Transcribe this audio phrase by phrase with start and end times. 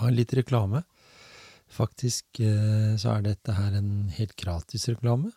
[0.00, 0.80] Ja, litt reklame.
[1.68, 5.28] Faktisk eh, så er dette her en helt gratis reklame.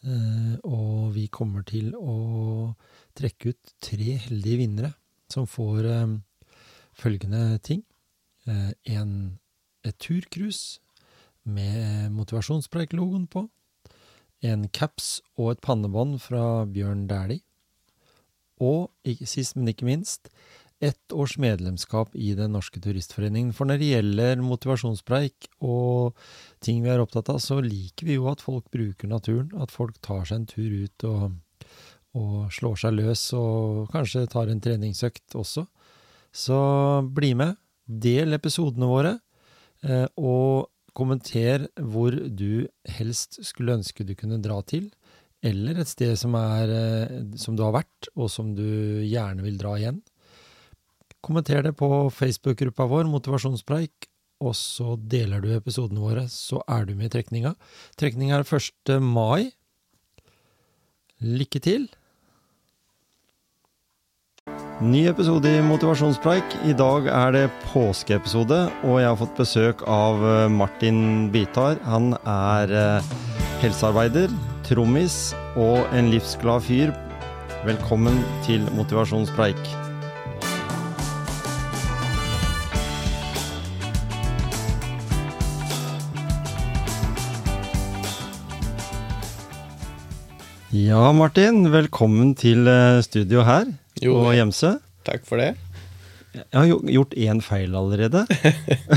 [0.00, 2.72] Eh, og vi kommer til å
[3.18, 4.94] trekke ut tre heldige vinnere
[5.28, 6.16] som får eh,
[6.96, 7.84] følgende ting.
[8.50, 9.12] En,
[9.84, 10.80] et turcruise
[11.44, 13.44] med motivasjonspreik-logoen på.
[14.42, 17.44] En caps og et pannebånd fra Bjørn Dæhlie.
[18.64, 18.88] Og
[19.28, 20.32] sist, men ikke minst,
[20.80, 23.52] ett års medlemskap i Den norske turistforeningen.
[23.52, 26.16] For når det gjelder motivasjonspreik og
[26.64, 29.52] ting vi er opptatt av, så liker vi jo at folk bruker naturen.
[29.60, 31.36] At folk tar seg en tur ut og,
[32.16, 35.66] og slår seg løs, og kanskje tar en treningsøkt også.
[36.32, 36.60] Så
[37.12, 37.60] bli med.
[37.90, 39.16] Del episodene våre,
[39.82, 44.86] eh, og kommenter hvor du helst skulle ønske du kunne dra til,
[45.42, 49.58] eller et sted som, er, eh, som du har vært, og som du gjerne vil
[49.60, 50.00] dra igjen.
[51.20, 54.08] Kommenter det på Facebook-gruppa vår, Motivasjonspreik,
[54.40, 57.54] og så deler du episodene våre, så er du med i trekninga.
[58.00, 58.96] Trekninga er 1.
[59.04, 59.50] mai.
[61.20, 61.90] Lykke til!
[64.80, 66.54] Ny episode i Motivasjonspreik.
[66.64, 71.76] I dag er det påskeepisode, og jeg har fått besøk av eh, Martin Bitar.
[71.84, 73.12] Han er eh,
[73.60, 74.32] helsearbeider,
[74.64, 76.96] trommis og en livsglad fyr.
[77.68, 79.89] Velkommen til Motivasjonspreik.
[90.70, 91.64] Ja, Martin.
[91.72, 94.76] Velkommen til eh, studio her Jo, på Gjemse.
[95.02, 95.56] Takk for det.
[96.30, 98.20] Jeg har jo gjort én feil allerede.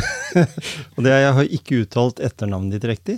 [0.94, 3.16] og det er jeg har ikke uttalt etternavnet ditt riktig.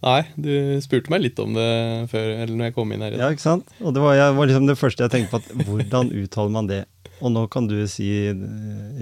[0.00, 1.68] Nei, du spurte meg litt om det
[2.08, 3.18] før, eller når jeg kom inn her.
[3.20, 3.76] Ja, ikke sant?
[3.84, 5.42] Og det var, jeg, var liksom det første jeg tenkte på.
[5.44, 6.80] at Hvordan uttaler man det?
[7.20, 8.42] Og nå kan du si eh,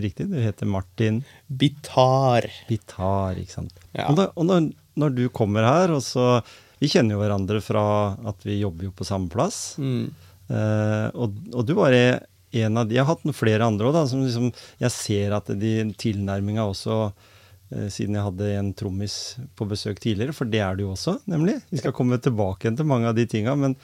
[0.02, 0.26] riktig.
[0.34, 2.50] Du heter Martin Bitar.
[2.66, 3.78] Bitar, ikke sant.
[3.94, 4.10] Ja.
[4.10, 6.40] Og, da, og når, når du kommer her, og så
[6.82, 7.84] Vi kjenner jo hverandre fra
[8.26, 9.76] at vi jobber jo på samme plass.
[9.78, 10.06] Mm.
[10.50, 14.00] Eh, og, og du var en av de Jeg har hatt noen flere andre òg,
[14.10, 14.50] som liksom
[14.82, 19.14] Jeg ser at de tilnærminga også eh, siden jeg hadde en trommis
[19.56, 21.60] på besøk tidligere, for det er du jo også, nemlig.
[21.70, 23.78] Vi skal komme tilbake igjen til mange av de tinga, men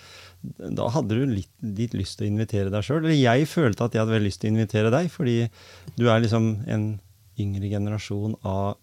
[0.58, 3.00] da hadde du litt, litt lyst til å invitere deg sjøl.
[3.04, 5.38] Eller jeg følte at jeg hadde veldig lyst til å invitere deg, fordi
[5.97, 6.91] du er liksom en
[7.38, 8.76] yngre generasjon av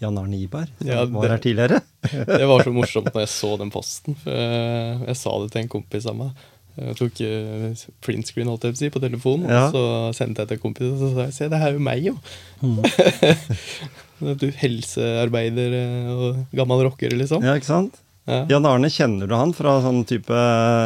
[0.00, 1.82] Jan Arne Iberg, som Ja, var her tidligere.
[2.30, 4.16] Det var så morsomt når jeg så den posten.
[4.24, 6.46] Jeg, sa det til en kompis av meg.
[6.80, 9.66] Jeg tok uh, printscreen holdt jeg på, si, på telefonen, Ja.
[9.66, 9.82] og så
[10.22, 12.14] sendte jeg til kompisen og så sa jeg, se, det her er jo meg, jo.
[12.62, 14.36] Mm.
[14.40, 17.44] du helsearbeider eh, og gammel rocker, liksom.
[17.44, 18.00] Ja, ikke sant?
[18.28, 18.44] Ja.
[18.52, 20.36] Jan Arne, kjenner du han fra sånn type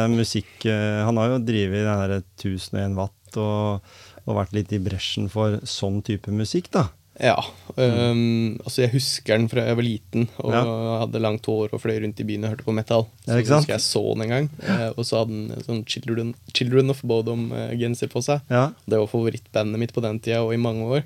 [0.09, 3.89] musikk eh, Han har jo drevet den her 1001 watt og,
[4.23, 6.87] og vært litt i bresjen for sånn type musikk, da.
[7.19, 7.37] Ja.
[7.77, 10.63] Um, altså jeg husker den fra jeg var liten og Ja.
[11.05, 13.05] hadde langt hår og fløy rundt i byen og hørte på metal.
[13.27, 13.63] Ja, Så sant?
[13.63, 14.49] husker jeg så den en gang.
[14.67, 18.41] Eh, og så hadde den en sånn Children, Children of Bodom-genser på seg.
[18.51, 21.03] Ja, Det var favorittbandet mitt på den tida og i mange år.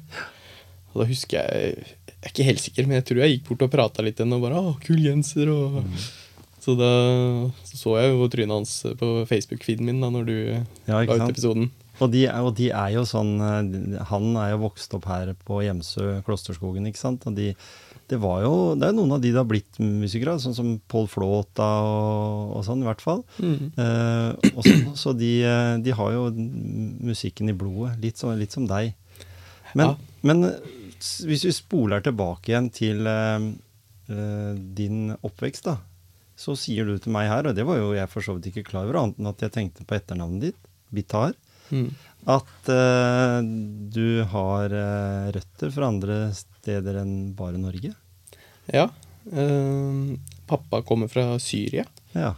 [0.94, 1.86] Og da husker jeg
[2.20, 4.34] Jeg er ikke helt sikker, men jeg tror jeg gikk bort og prata litt igjen
[4.34, 5.94] og bare 'Å, kul genser', og Mm.
[6.60, 11.06] Så da så, så jeg jo trynet hans på Facebook-feeden min da når du Ja,
[11.06, 11.72] la ut sant?
[12.02, 15.62] Og de, og de er jo sånn eh, Han er jo vokst opp her på
[15.66, 17.26] Hjemsø, Klosterskogen, ikke sant.
[17.30, 17.50] Og de,
[18.10, 21.08] det var jo Det er noen av de det har blitt musikere, sånn som Pål
[21.12, 23.24] Flåta og, og sånn, i hvert fall.
[23.44, 23.72] Mm.
[23.76, 28.52] Eh, og så, så de, eh, de har jo musikken i blodet, litt, som- litt
[28.56, 28.94] som deg.
[29.76, 29.96] Men, Ja.
[30.24, 30.42] men
[31.00, 33.50] hvis vi spoler tilbake igjen til eh,
[34.10, 35.78] eh, din oppvekst, da,
[36.40, 38.66] så sier du til meg her, og det var jo jeg for så vidt ikke
[38.72, 40.60] klar over, annet enn at jeg tenkte på etternavnet ditt,
[40.92, 41.36] Bitar,
[41.72, 41.90] Mm.
[42.30, 43.40] at uh,
[43.94, 47.94] du har uh, røtter fra andre steder enn bare Norge.
[48.74, 48.88] Ja.
[49.30, 50.16] Uh,
[50.50, 51.86] pappa kommer fra Syria.
[52.14, 52.34] Ja.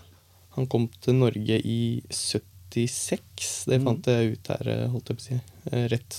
[0.58, 3.66] Han kom til Norge i 76.
[3.68, 3.86] Det Mm.
[3.88, 5.40] fant jeg ut her, eh, holdt jeg på å si,
[5.92, 6.18] rett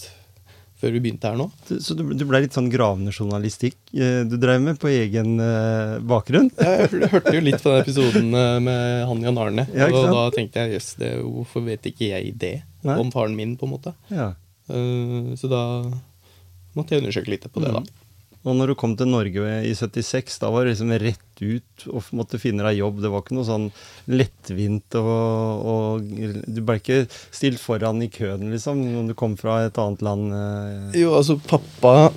[0.82, 1.46] før vi begynte her nå.
[1.70, 6.00] Så du, du ble litt sånn gravende journalistikk eh, du drev med på egen uh,
[6.02, 6.50] bakgrunn?
[6.58, 10.11] Jeg hør- hørte jo litt på den episoden eh, med han Jan Arne, Ja, og
[10.11, 12.99] da tenkte jeg jøss, yes, hvorfor vet ikke jeg det Nei.
[12.99, 13.94] om faren min, på en måte.
[14.11, 14.32] Ja.
[14.67, 15.62] Uh, så da
[16.75, 17.82] måtte jeg undersøke litt på det, da.
[18.43, 22.09] Og når du kom til Norge i 76, da var det liksom rett ut og
[22.19, 22.99] måtte finne deg jobb.
[23.05, 23.69] Det var ikke noe sånn
[24.11, 26.11] lettvint og, og
[26.50, 26.99] Du ble ikke
[27.35, 30.33] stilt foran i køen, liksom, når du kom fra et annet land.
[30.35, 31.00] eh.
[31.05, 32.11] Jo, altså, pappa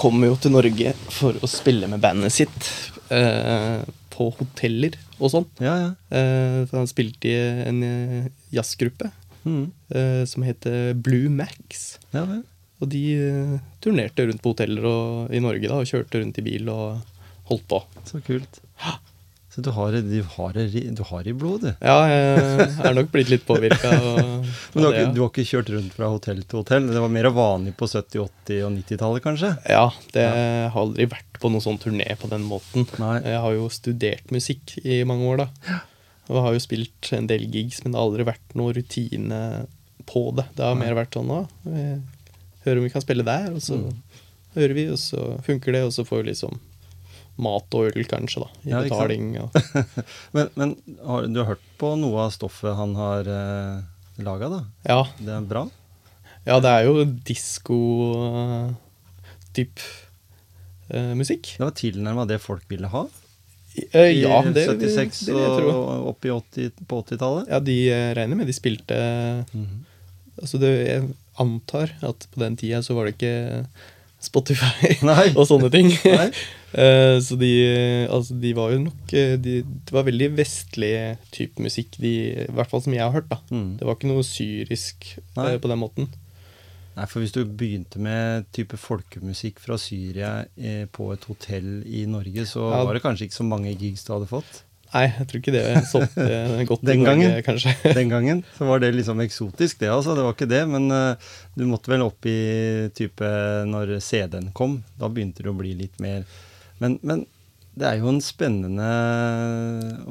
[0.00, 2.68] kom jo til Norge for å spille med bandet sitt
[3.12, 3.82] eh,
[4.12, 5.46] på hoteller og sånn.
[5.60, 5.90] Ja, ja.
[6.16, 7.36] Eh, for han spilte i
[7.68, 9.12] en eh, jazzgruppe
[9.42, 9.72] Mm.
[9.90, 11.98] eh, som heter Blue Max.
[12.14, 12.44] ja vel.
[12.82, 16.46] Og de eh, turnerte rundt på hoteller og, i Norge da, og kjørte rundt i
[16.46, 16.98] bil og
[17.50, 17.82] holdt på.
[18.08, 18.62] Så kult.
[19.52, 21.84] Så du har, du har, du har i blodet, du.
[21.84, 23.90] Ja, jeg er nok blitt litt påvirka.
[24.72, 26.86] Men du har, ikke, du har ikke kjørt rundt fra hotell til hotell?
[26.88, 29.50] Det var mer vanlig på 70-, 80- og 90-tallet, kanskje?
[29.68, 29.84] Ja,
[30.16, 32.88] det har aldri vært på noen sånn turné på den måten.
[33.02, 33.18] Nei.
[33.26, 35.78] Jeg har jo studert musikk i mange år, da.
[36.32, 39.42] Og har jo spilt en del gigs, men det har aldri vært noe rutine
[40.08, 40.48] på det.
[40.56, 40.86] Det har Nei.
[40.86, 41.42] mer vært sånn nå.
[42.64, 43.92] Hører om vi kan spille der, og så Mm.
[44.54, 46.58] hører vi, og så funker det, og så får vi liksom
[47.42, 48.48] mat og øl, kanskje, da.
[48.64, 49.38] I Ja, betaling.
[49.40, 49.50] Og,
[50.36, 50.76] Men, men
[51.06, 53.80] har, du har hørt på noe av stoffet han har eh,
[54.22, 54.60] laga, da?
[54.88, 55.64] ja, Det er bra?
[56.46, 59.80] ja, det er jo disko-typ
[61.16, 61.54] musikk.
[61.56, 63.06] Det var tilnærma det folk ville ha?
[63.94, 65.68] Eh, I ja, det, 76 det vil jeg tro.
[65.72, 67.48] og opp i 80, på 80-tallet?
[67.48, 68.98] Ja, de eh, regner med de spilte
[69.54, 69.78] Mhm.
[70.42, 71.02] Altså, det, jeg
[71.40, 73.66] antar at på den tida så var det ikke
[74.22, 75.32] Spotify Nei.
[75.34, 75.88] og sånne ting.
[76.04, 76.28] Nei.
[76.72, 77.50] Eh, så de,
[78.08, 80.92] altså, de var jo nok eh, de, Det var veldig vestlig
[81.34, 82.12] type musikk, de,
[82.46, 83.28] i hvert fall som jeg har hørt.
[83.32, 83.40] da.
[83.50, 83.76] Mm.
[83.80, 86.08] Det var ikke noe syrisk eh, på den måten.
[86.92, 92.02] Nei, for hvis du begynte med type folkemusikk fra Syria eh, på et hotell i
[92.04, 92.82] Norge, så Ja.
[92.84, 94.62] var det kanskje ikke så mange gigs du hadde fått.
[94.92, 97.72] Nei, jeg tror ikke det solgte godt Den gangen, Norge, kanskje.
[97.98, 100.16] Den gangen så var det liksom eksotisk, det altså.
[100.18, 100.62] Det var ikke det.
[100.68, 102.38] Men uh, du måtte vel opp i
[102.96, 103.28] type
[103.68, 104.80] når CD-en kom.
[105.00, 106.26] Da begynte det å bli litt mer
[106.82, 107.24] Men, men
[107.78, 108.88] det er jo en spennende.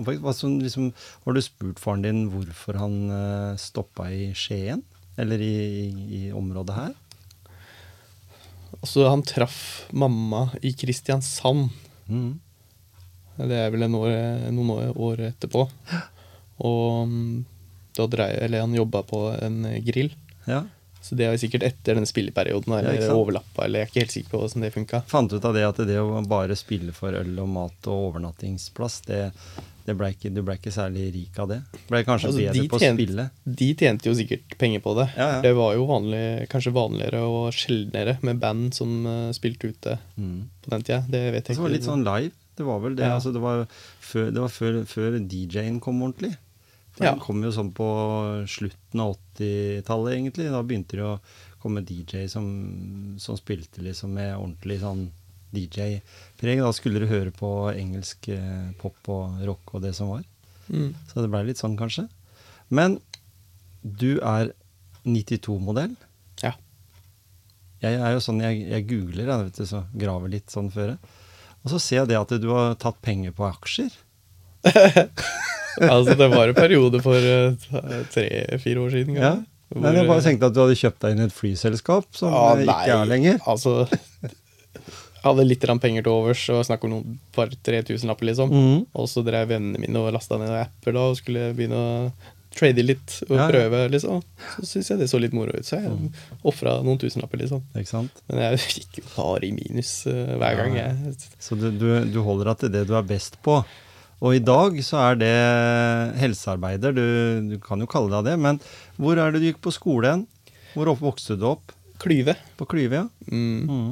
[0.02, 0.90] Hva som liksom,
[1.26, 4.82] Har du spurt faren din hvorfor han uh, stoppa i Skien?
[5.20, 5.54] Eller i,
[5.86, 5.86] i,
[6.18, 6.94] i området her?
[8.80, 9.60] Altså, han traff
[9.94, 11.70] mamma i Kristiansand.
[12.10, 12.40] Mm.
[13.38, 15.68] Det er vel år, noen år, år etterpå.
[16.62, 17.46] Og mm,
[17.98, 20.12] da dreier, eller han jobba på en grill.
[20.48, 20.64] Ja.
[21.02, 24.02] Så det er jo sikkert etter den spilleperioden, eller ja, overlappa, eller jeg er ikke
[24.04, 25.00] helt sikker på hvordan det funka.
[25.10, 29.00] Fant ut av det at det å bare spille for øl og mat og overnattingsplass,
[29.08, 29.24] det,
[29.88, 31.58] det ble ikke, du ble ikke særlig rik av det.
[31.90, 33.26] Ble kanskje Altså, bedre på på å spille.
[33.64, 35.08] De tjente jo sikkert penger på det.
[35.18, 35.42] Ja, ja.
[35.48, 36.22] Det var jo vanlig,
[36.54, 40.44] kanskje vanligere og sjeldnere med band som eh, spilte ute Mm.
[40.62, 41.02] på den tida.
[41.10, 41.80] Det vet Det jeg var ikke.
[41.80, 42.32] litt sånn live.
[42.62, 43.10] Det var vel det.
[43.10, 43.18] Ja.
[43.18, 43.66] Altså, det var
[44.06, 46.36] før, det var før, før DJ-en kom ordentlig.
[46.94, 47.14] For Ja.
[47.16, 47.88] Den kom jo sånn på
[48.52, 50.50] slutten av 80-tallet, egentlig.
[50.52, 51.18] Da begynte det å
[51.62, 52.46] komme DJ som,
[53.22, 55.08] som spilte liksom med ordentlig sånn
[55.56, 56.62] DJ-preg.
[56.64, 60.26] Da skulle du høre på engelsk eh, pop og rock og det som var.
[60.72, 60.92] Mm.
[61.10, 62.08] Så det blei litt sånn, kanskje.
[62.72, 63.00] Men
[63.82, 64.54] du er
[65.08, 65.96] 92-modell.
[66.44, 66.54] Ja.
[67.82, 70.96] Jeg er jo sånn, jeg, jeg googler, jeg, vet du, så graver litt sånn før.
[71.62, 73.92] Og så ser jeg det at du har tatt penger på aksjer.
[75.94, 77.56] altså, det var en periode for eh,
[78.14, 79.18] tre-fire år siden.
[79.20, 79.36] Ja.
[79.72, 79.86] Hvor...
[79.86, 82.34] Men jeg bare eh, tenkte at du hadde kjøpt deg inn i et flyselskap som
[82.36, 83.40] ah, nei, ikke er lenger.
[83.50, 83.76] Altså,
[84.26, 84.36] jeg
[85.28, 88.52] hadde litt penger til overs, og snakk om noen par-tre tusenlapper, liksom.
[88.52, 88.84] Mm.
[88.98, 91.92] Og så drev vennene mine og lasta ned apper da, og skulle begynne å
[92.56, 93.50] trade litt og Ja, ja.
[93.54, 94.24] prøve, liksom.
[94.58, 96.10] Så syns jeg det så litt moro ut, så jeg Mm.
[96.44, 97.62] ofra noen tusenlapper, liksom.
[97.76, 98.12] Ikke sant?
[98.28, 101.16] Men jeg gikk jo bare i minus uh, hver gang, jeg.
[101.40, 103.62] Så du, du, du holder deg til det du er best på.
[104.22, 105.32] Og i dag så er det
[106.22, 107.06] helsearbeider, du,
[107.54, 108.36] du kan jo kalle deg det.
[108.44, 108.60] Men
[109.02, 110.28] hvor er det du gikk på skole hen?
[110.76, 111.72] Hvor opp, vokste du opp?
[112.02, 112.36] Klyve.
[112.60, 113.08] På Klyve, ja?
[113.32, 113.66] Mm.
[113.66, 113.90] Mm.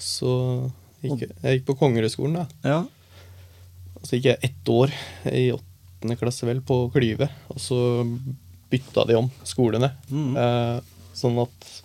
[0.00, 0.30] Så
[1.04, 2.46] gikk jeg, jeg gikk på Kongerødskolen, da.
[2.68, 2.82] Ja.
[4.00, 4.92] Og så gikk jeg ett år
[5.32, 5.46] i
[6.00, 7.78] åttende klasse vel på Klyve, og så
[8.70, 9.92] bytta de om skolene.
[10.10, 10.36] Mm.
[10.36, 10.80] Eh,
[11.14, 11.82] sånn at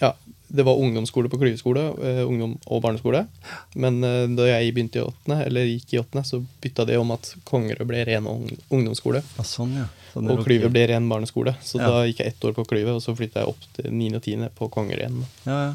[0.00, 0.14] Ja,
[0.48, 3.26] det var ungdomsskole på Klyve skole, eh, ungdom- og barneskole.
[3.74, 7.10] Men eh, da jeg begynte i åttende, eller gikk i åttende, så bytta de om
[7.12, 8.24] at Kongerød ble ren
[8.70, 9.22] ungdomsskole.
[9.36, 9.86] ja, sånn, ja.
[10.14, 11.54] Sånn Og Klyve ble ren barneskole.
[11.62, 11.86] Så Ja.
[11.86, 14.14] da gikk jeg ett år på Klyve, og så flytta jeg opp til 9.
[14.16, 14.48] og 10.
[14.56, 15.24] på Kongerød igjen.
[15.46, 15.74] Ja, ja.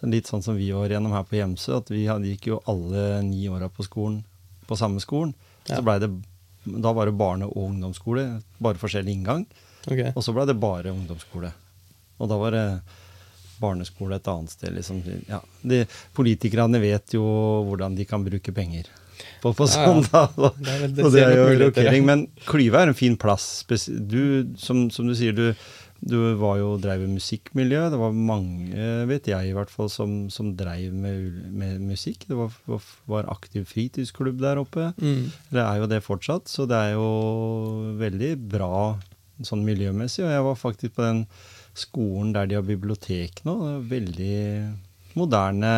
[0.00, 3.22] Så litt sånn som vi var gjennom her på Hjemsø, at vi gikk jo alle
[3.22, 4.22] ni åra på skolen
[4.66, 5.34] på samme skolen.
[5.66, 6.10] Så ble det,
[6.64, 9.46] da var det barne- og ungdomsskole, bare forskjellig inngang.
[9.86, 10.12] Okay.
[10.14, 11.52] Og så ble det bare ungdomsskole.
[12.20, 12.64] Og da var det
[13.60, 14.72] barneskole et annet sted.
[14.76, 15.02] Liksom.
[15.28, 15.84] Ja, de,
[16.16, 17.24] politikerne vet jo
[17.68, 18.88] hvordan de kan bruke penger.
[19.42, 20.26] På, på Ja, sånn, da.
[20.36, 22.06] Og, Det det og det er jo rokering.
[22.08, 23.64] Men Klyve er en fin plass.
[23.68, 25.52] Du, som, som du sier, du,
[26.00, 27.82] du var jo dreiv i musikkmiljø.
[27.92, 32.24] Det var mange, vet jeg i hvert fall, som, som dreiv med, med musikk.
[32.30, 32.54] Det var,
[33.10, 34.90] var aktiv fritidsklubb der oppe.
[34.96, 35.28] Mm.
[35.52, 37.10] Det er jo det fortsatt, så det er jo
[38.00, 38.96] veldig bra
[39.44, 40.24] sånn miljømessig.
[40.24, 41.22] Og jeg var faktisk på den
[41.76, 43.58] skolen der de har bibliotek nå.
[43.60, 44.40] Det er Veldig
[45.20, 45.74] moderne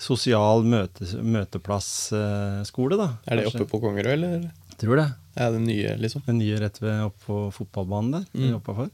[0.00, 3.08] sosial møte, møteplassskole, da.
[3.28, 3.62] Er det Kanskje.
[3.62, 4.50] oppe på Kongerød, eller?
[4.80, 5.08] Tror det.
[5.38, 6.22] Er det nye, liksom?
[6.26, 8.26] Den nye rett ved oppe på fotballbanen der.
[8.34, 8.90] Mm.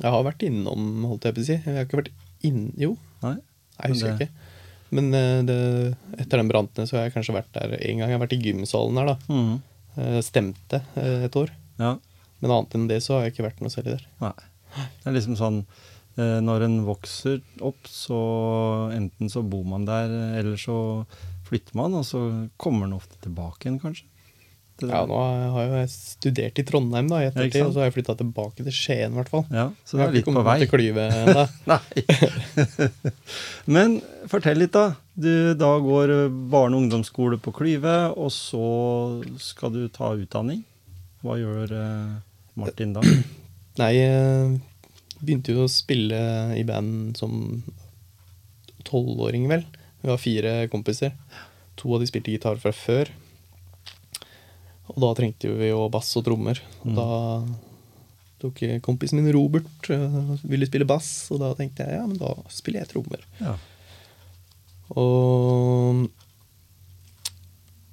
[0.00, 1.56] Jeg har vært innom, holdt jeg på å si.
[1.56, 2.12] Jeg har ikke vært
[2.44, 2.66] inn...
[2.76, 3.36] Jo, Nei?
[3.80, 4.52] jeg husker det- ikke.
[4.96, 5.56] Men eh, det,
[6.22, 8.10] etter den brannen så har jeg kanskje vært der en gang.
[8.12, 9.16] Jeg har vært i gymsalen her, da.
[9.32, 9.56] Mhm.
[9.96, 11.50] Eh, Stemte eh, et år.
[11.80, 11.94] Ja.
[12.44, 14.04] Men annet enn det så har jeg ikke vært noe særlig der.
[14.22, 14.34] Nei.
[14.76, 15.62] Det er liksom sånn
[16.16, 18.16] Når en vokser opp, så
[18.94, 20.76] enten så bor man der, eller så
[21.44, 22.20] flytter man, og så
[22.56, 24.06] kommer en ofte tilbake igjen, kanskje.
[24.76, 25.16] Det- Ja, nå
[25.54, 28.74] har jeg studert i Trondheim da, i ettertid, og så har jeg flytta tilbake til
[28.76, 29.46] Skien, i hvert fall.
[29.50, 30.58] Ja, så du er litt på vei.
[30.60, 31.46] til Klyve ennå.
[31.70, 31.80] Nei.
[33.76, 33.96] Men
[34.28, 34.90] fortell litt, da.
[35.16, 40.60] Du da går eh, barne- og ungdomsskole på Klyve, og så skal du ta utdanning.
[41.24, 42.14] Hva gjør eh,
[42.60, 43.00] Martin da?
[43.80, 44.60] Nei, jeg
[45.22, 46.20] begynte jo å spille
[46.56, 47.62] i band som
[48.86, 49.64] tolvåring, vel.
[50.02, 51.16] Vi var fire kompiser.
[51.80, 53.08] To av de spilte gitar fra før.
[54.92, 56.60] Og da trengte vi jo bass og trommer.
[56.84, 56.98] Og Mm.
[56.98, 57.06] da
[58.42, 62.34] tok kompisen min Robert øh, ville spille bass, og da tenkte jeg ja, men da
[62.52, 63.22] spiller jeg trommer.
[63.40, 63.56] Ja.
[64.94, 66.06] Og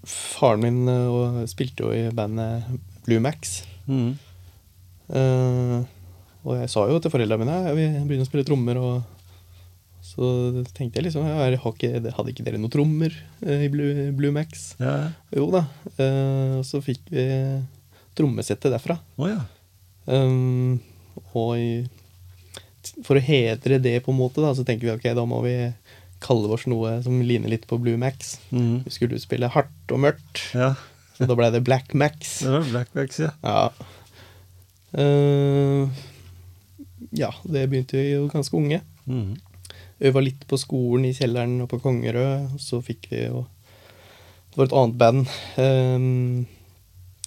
[0.06, 2.64] faren min øh, spilte jo i bandet
[3.06, 3.64] Blue Max.
[3.88, 4.14] Mm.
[5.14, 5.84] Uh,
[6.44, 8.80] og jeg sa jo til foreldrene mine jeg vil begynne å spille trommer.
[8.80, 9.12] Og
[10.13, 10.27] så
[10.75, 14.74] tenkte jeg liksom ja, ikke, Hadde ikke dere noen trommer eh, i Blue, Blue Max?
[14.82, 15.10] ja.
[15.34, 15.63] Jo da.
[15.98, 17.25] Eh, og så fikk vi
[18.13, 19.00] trommesettet derfra.
[19.17, 19.41] Oh, ja.
[20.05, 20.77] Um,
[21.34, 21.70] og i,
[23.05, 25.55] for å hedre det, på en måte, da, så tenker vi ok, da må vi
[26.24, 28.38] kalle oss noe som ligner litt på Blue Max.
[28.53, 28.84] Mm.
[28.86, 30.74] Vi skulle spille hardt og mørkt, ja.
[31.17, 32.38] så da ble det Black Max.
[32.46, 33.34] Det var Black Max, ja.
[33.41, 33.65] Ja.
[34.93, 35.89] Uh,
[37.17, 38.84] ja, det begynte vi jo ganske unge.
[39.10, 39.34] Mhm.
[40.03, 42.53] Øva litt på skolen i kjelleren og på Kongerød.
[42.55, 43.45] og Så fikk vi jo
[44.51, 45.25] Det var et annet band
[45.57, 46.45] um,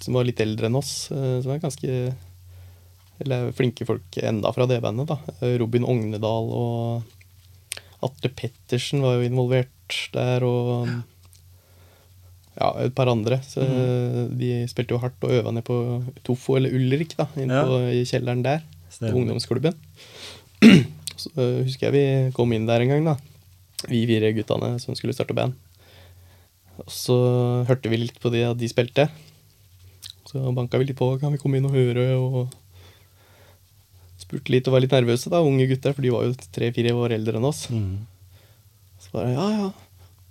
[0.02, 1.92] som var litt eldre enn oss, uh, som er ganske
[3.24, 5.16] Eller flinke folk enda fra det bandet, da.
[5.58, 7.12] Robin Ognedal og
[8.04, 10.84] Atle Pettersen var jo involvert der, og
[12.60, 13.38] ja, et par andre.
[13.40, 13.64] Så
[14.36, 15.78] De spilte jo hardt og øva ned på
[16.28, 17.64] Tofo eller Ulrik, da, inne Ja.
[17.64, 18.60] på, i kjelleren der.
[18.92, 19.16] Stemmer.
[19.16, 19.80] ungdomsklubben.
[21.16, 23.16] Så øh, husker jeg vi kom inn der en gang, da.
[23.86, 25.56] Vi fire guttene som skulle starte band.
[26.82, 27.16] Og så
[27.68, 29.08] hørte vi litt på det at de spilte.
[30.28, 31.14] Så banka vi litt på.
[31.20, 32.06] Kan vi komme inn og høre?
[32.20, 32.52] Og
[34.20, 37.14] spurte litt og var litt nervøse, da, unge gutter, for de var jo tre-fire år
[37.16, 37.66] eldre enn oss.
[37.70, 38.06] Mm.
[39.02, 39.68] Så bare ja, ja.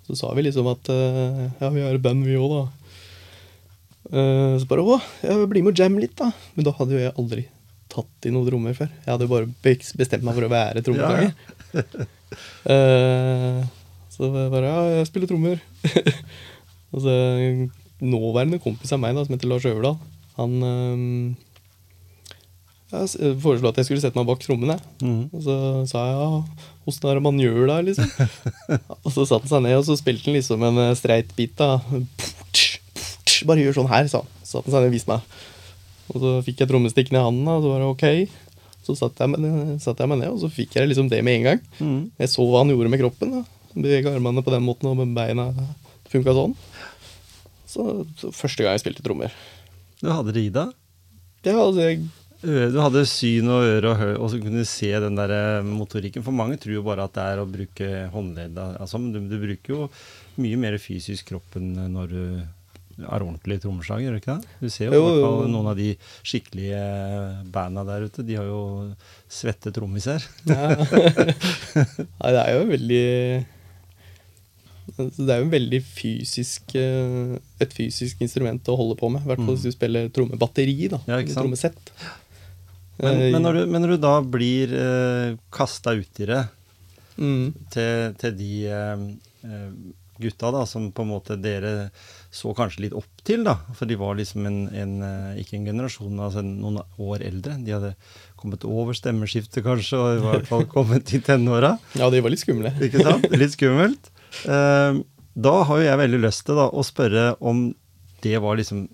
[0.06, 3.00] Så sa vi liksom at eh, ja, vi har band, vi òg, da.
[4.12, 6.30] Eh, så bare å, ja, bli med og jam litt, da.
[6.58, 7.46] Men da hadde jo jeg aldri
[7.96, 8.92] tatt i noen trommer før.
[8.92, 11.32] Jeg hadde jo bare bestemt meg for å være trommeslager.
[12.70, 13.64] uh,
[14.14, 15.64] så jeg bare ja, jeg spiller trommer.
[16.94, 17.16] og så
[18.06, 19.98] nåværende kompis av meg da, som heter Lars Øverdal,
[20.36, 21.46] han uh,
[22.94, 23.02] ja,
[23.42, 24.78] foreslo at jeg skulle sette meg bak trommene.
[25.02, 25.28] Mm.
[25.32, 25.56] Og så
[25.90, 28.12] sa jeg ja, åssen er det man gjør da, liksom?
[29.06, 31.58] og så satte han seg ned, og så spilte han liksom en eh, streit bit,
[31.60, 31.80] da.
[33.46, 34.32] Bare gjør sånn her, sa han.
[34.44, 35.36] Så satte han seg ned og viste meg.
[36.14, 38.42] Og så fikk jeg trommestikkene i handen, da, og så var det ok.
[38.86, 41.48] Så satte jeg, ned, jeg meg ned, og så fikk jeg liksom det med en
[41.50, 41.62] gang.
[41.80, 42.02] Mm.
[42.22, 43.40] Jeg så hva han gjorde med kroppen.
[43.74, 45.50] Bevega armene på den måten, og med beina
[46.12, 46.54] funka sånn.
[47.66, 47.88] Så,
[48.20, 49.34] så første gang jeg spilte trommer.
[50.04, 50.76] Du hadde det i deg?
[51.46, 52.06] Ja, altså, jeg
[52.46, 55.66] Du hadde syn og øre og hør, og så kunne du se den der eh,
[55.66, 56.22] motorikken.
[56.26, 58.68] For mange tror jo bare at det er å bruke håndledda.
[58.84, 59.88] Altså, men du, du bruker jo
[60.44, 62.22] mye mer fysisk kroppen når du
[63.04, 64.54] er ordentlig trommeslager, gjør det ikke det?
[64.62, 65.90] Du ser jo Jo, jo, noen av de
[66.24, 66.84] skikkelige
[67.52, 68.24] banda der ute.
[68.28, 68.62] De har jo
[69.28, 70.24] svette trommiser.
[70.48, 70.70] Ja.
[72.22, 73.04] Nei, det er jo veldig
[74.96, 79.26] altså, Det er jo veldig fysisk eh, et fysisk instrument å holde på med.
[79.26, 79.58] I hvert fall Mm.
[79.58, 80.78] hvis du spiller trommebatteri.
[80.92, 81.22] da, Ja?
[81.34, 81.80] Trommesett.
[82.98, 86.48] Men, Eh, men, når, du, men når du da blir eh, kasta i det
[87.18, 89.02] mm, til, til de eh,
[89.44, 89.72] eh,
[90.18, 91.90] gutta da, som på en måte dere
[92.36, 93.56] så kanskje litt opp til, da.
[93.78, 97.56] For de var liksom en, en eh, ikke en generasjon, altså noen år eldre.
[97.64, 97.94] De hadde
[98.40, 101.76] kommet over stemmeskiftet kanskje, og i hvert fall kommet i tenåra.
[101.96, 102.74] Ja, de var litt skumle.
[102.84, 103.30] Ikke sant?
[103.40, 104.12] Litt skummelt.
[104.52, 105.00] Eh,
[105.48, 107.70] da har jo jeg veldig lyst til da, å spørre om
[108.24, 108.86] det var liksom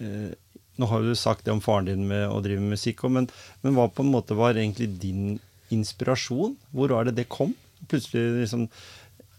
[0.00, 0.32] eh,
[0.76, 3.30] Nå har du sagt det om faren din med å drive med musikk, men,
[3.64, 5.38] men hva på en måte var egentlig din
[5.72, 6.52] inspirasjon?
[6.76, 7.54] Hvor var det det kom?
[7.88, 8.66] Plutselig liksom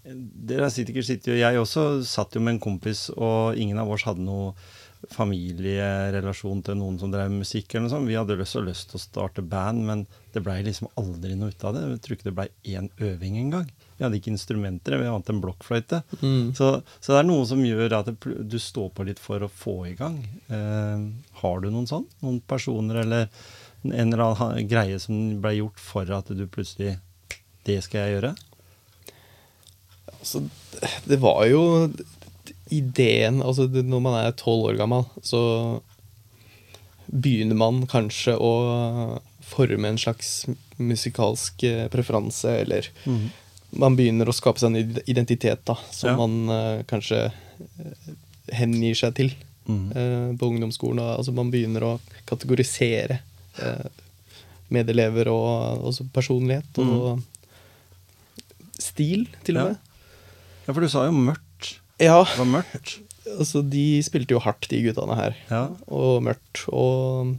[0.07, 4.05] Dere sikkert sittet jo Jeg også satt jo med en kompis, og ingen av oss
[4.07, 4.53] hadde noe
[5.13, 7.73] familierelasjon til noen som drev musikk.
[7.73, 8.09] eller noe sånt.
[8.09, 11.67] Vi hadde lyst, lyst til å starte band, men det blei liksom aldri noe ut
[11.67, 11.83] av det.
[11.91, 13.69] Jeg tror ikke det blei én øving engang.
[13.97, 16.01] Vi hadde ikke instrumenter, vi hadde en blokkfløyte.
[16.21, 16.53] Mm.
[16.57, 18.17] Så, så det er noe som gjør at det,
[18.49, 20.19] du står på litt for å få i gang.
[20.49, 21.07] Eh,
[21.41, 22.05] har du noen sånn?
[22.25, 23.29] Noen personer eller
[23.87, 26.97] en eller annen greie som ble gjort for at du plutselig
[27.67, 28.29] Det skal jeg gjøre?
[30.19, 30.43] Altså,
[31.05, 31.61] det var jo
[32.69, 35.41] ideen Altså, når man er tolv år gammel, så
[37.07, 38.53] begynner man kanskje å
[39.47, 40.45] forme en slags
[40.77, 42.89] musikalsk eh, preferanse, eller
[43.69, 46.17] man begynner å skape seg en identitet da, som Ja.
[46.19, 48.11] man uh, kanskje eh,
[48.55, 49.31] hengir seg til
[49.67, 49.87] mm.
[49.91, 51.01] uh, på ungdomsskolen.
[51.03, 51.93] Og, Altså, man begynner å
[52.29, 53.19] kategorisere
[53.59, 53.87] uh,
[54.69, 57.23] medelever og også personlighet og
[58.79, 59.77] stil, til og med.
[59.77, 59.86] Ja,
[60.73, 61.77] for du sa jo mørkt.
[62.01, 62.99] Ja, Det var mørkt.
[63.37, 65.37] altså de spilte jo hardt, de guttene her.
[65.49, 65.63] Ja.
[65.87, 66.63] Og mørkt.
[66.69, 67.35] Og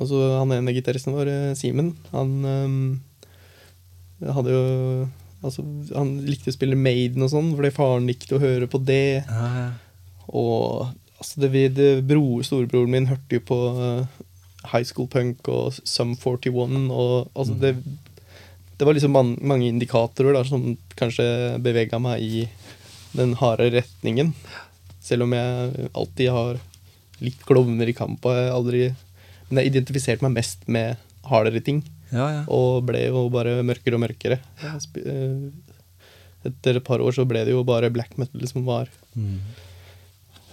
[0.00, 5.08] altså han ene gitaristen vår, eh, Simen, han eh, hadde jo
[5.40, 5.62] Altså,
[5.96, 9.22] han likte å spille Maiden og sånn, fordi faren likte å høre på det.
[9.24, 9.70] Ja, ja.
[10.36, 14.04] Og altså, det, det bro, storebroren min hørte jo på uh,
[14.68, 17.72] High School Punk og Sum 41, og altså det
[18.80, 20.62] Det var liksom man, mange indikatorer da, som
[20.96, 21.24] kanskje
[21.60, 22.46] bevega meg i
[23.12, 24.32] den harde retningen.
[25.04, 26.60] Selv om jeg alltid har
[27.20, 28.82] litt klovner i kamp, og jeg aldri
[29.50, 30.96] Men jeg identifiserte meg mest med
[31.28, 31.82] hardere ting.
[32.12, 32.42] ja, ja.
[32.48, 34.38] Og ble jo bare mørkere og mørkere.
[34.64, 35.50] Eh,
[36.46, 39.40] Etter et par år så ble det jo bare black metal som var Mm.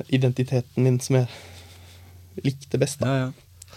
[0.09, 1.27] identiteten min som jeg
[2.43, 2.99] likte best.
[2.99, 3.05] Da.
[3.07, 3.31] ja, ja.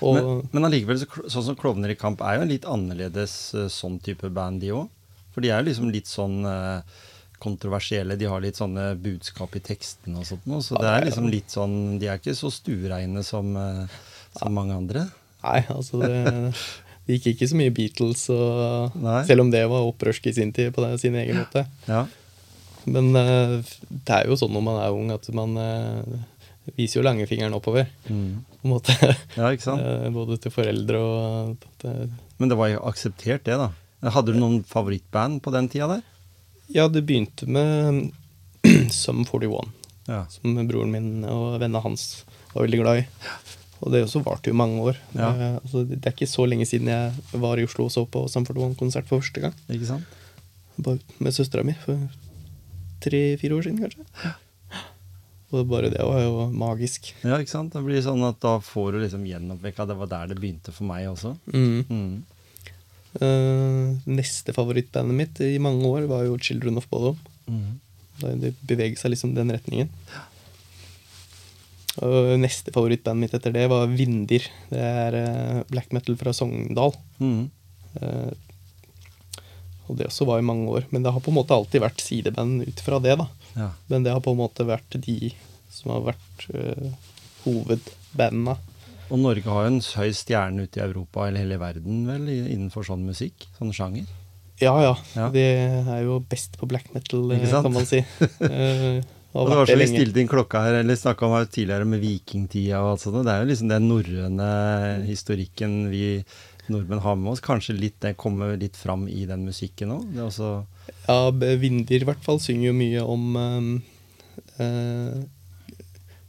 [0.06, 3.70] Og Men, men allikevel, så sånn som Klovner i kamp er jo litt annerledes eh,
[3.72, 4.90] sånn type band, de òg.
[5.34, 7.00] For de er jo liksom litt sånn eh,
[7.40, 8.18] kontroversielle.
[8.20, 10.62] De har litt sånne budskap i tekstene og sånt noe.
[10.64, 13.98] Så det er liksom litt sånn De er ikke så stuereine som, eh,
[14.38, 15.08] som mange andre.
[15.44, 16.54] nei, altså det,
[17.06, 18.96] det gikk ikke så mye Beatles, og,
[19.28, 21.64] selv om det var opprørsk i sin tid på det, sin egen måte.
[21.88, 22.06] Ja.
[22.88, 25.56] Men det er jo sånn når man er ung, at man
[26.76, 27.88] viser jo langfingeren oppover.
[28.08, 28.40] Mm.
[28.60, 28.94] På en måte.
[29.38, 29.80] ja, ikke sant?
[29.82, 33.70] Eh, Både til foreldre og til, Men det var jo akseptert, det, da.
[34.14, 36.02] Hadde du noen favorittband på den tida der?
[36.72, 38.10] Ja, det begynte med
[38.94, 39.72] Sum 41.
[40.10, 40.24] Ja.
[40.32, 43.04] som broren min og vennene hans var veldig glad i.
[43.80, 44.96] Og det også varte jo mange år.
[45.16, 45.28] Ja.
[45.30, 48.24] Eh, altså, det er ikke så lenge siden jeg var i Oslo og så på
[48.32, 49.54] Sum 41-konsert for første gang.
[49.72, 50.16] Ikke sant?
[50.80, 52.00] Bare med søstera mi for
[53.04, 54.34] tre-fire år siden, kanskje.
[55.50, 57.10] Og bare det var jo magisk.
[57.26, 57.74] Ja, ikke sant?
[57.74, 60.86] Det blir sånn at da får du liksom gjenoppvekka Det var der det begynte for
[60.86, 61.34] meg også.
[61.50, 61.80] Mm.
[61.90, 62.12] Mm.
[63.10, 67.18] Uh, neste favorittbandet mitt i mange år var jo Children of Bodom.
[67.50, 67.80] Mm.
[68.20, 69.90] Da det beveget seg liksom den retningen.
[72.06, 74.46] Og neste favorittbandet mitt etter det var Vindir.
[74.70, 76.94] Det er uh, black metal fra Sogndal.
[77.18, 77.50] Mm.
[77.98, 78.30] Uh,
[79.90, 80.86] og det også var i mange år.
[80.94, 83.26] Men det har på en måte alltid vært sideband ut fra det, da.
[83.56, 83.70] Ja.
[83.90, 85.32] Men det har på en måte vært de
[85.70, 86.90] som har vært uh,
[87.44, 88.56] hovedbandene.
[89.10, 92.86] Og Norge har jo en høy stjerne ute i Europa eller hele verden vel, innenfor
[92.86, 93.48] sånn musikk?
[93.58, 94.06] Sånn sjanger?
[94.60, 94.92] Ja, ja.
[95.16, 95.30] Ja.
[95.34, 98.04] De er jo best på black metal, eh, kan man si.
[98.50, 101.86] Eh, Og det var så vi stilte inn klokka her, eller snakka om her tidligere
[101.86, 103.20] med vikingtida og alt sånt.
[103.22, 104.48] Det er jo liksom den norrøne
[105.06, 106.02] historikken vi
[106.68, 107.42] nordmenn har med oss.
[107.44, 110.20] Kanskje litt, det kommer litt fram i den musikken òg.
[110.26, 110.52] Også
[111.06, 115.20] Ja, Vindir i hvert fall synger jo mye om eh, eh,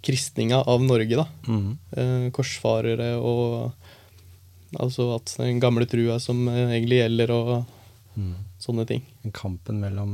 [0.02, 1.28] kristninga av Norge, da.
[1.48, 1.72] Mm.
[1.92, 3.74] Eh, korsfarere og
[4.80, 8.36] Altså at den gamle trua som eh, egentlig gjelder, og mm.
[8.64, 9.02] sånne ting.
[9.36, 10.14] Kampen mellom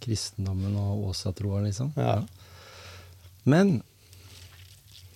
[0.00, 1.92] kristendommen og åsatroa, liksom.
[2.00, 2.22] Ja.
[3.44, 3.82] Men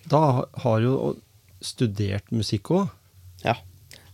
[0.09, 1.15] da har jo
[1.63, 2.91] studert musikk òg.
[3.43, 3.57] Ja.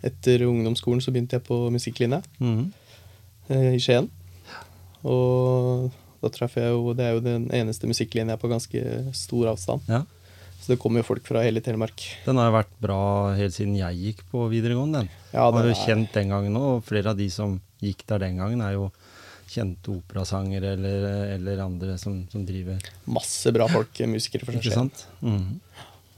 [0.05, 2.61] Etter ungdomsskolen så begynte jeg på musikklinja mm.
[3.49, 4.07] eh, i Skien.
[5.07, 8.81] Og da traff jeg jo Det er jo den eneste musikklinja på ganske
[9.15, 9.85] stor avstand.
[9.91, 10.03] Ja.
[10.59, 12.03] Så det kommer jo folk fra hele Telemark.
[12.25, 13.01] Den har jo vært bra
[13.37, 15.05] helt siden jeg gikk på videregående.
[15.05, 15.09] den.
[15.31, 18.03] Ja, var jo det er- kjent den gangen òg, og flere av de som gikk
[18.07, 18.89] der den gangen, er jo
[19.49, 21.05] kjente operasangere eller,
[21.37, 24.91] eller andre som, som driver Masse bra folk, eh, musikere for Ikke Skien.
[24.91, 25.05] sant?
[25.21, 25.59] Mhm.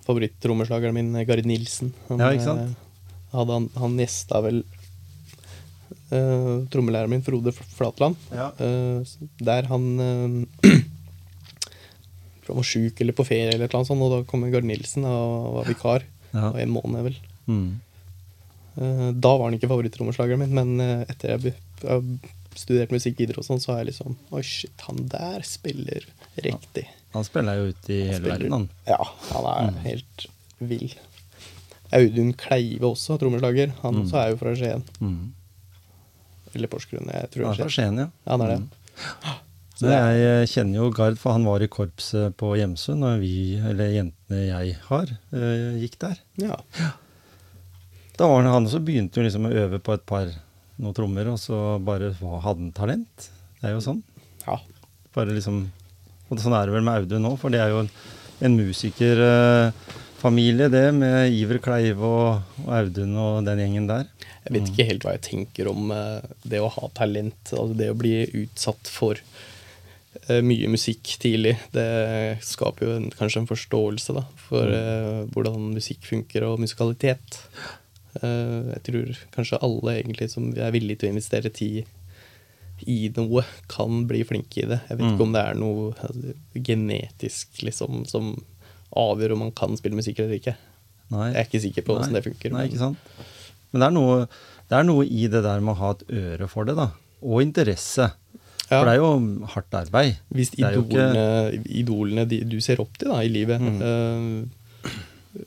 [0.08, 1.94] Favorittrommeslageren min, eh, Gard Nilsen.
[2.10, 2.76] Han, Ja, ikke sant?
[3.32, 4.62] Han, han gjesta vel
[6.12, 8.20] uh, trommelæreren min, Frode Flatland.
[8.36, 8.52] Ja.
[8.60, 10.82] Eh, der han uh,
[12.52, 15.72] var sjuk eller på ferie, eller noe sånt, og da kom Gard Nilsen og var
[15.72, 16.08] vikar.
[16.34, 16.50] Ja.
[16.52, 17.18] Og en måned, vel.
[17.48, 17.80] Mm.
[18.76, 22.04] Eh, da var han ikke favorittrommeslageren min, men etter jeg jeg har
[22.60, 26.04] studert musikk videre, og sånn, så har jeg liksom Oi, shit, han der spiller
[26.44, 26.84] riktig.
[27.16, 28.68] Han spiller jo ute i hele Spiller- verden, han.
[28.88, 29.00] Ja,
[29.32, 30.28] han er helt
[30.60, 30.92] vill.
[31.94, 33.72] Audun Kleive også, trommeslager.
[33.84, 34.02] Han Mm.
[34.06, 34.84] også er jo fra Skien.
[35.02, 35.34] Mm.
[36.56, 37.98] Eller Porsgrunn, jeg tror Han er fra Skien.
[38.00, 38.08] Ja.
[38.26, 38.60] Ja, han er det.
[38.60, 38.70] Mm.
[39.82, 43.02] Så det er, jeg eh, kjenner jo Gard, for han var i korpset på Hjemsund
[43.02, 46.20] når vi, eller jentene jeg har, eh, gikk der.
[46.38, 46.58] ja.
[48.20, 50.28] Da var han, han også begynte jo liksom å øve på et par
[50.78, 53.30] noen trommer, og så bare hadde han talent.
[53.62, 54.04] Det er jo sånn.
[54.46, 54.60] ja.
[55.16, 55.64] Bare liksom
[56.30, 57.90] Og sånn er det vel med Audun nå, for det er jo en,
[58.46, 58.54] en
[60.22, 64.06] musikerfamilie, det, med Iver Kleive og, og Audun og den gjengen der.
[64.46, 67.52] Jeg vet ikke helt hva jeg tenker om eh, det å ha talent.
[67.52, 69.18] Altså det å bli utsatt for
[70.28, 71.56] eh, mye musikk tidlig.
[71.74, 71.88] Det
[72.46, 77.42] skaper jo en, kanskje en forståelse da, for eh, hvordan musikk funker, og musikalitet.
[78.22, 81.86] Jeg tror kanskje alle egentlig som er villige til å investere tid
[82.90, 84.82] i noe, kan bli flinke i det.
[84.90, 85.14] Jeg vet Mm.
[85.14, 86.34] ikke om det er noe altså,
[86.68, 88.34] genetisk liksom, som
[88.98, 90.56] avgjør om man kan spille musikk eller ikke.
[91.12, 91.32] Nei.
[91.34, 92.10] Jeg er ikke sikker på Nei.
[92.14, 92.52] det funker.
[92.52, 92.98] Nei, men- ikke sant?
[93.72, 94.16] Men det er, noe,
[94.70, 96.90] det er noe i det der med å ha et øre for det, da.
[97.24, 98.10] Og interesse.
[98.72, 98.80] Ja.
[98.80, 100.18] For det er jo hardt arbeid.
[100.34, 103.82] Hvis Det jo ikke- idolene, idolene de, du ser opp til da, i livet, Mm.
[103.82, 104.90] uh,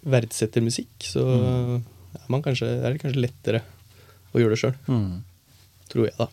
[0.09, 1.83] verdsetter musikk, så Mm.
[2.15, 3.63] er, man kanskje, er det kanskje lettere
[4.35, 4.75] å gjøre det sjøl.
[5.89, 6.29] Tror jeg, da.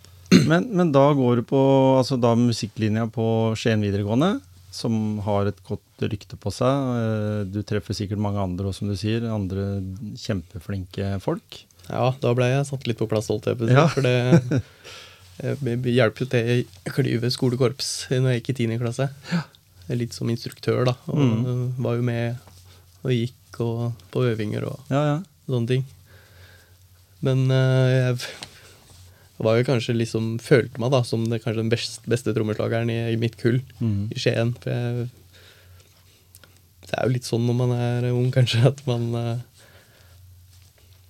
[0.48, 1.60] Men, men da går du på
[2.00, 6.92] altså da musikklinja på Skien videregående, som har et godt rykte på seg.
[6.98, 9.26] Eh, Du treffer sikkert mange andre òg, som du sier.
[9.28, 9.82] Andre
[10.18, 11.64] kjempeflinke folk.
[11.90, 13.76] Ja, da ble jeg satt litt på plass, holdt jeg på å si.
[13.76, 13.88] Ja.
[13.92, 14.62] For det
[15.44, 18.78] eh, hjalp jo til i Klyve skolekorps når jeg gikk i 10.
[18.84, 19.10] klasse.
[19.92, 20.94] Litt som instruktør, da.
[21.12, 21.74] Og Mm.
[21.84, 22.38] var jo med
[23.04, 25.18] og gikk og, på øvinger og Ja, ja.
[25.50, 25.86] sånne ting.
[27.22, 28.16] Men eh,
[29.42, 32.92] jeg var jo kanskje liksom Følte meg da som det, kanskje den best, beste trommeslageren
[32.94, 34.12] i, i mitt kull mm.
[34.14, 34.54] i Skien.
[34.62, 35.08] For jeg
[36.86, 39.66] Det er jo litt sånn når man er ung, kanskje, at man eh,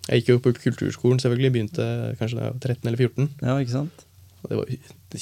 [0.08, 1.52] Jeg gikk jo på kulturskolen, selvfølgelig.
[1.56, 1.89] Begynte
[2.20, 3.30] kanskje da jeg var 13 eller 14.
[3.44, 4.08] ja, ikke sant?
[4.41, 4.72] Og det var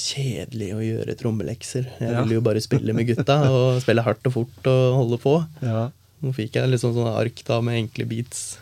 [0.00, 1.88] kjedelig å gjøre trommelekser.
[2.00, 2.22] Jeg Ja.
[2.22, 5.34] ville jo bare spille med gutta, og spille hardt og fort og holde på.
[5.60, 5.88] Ja.
[6.20, 8.58] Nå fikk jeg litt sånn sånne ark da med enkle beats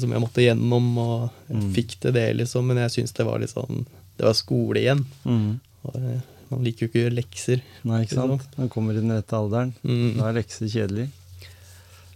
[0.00, 1.72] som jeg måtte gjennom, og jeg Mm.
[1.74, 2.66] fikk til det, liksom.
[2.66, 3.86] Men jeg syns det var litt sånn
[4.18, 5.04] Det var skole igjen.
[5.24, 5.60] Mm.
[5.84, 7.60] Og, eh, man liker jo ikke å gjøre lekser.
[7.84, 8.32] Nei, ikke sant?
[8.40, 8.58] Liksom.
[8.58, 9.74] Man kommer i den rette alderen.
[9.84, 10.16] Mm.
[10.18, 11.08] Da er lekser kjedelig.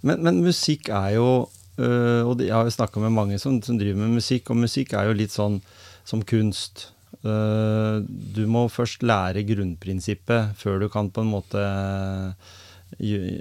[0.03, 1.49] Men, men musikk er jo
[1.79, 4.93] øh, Og jeg har jo snakka med mange som, som driver med musikk, og musikk
[4.99, 5.61] er jo litt sånn
[6.05, 6.89] som kunst.
[7.25, 8.03] Uh,
[8.35, 12.35] du må først lære grunnprinsippet før du kan på en måte gjø-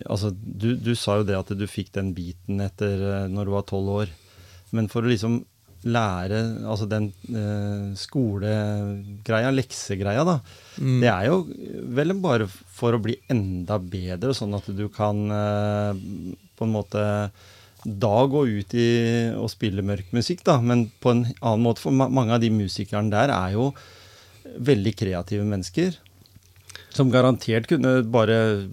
[0.10, 3.52] Altså, du, du sa jo det at du fikk den biten etter øh, når du
[3.56, 4.12] var tolv år.
[4.72, 5.42] Men for å liksom
[5.82, 6.38] lære
[6.70, 10.40] altså den eh, skolegreia, leksegreia, da,
[10.80, 11.00] Mm.
[11.02, 11.40] det er jo
[11.98, 15.98] vel bare for å bli enda bedre, sånn at du kan eh,
[16.56, 17.02] på en måte
[17.84, 18.86] da gå ut i
[19.36, 21.82] og spille mørk musikk, da, men på en annen måte.
[21.82, 23.72] For ma mange av de musikerne der er jo
[24.62, 25.98] veldig kreative mennesker.
[26.92, 28.68] Som garantert kunne bare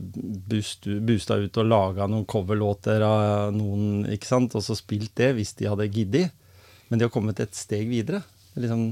[0.51, 5.35] boost- boosta ut og laga noen coverlåter av noen, ikke sant, og så spilt det
[5.37, 6.33] hvis de hadde giddet.
[6.91, 8.23] Men de har kommet et steg videre.
[8.57, 8.89] Er Liksom,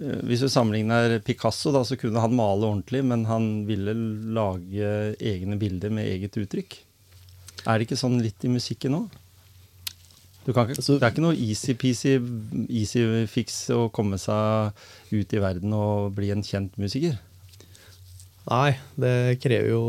[0.00, 3.94] eh, hvis du sammenligner Picasso, da, så kunne han male ordentlig, men han ville
[4.34, 6.78] lage egne bilder med eget uttrykk.
[7.66, 9.10] Er det ikke sånn litt i musikken òg?
[10.46, 12.20] Det Altså- er ikke noe easy-peasy,
[12.70, 14.72] easy fix å komme seg
[15.10, 17.18] ut i verden og bli en kjent musiker.
[18.46, 19.82] Nei, det krever jo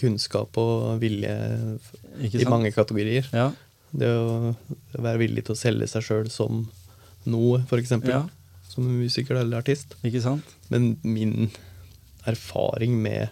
[0.00, 1.32] kunnskap og vilje
[2.24, 3.26] Ikke i mange kategorier.
[3.36, 3.50] Ja.
[3.90, 4.54] Det å
[4.96, 6.64] være villig til å selge seg sjøl som
[7.30, 7.92] noe, f.eks.
[8.08, 8.22] ja,
[8.70, 9.96] Som musiker eller artist.
[10.06, 10.56] ikke sant?
[10.72, 11.50] Men min
[12.28, 13.28] erfaring med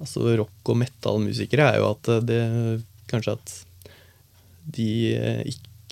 [0.00, 2.40] altså rock- og metal-musikere er jo at det
[3.10, 3.54] kanskje at
[4.74, 5.40] de eh,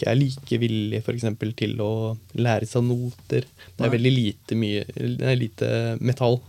[0.02, 1.24] ikke er like villige f.eks.
[1.56, 1.90] til å
[2.36, 3.46] lære seg noter.
[3.78, 5.70] Det er veldig lite, mye, det er lite
[6.02, 6.40] metall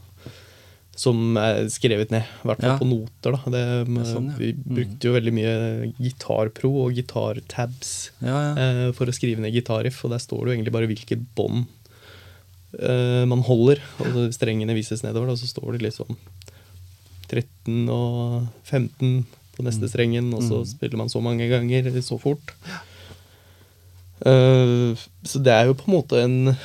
[0.96, 2.78] som er skrevet ned, i hvert fall Ja.
[2.78, 3.34] på noter.
[3.34, 3.50] Da.
[3.50, 4.38] Det, er sånn, ja.
[4.38, 4.76] Vi Mm.
[4.78, 10.12] brukte jo veldig mye gitarpro og gitartabs Ja, eh, for å skrive ned gitarriff, og
[10.12, 11.66] der står det jo egentlig bare hvilket bånd
[12.80, 13.80] eh, man holder.
[14.02, 16.16] Og strengene vises nedover, da, så står det liksom
[17.28, 19.90] 13 og 15 på neste Mm.
[19.90, 20.66] strengen, og så Mm.
[20.68, 22.54] spiller man så mange ganger så fort.
[24.26, 24.96] Eh,
[25.28, 26.58] så det er jo på en måte en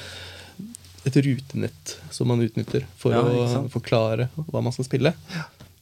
[1.08, 5.14] et rutenett som man utnytter for Ja, å forklare hva man skal spille.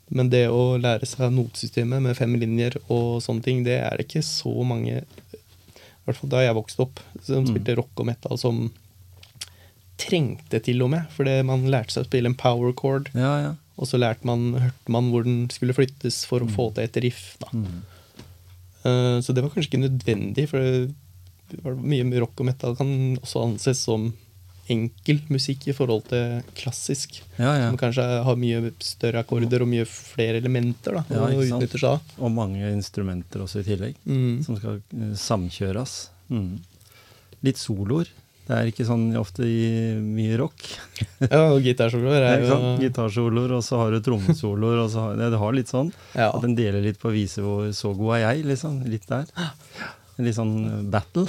[0.08, 4.06] Men det å lære seg notesystemet med fem linjer og sånne ting, det er det
[4.06, 7.48] ikke så mange I hvert fall da jeg vokste opp, som Mm.
[7.50, 8.70] spilte rock og metal, som
[9.98, 11.08] trengte til og med.
[11.16, 13.54] Fordi man lærte seg å spille en power chord, ja, ja.
[13.76, 16.96] Og så lærte man, hørte man hvor den skulle flyttes for å få til et
[17.04, 17.36] riff.
[17.42, 17.48] da.
[17.52, 17.82] Mm.
[18.86, 20.94] Uh, Så det var kanskje ikke nødvendig, for det
[21.82, 22.90] mye rock og metal kan
[23.22, 24.12] også anses som
[24.68, 27.20] enkel musikk i forhold til klassisk.
[27.38, 27.68] Ja, ja.
[27.70, 31.92] Som kanskje har mye større akkorder og mye flere elementer da, Ja, og utnytter seg
[31.92, 32.14] av.
[32.18, 34.42] Og mange instrumenter også i tillegg, Mm.
[34.42, 35.94] som skal eh, samkjøres.
[36.34, 36.56] Mm.
[37.46, 38.10] Litt soloer.
[38.46, 40.66] Det er ikke sånn ofte i mye rock.
[41.30, 44.82] Ja, og gitarsoloer er jo Gitarsoloer, og så har du trommesoloer.
[44.84, 45.92] og så har, det, har litt sånn.
[46.14, 46.28] ja.
[46.34, 48.82] At den deler litt på å vise hvor så god er jeg, liksom.
[48.90, 49.30] Litt der.
[50.16, 51.26] En litt sånn eh, battle,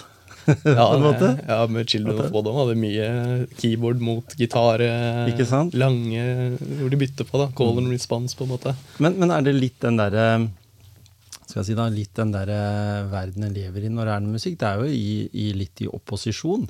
[0.63, 1.33] Ja, måte.
[1.43, 3.07] ja, med Children of Bodom hadde mye
[3.59, 4.79] keyboard mot gitar.
[4.79, 5.25] eh?
[5.75, 6.23] Lange
[6.79, 7.49] Hvor de bytter på, da.
[7.57, 8.73] Call and response, på en måte.
[9.03, 10.29] Men, men er det litt den derre
[11.47, 12.49] skal jeg si da, litt den der
[13.07, 14.57] verden jeg lever i når det er noe musikk?
[14.59, 16.65] Det er jo i, i litt i opposisjon.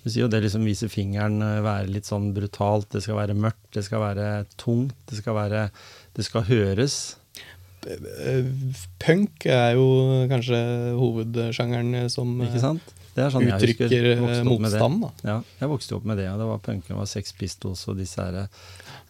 [0.00, 3.36] Du sier jo det liksom viser fingeren, eh, være litt sånn brutalt, det skal være
[3.36, 4.28] mørkt, det skal være
[4.60, 5.66] tungt, det skal være
[6.16, 6.94] Det skal høres.
[7.88, 8.44] Eh,
[9.00, 9.86] Punk er jo
[10.30, 10.58] kanskje
[10.98, 12.94] hovedsjangeren som eh, Ikke sant?
[13.16, 15.00] Det sånn uttrykker eh, motstand.
[15.02, 15.10] da.
[15.26, 17.96] Ja, jeg vokste opp med det, og det var punken, det var Sex Pistols og
[17.98, 18.44] disse herre.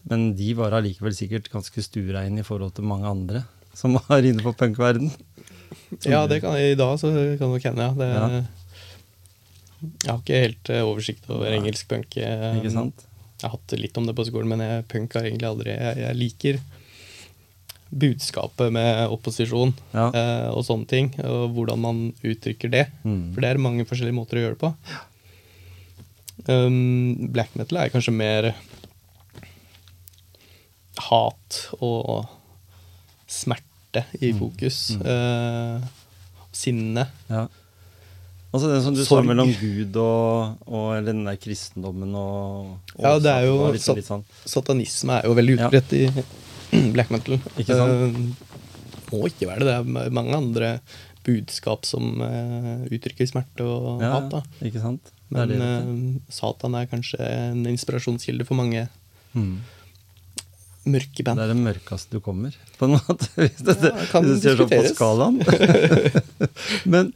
[0.09, 3.43] Men de var allikevel sikkert ganske stureine i forhold til mange andre
[3.77, 5.11] som var inne på punkverden.
[6.07, 7.93] Ja, det kan, i dag så kan nok hende, ja.
[7.99, 8.41] Det, Ja.
[9.79, 11.59] Jeg har ikke helt oversikt over Nei.
[11.61, 12.17] engelsk punk.
[12.19, 13.05] Ikke sant?
[13.39, 16.01] Jeg har hatt litt om det på skolen, men jeg, punk har egentlig aldri Jeg,
[16.01, 16.57] jeg liker
[17.91, 20.09] budskapet med opposisjon Ja.
[20.13, 22.87] eh, og sånne ting, og hvordan man uttrykker det.
[23.03, 23.33] Mm.
[23.33, 24.73] For det er mange forskjellige måter å gjøre det på.
[26.49, 28.53] Um, black metal er kanskje mer
[31.09, 32.27] hat og
[33.29, 34.39] smerte i Mm.
[34.39, 34.91] fokus.
[34.97, 35.05] Mm.
[35.05, 35.81] Eh,
[36.53, 37.07] sinne.
[37.29, 37.47] Ja.
[38.51, 39.23] Altså det som du Sorg.
[39.25, 43.59] sa mellom Gud og, og eller den der kristendommen og, og Ja, det er jo
[43.67, 44.23] og så- litt sånn.
[44.45, 45.69] Satanisme er jo veldig Ja.
[45.69, 46.23] i
[46.95, 47.39] black metal.
[47.57, 47.91] Ikke sant?
[47.91, 49.75] Uh, må ikke være det.
[49.89, 50.73] Det er mange andre
[51.25, 54.29] budskap som uh, uttrykker smerte og Ja, hat.
[54.31, 54.43] da.
[54.65, 55.11] ikke sant?
[55.29, 58.87] Det Men er det, eh, Satan er kanskje en inspirasjonskilde for mange
[59.37, 59.59] Mm.
[60.89, 63.27] mørke Det er det mørkeste du kommer, på en måte.
[63.37, 65.37] Hvis, det, Ja, kan hvis det sånn på skalaen.
[66.93, 67.11] Men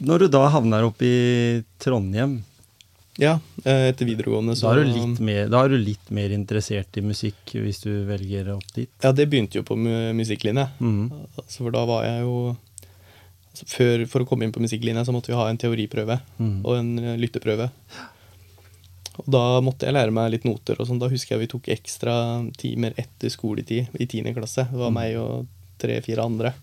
[0.00, 2.44] når du da havner oppe i Trondheim,
[3.20, 7.02] Ja, eh, etter videregående så da er, mer, da er du litt mer interessert i
[7.04, 8.88] musikk hvis du velger opp dit?
[9.04, 10.64] Ja, det begynte jo på musikklinje.
[10.80, 11.10] Mm.
[11.36, 15.12] Altså, for da var jeg jo altså, før, For å komme inn på musikklinja så
[15.12, 16.56] måtte vi ha en teoriprøve mm.
[16.64, 17.68] og en eh, lytteprøve.
[19.20, 21.00] Og da måtte jeg lære meg litt noter og sånn.
[21.02, 22.14] Da husker jeg vi tok ekstra
[22.56, 24.32] timer etter skoletid i 10.
[24.38, 24.64] klasse.
[24.70, 24.96] Det var mm.
[24.96, 25.50] meg og
[25.82, 26.54] tre-fire andre.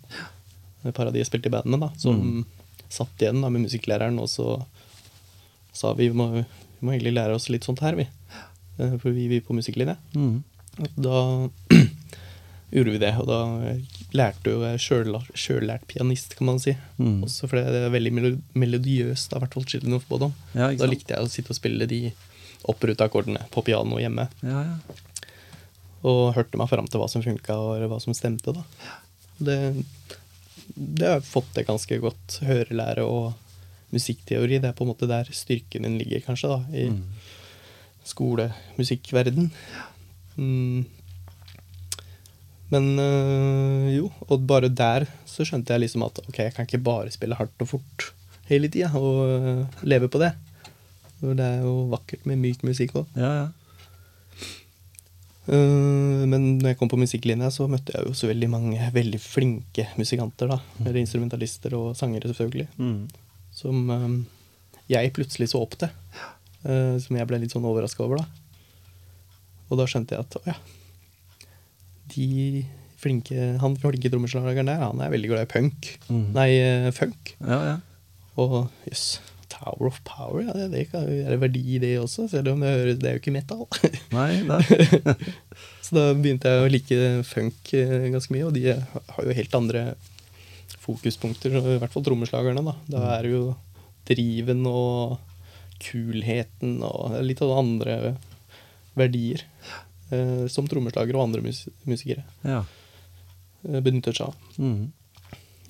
[0.88, 2.46] Et par av de jeg spilte i bandet, da, som Mhm.
[2.90, 4.64] satt igjen da, med musikklæreren, og så
[5.78, 6.44] sa vi må, vi
[6.86, 8.08] må egentlig lære oss litt sånt her, vi.
[8.80, 9.98] Eh, For vi vil på musikklinje.
[10.18, 10.42] Mm.
[10.98, 11.22] Da
[12.76, 13.40] gjorde vi det, og da
[14.18, 14.82] lærte jo jeg
[15.38, 16.74] sjøllært pianist, kan man si.
[17.00, 17.22] Mm.
[17.26, 18.14] Også fordi det er veldig
[18.60, 20.34] melodiøst, i hvert fall Children of Bodom.
[20.58, 22.02] Ja, Da likte jeg å sitte og spille de
[22.68, 24.28] oppruta akkordene på piano hjemme.
[24.44, 24.78] Ja, ja.
[26.08, 28.54] Og hørte meg fram til hva som funka, og hva som stemte.
[28.54, 28.64] da.
[29.40, 29.58] Det,
[30.76, 32.38] det har jeg fått til ganske godt.
[32.46, 33.34] Hørelære og
[33.94, 34.60] musikkteori.
[34.60, 37.02] Det er på en måte der styrken din ligger, kanskje, da, i mm.
[38.08, 39.52] skolemusikkverden.
[40.38, 40.86] Mm.
[42.74, 46.84] Men øh, jo, og bare der så skjønte jeg liksom at ok, jeg kan ikke
[46.84, 48.10] bare spille hardt og fort
[48.50, 50.34] hele tida og øh, leve på det.
[51.20, 53.08] For det er jo vakkert med myk musikk òg.
[53.16, 53.48] ja, ja.
[55.48, 59.88] men når jeg kom på musikklinja, så møtte jeg jo så veldig mange veldig flinke
[59.98, 60.52] musikanter.
[60.52, 62.68] da, Eller instrumentalister og sangere, selvfølgelig.
[62.76, 63.08] Mhm.
[63.58, 64.10] Som øh,
[64.92, 65.90] jeg plutselig så opp til.
[66.68, 68.28] øh, som jeg ble litt sånn overraska over, da.
[69.68, 70.56] Og da skjønte jeg at å ja,
[72.14, 72.66] de
[72.98, 75.90] flinke, han flinke trommeslageren der, han er veldig glad i punk.
[76.08, 76.28] Mhm.
[76.38, 77.36] Nei, eh, funk.
[77.42, 77.80] ja, ja.
[78.38, 79.18] Og jøss,
[79.50, 82.70] Tower of Power, ja, det, det er det verdi i det også, selv om det,
[82.76, 83.64] høres, det er jo ikke metal.
[84.18, 85.16] Nei, det
[85.88, 89.58] Så da begynte jeg å like funk eh, ganske mye, og de har jo helt
[89.58, 89.84] andre
[90.88, 92.64] fokuspunkter, i hvert fall trommeslagerne.
[92.66, 93.44] Da Da er det jo
[94.08, 95.18] driven og
[95.84, 98.16] kulheten og litt av andre
[98.98, 99.44] verdier
[100.10, 102.64] eh, som trommeslagere og andre mus musikere Ja.
[103.68, 104.36] eh, benytter seg av.
[104.58, 104.88] Mm.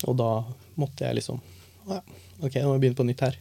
[0.06, 0.30] Og da
[0.78, 1.42] måtte jeg liksom
[1.90, 2.00] ja,
[2.40, 3.36] Ok, nå må jeg begynne på nytt her.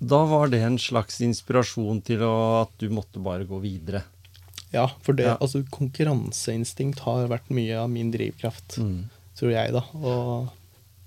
[0.00, 2.32] Da var det en slags inspirasjon til å,
[2.62, 4.02] at du måtte bare gå videre.
[4.72, 5.36] Ja, for det, Ja.
[5.40, 9.08] altså konkurranseinstinkt har vært mye av min drivkraft, mm.
[9.40, 9.82] tror jeg, da.
[9.96, 10.14] Å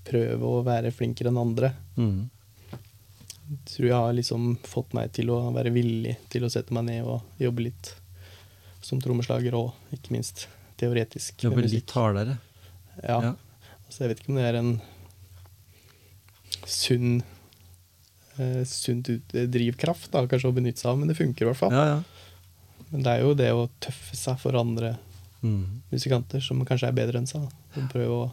[0.07, 1.73] prøve å være flinkere enn andre.
[1.97, 6.87] Jeg tror jeg har liksom fått meg til å være villig til å sette meg
[6.87, 7.91] ned og jobbe litt
[8.83, 10.47] som trommeslager og ikke minst
[10.79, 11.43] teoretisk.
[11.45, 12.37] Jobbe litt hardere.
[13.03, 13.19] Ja.
[13.29, 13.33] Ja.
[13.85, 14.73] Altså, jeg vet ikke om det er en
[16.65, 17.21] sunn
[18.39, 21.59] eh, sunt eh, drivkraft da, kanskje å benytte seg av, men det funker i hvert
[21.59, 21.75] fall.
[21.75, 22.85] Ja, ja.
[22.93, 24.95] Men det er jo det å tøffe seg for andre
[25.43, 25.81] Mm.
[25.91, 27.49] musikanter som kanskje er bedre enn seg.
[27.91, 28.27] prøve å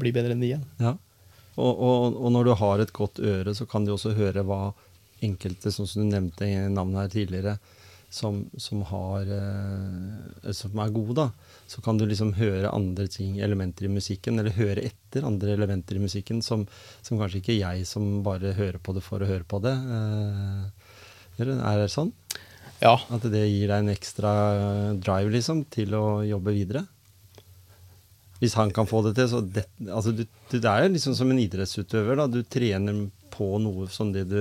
[0.00, 0.66] bli bedre enn de igjen.
[0.82, 0.96] ja.
[1.60, 4.70] Og, og, og når du har et godt øre, så kan du også høre hva
[5.24, 7.56] enkelte, sånn som du nevnte i navnet her tidligere,
[8.10, 11.58] som, som, har, eh, som er gode, da.
[11.70, 15.98] Så kan du liksom høre andre ting, elementer i musikken, eller høre etter andre elementer
[15.98, 16.64] i musikken, som,
[17.06, 19.76] som kanskje ikke jeg som bare hører på det for å høre på det.
[19.76, 20.88] Eh,
[21.40, 22.10] er det sånn?
[22.80, 24.32] Ja, At det gir deg en ekstra
[24.96, 26.86] drive liksom, til å jobbe videre?
[28.40, 31.30] Hvis han kan få det til, så det, altså, du, det er jo liksom som
[31.32, 32.16] en idrettsutøver.
[32.16, 32.26] Da.
[32.32, 34.38] Du trener på noe som det du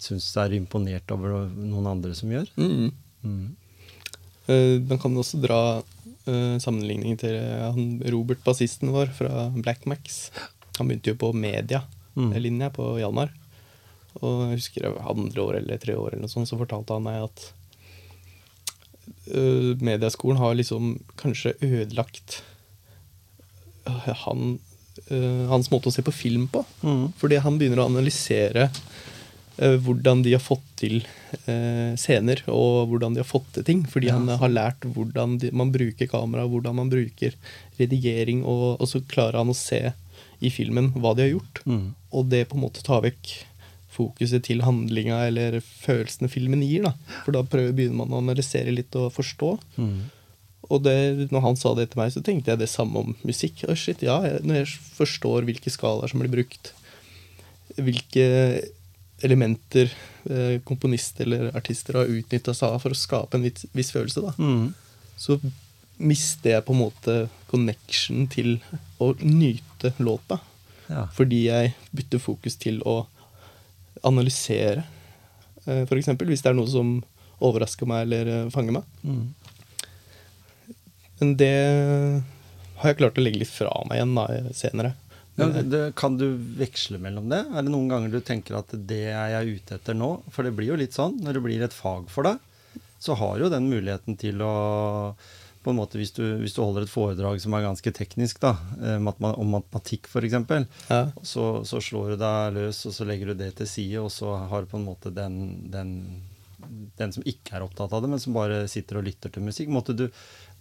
[0.00, 2.50] syns er imponert over noen andre som gjør.
[2.56, 2.90] mm.
[3.20, 3.48] Mm.
[4.48, 9.84] Uh, Man kan også dra uh, sammenligning til eh, han Robert, bassisten vår fra Black
[9.90, 10.30] Max.
[10.78, 12.74] Han begynte jo på media-linja Mm.
[12.74, 13.30] på Hjalmar.
[14.24, 16.96] Og jeg husker det var andre år eller tre år, eller noe sånt, så fortalte
[16.96, 17.44] han meg at
[19.36, 22.49] uh, mediaskolen har liksom kanskje ødelagt eh,
[23.86, 24.58] han,
[25.06, 26.64] eh, hans måte å se på film på.
[26.82, 27.12] Mm.
[27.20, 28.68] Fordi han begynner å analysere
[29.58, 31.00] eh, hvordan de har fått til
[31.46, 33.84] eh, scener, og hvordan de har fått til ting.
[33.88, 37.36] Fordi Ja, han har lært hvordan de, man bruker kamera, hvordan man bruker
[37.80, 39.92] redigering, og, og så klarer han å se
[40.40, 41.62] i filmen hva de har gjort.
[41.68, 41.86] Mm.
[42.16, 43.34] Og det på en måte tar vekk
[43.90, 46.86] fokuset til handlinga eller følelsene filmen gir.
[46.88, 46.94] da.
[47.24, 49.50] For da prøver, begynner man å analysere litt og forstå.
[49.76, 49.98] Mm.
[50.70, 53.64] Og det, når han sa det til meg, så tenkte jeg det samme om musikk.
[53.68, 56.72] Oh, shit, ja, jeg- Når jeg forstår hvilke skalaer som blir brukt,
[57.76, 58.62] hvilke
[59.22, 59.90] elementer
[60.30, 64.22] eh, komponister eller artister har utnytta seg av for å skape en viss, viss følelse,
[64.22, 64.74] da, Mm.
[65.18, 65.40] så
[65.98, 68.60] mister jeg på en måte connection til
[69.00, 70.40] å nyte låta.
[70.88, 71.06] Ja.
[71.12, 73.06] Fordi jeg bytter fokus til å
[74.04, 74.84] analysere,
[75.66, 77.02] eh, eksempel, hvis det er noe som
[77.40, 78.84] overrasker meg eller eh, fanger meg.
[79.04, 79.34] Mm.
[81.20, 81.54] Men det
[82.80, 84.94] har jeg klart å legge litt fra meg igjen da, senere.
[85.40, 86.26] Ja, det, kan du
[86.58, 87.44] veksle mellom det?
[87.48, 90.14] Er det noen ganger du tenker at det er jeg ute etter nå?
[90.32, 92.40] For det blir jo litt sånn, når det blir et fag for deg,
[93.00, 94.54] så har du jo den muligheten til å
[95.60, 98.54] på en måte hvis du, hvis du holder et foredrag som er ganske teknisk, da,
[98.80, 100.36] eh, om matematikk f.eks.,
[100.88, 104.08] ja, så, så slår du deg løs, og så legger du det til side, og
[104.14, 105.36] så har du på en måte den,
[105.72, 105.92] den,
[106.96, 109.68] den som ikke er opptatt av det, men som bare sitter og lytter til musikk.
[109.72, 110.06] Måtte du,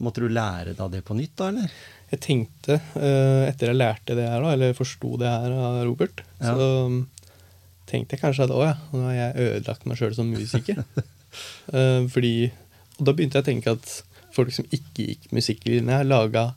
[0.03, 1.71] måtte du lære deg det på nytt, da, eller?
[2.09, 6.23] jeg tenkte, eh, etter jeg lærte det her, da, eller forsto det her av Robert,
[6.39, 6.55] Ja.
[6.55, 6.95] så um,
[7.89, 10.83] tenkte jeg kanskje at å ja, nå har jeg ødelagt meg sjøl som musiker.
[11.69, 12.47] Eh, fordi,
[12.97, 13.91] og da begynte jeg å tenke at
[14.33, 16.47] folk som ikke gikk musikklinja, laga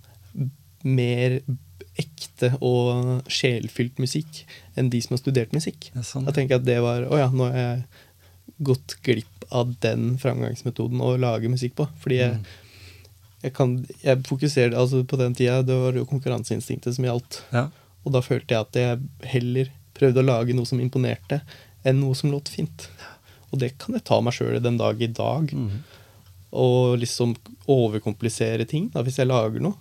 [0.89, 1.35] mer
[2.01, 4.41] ekte og sjelfylt musikk
[4.81, 5.91] enn de som har studert musikk.
[5.93, 6.25] Ja, sånn.
[6.25, 7.85] Da tenker jeg at det var Å ja, nå har jeg
[8.65, 11.87] gått glipp av den framgangsmetoden å lage musikk på.
[12.01, 12.41] Fordi jeg,
[13.43, 17.41] jeg kan Jeg fokuserte Altså, på den tida, det var jo konkurranseinstinktet som gjaldt.
[17.53, 17.67] Ja.
[18.05, 21.41] Og da følte jeg at jeg heller prøvde å lage noe som imponerte,
[21.85, 22.89] enn noe som låt fint.
[23.53, 25.53] Og det kan jeg ta meg sjøl den dag i dag.
[25.53, 25.83] Mm.
[26.53, 27.35] Og liksom
[27.71, 29.77] overkomplisere ting da, hvis jeg lager noe.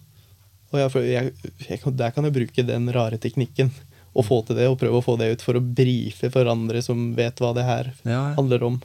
[0.71, 1.31] Og jeg, jeg,
[1.67, 3.71] jeg, der kan jeg bruke den rare teknikken
[4.11, 6.81] og få til det, og prøve å få det ut for å brife for andre
[6.83, 8.33] som vet hva det her Ja, ja.
[8.35, 8.81] handler om.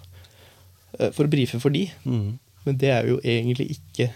[0.99, 1.89] Eh, For å brife for de.
[2.07, 2.37] Mm.
[2.67, 4.09] Men det er jo egentlig ikke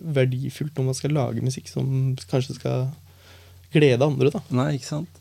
[0.00, 1.88] verdifullt når man skal lage musikk som
[2.30, 2.88] kanskje skal
[3.74, 4.42] glede andre, da.
[4.56, 5.20] Nei, ikke sant?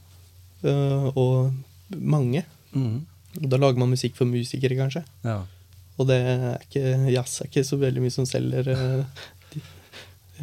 [0.63, 1.53] Uh, Og
[1.95, 2.43] mange.
[2.75, 3.03] Mm.
[3.51, 5.03] Da lager man musikk for musikere, kanskje.
[5.25, 5.41] Ja.
[5.99, 6.83] Og det er ikke,
[7.13, 9.25] jazz er ikke så veldig mye som selger uh,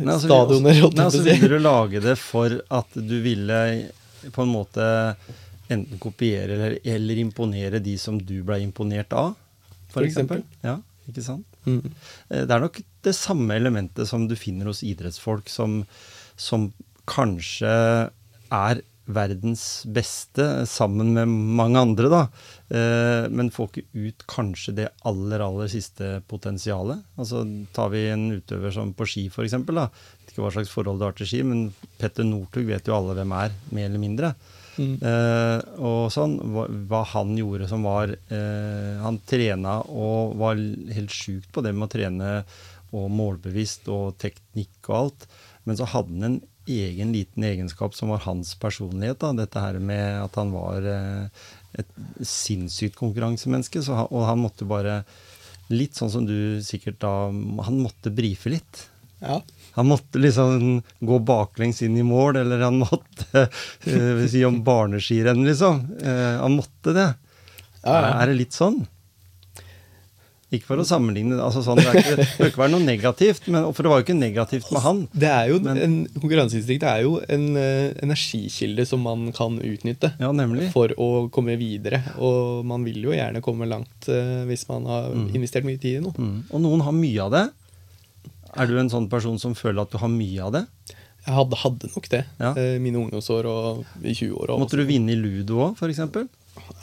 [0.00, 3.58] Nei, altså, stadioner, Også, Nei, altså, ville du lage det for at du ville
[4.32, 4.86] på en måte
[5.72, 9.34] enten kopiere eller, eller imponere de som du ble imponert av,
[9.90, 10.40] for, For eksempel?
[10.40, 10.68] eksempel.
[10.68, 10.78] Ja,
[11.10, 11.51] ikke sant?
[11.66, 11.92] Mm.
[12.28, 15.82] Det er nok det samme elementet som du finner hos idrettsfolk, som,
[16.38, 16.70] som
[17.10, 17.70] kanskje
[18.52, 22.20] er verdens beste, sammen med mange andre, da.
[22.70, 27.02] Eh, Men får ikke ut kanskje det aller, aller siste potensialet.
[27.18, 27.42] Altså
[27.74, 29.58] Tar vi en utøver som på ski, f.eks.
[29.58, 33.16] Vet ikke hva slags forhold du har til ski, men Petter Northug vet jo alle
[33.18, 34.34] hvem er, mer eller mindre.
[34.78, 34.94] Mm.
[35.04, 40.56] Eh, og sånn, hva, hva han gjorde som var eh, Han trena og var
[40.96, 42.30] helt sjukt på det med å trene
[42.92, 45.28] og målbevisst og teknikk og alt.
[45.68, 49.20] Men så hadde han en egen liten egenskap som var hans personlighet.
[49.22, 49.32] Da.
[49.36, 51.44] Dette her med at han var eh,
[51.80, 53.82] et sinnssykt konkurransemenneske.
[53.84, 55.02] Så han, og han måtte bare
[55.72, 58.86] litt sånn som du sikkert da Han måtte brife litt.
[59.22, 59.40] Ja.
[59.74, 63.46] Han måtte liksom gå baklengs inn i mål, eller han måtte
[63.88, 65.84] uh, vil si om barneskirenn, liksom.
[66.02, 67.08] Uh, han måtte det.
[67.82, 68.10] Ja, ja.
[68.22, 68.82] Er det litt sånn?
[70.52, 73.46] Ikke for å sammenligne, altså sånn, det, er ikke, det bør ikke være noe negativt,
[73.48, 74.98] men, for det var jo ikke negativt med han.
[75.16, 80.10] Det er jo Men- en Konkurranseinstinkt er jo en uh, energikilde som man kan utnytte
[80.20, 80.28] Ja,
[80.74, 82.02] for å komme videre.
[82.20, 85.24] Og man vil jo gjerne komme langt uh, hvis man har Mm.
[85.40, 86.12] investert mye tid i noe.
[86.20, 86.36] Mm.
[86.52, 87.42] Og noen har mye av det.
[88.56, 90.66] Er du en sånn person som føler at du har mye av det?
[91.22, 92.50] Jeg hadde, hadde nok det Ja.
[92.58, 94.58] eh, mine ungdomsår og i 20-åra.
[94.58, 96.28] Måtte du vinne i ludo òg, f.eks.?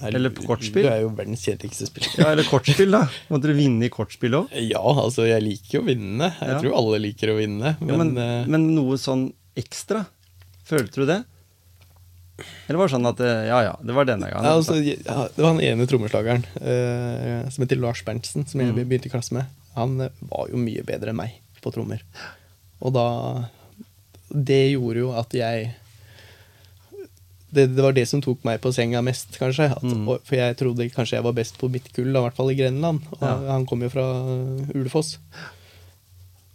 [0.01, 0.84] eller på kortspill?
[0.88, 2.15] Du er jo verdens kjedeligste spiller.
[2.17, 3.03] Ja, eller kortspill, da.
[3.30, 4.47] Måtte du vinne i kortspill òg?
[4.65, 6.32] Ja, altså, jeg liker jo å vinne.
[6.39, 6.59] Jeg Ja.
[6.63, 7.76] tror alle liker å vinne.
[7.80, 10.05] Men, Ja, men, eh, men noe sånn ekstra?
[10.65, 11.24] Følte du det?
[12.70, 14.45] Eller var det sånn at eh, ja ja, det var denne gangen?
[14.47, 18.72] ja, altså, ja, det var han ene trommeslageren eh, som heter Lars Berntsen, som jeg
[18.72, 18.86] Mm.
[18.88, 19.45] begynte i klasse med.
[19.76, 22.01] Han eh, var jo mye bedre enn meg på trommer.
[22.82, 23.05] Og da
[24.30, 25.72] Det gjorde jo at jeg
[27.51, 29.72] det, det var det som tok meg på senga mest, kanskje.
[29.74, 30.05] At, Mm.
[30.22, 33.01] for jeg trodde kanskje jeg var best på mitt kull, i hvert fall i Grenland.
[33.18, 33.38] Og Ja.
[33.55, 34.05] Han kom jo fra
[34.76, 35.18] Ulefoss.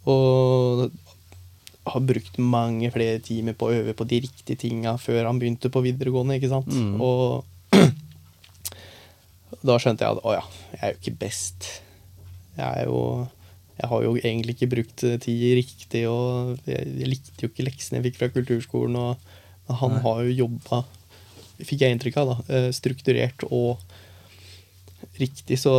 [0.07, 0.89] Og
[1.85, 5.69] har brukt mange flere timer på å øve på de riktige tinga før han begynte
[5.69, 6.71] på videregående, ikke sant.
[6.71, 7.01] Mm.
[7.01, 7.43] Og
[9.65, 10.43] da skjønte jeg at å ja,
[10.73, 11.67] jeg er jo ikke best.
[12.57, 13.27] Jeg er jo
[13.75, 17.99] Jeg har jo egentlig ikke brukt tid riktig, og jeg, jeg likte jo ikke leksene
[17.99, 20.03] jeg fikk fra kulturskolen, og han Nei.
[20.05, 20.83] har jo jobba
[21.55, 22.35] Fikk jeg inntrykk av, da.
[22.51, 23.79] eh, Strukturert og
[25.19, 25.71] riktig, så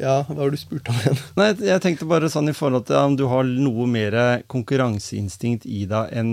[0.00, 1.18] Ja, hva har du spurt om igjen?
[1.36, 4.14] Nei, jeg tenkte bare sånn i forhold til om du har noe mer
[4.48, 6.30] konkurranseinstinkt i deg enn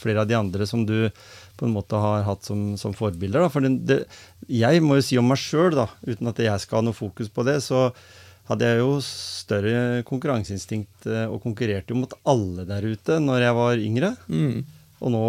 [0.00, 0.96] flere av de andre som du
[1.54, 3.44] på en måte har hatt som, som forbilder.
[3.44, 3.52] Da.
[3.52, 4.00] For det, det,
[4.50, 5.76] jeg må jo si om meg sjøl,
[6.08, 7.90] uten at jeg skal ha noe fokus på det, så
[8.48, 13.58] hadde jeg jo større konkurranseinstinkt eh, og konkurrerte jo mot alle der ute når jeg
[13.60, 14.10] var yngre.
[14.28, 14.64] Mm.
[15.04, 15.22] Og nå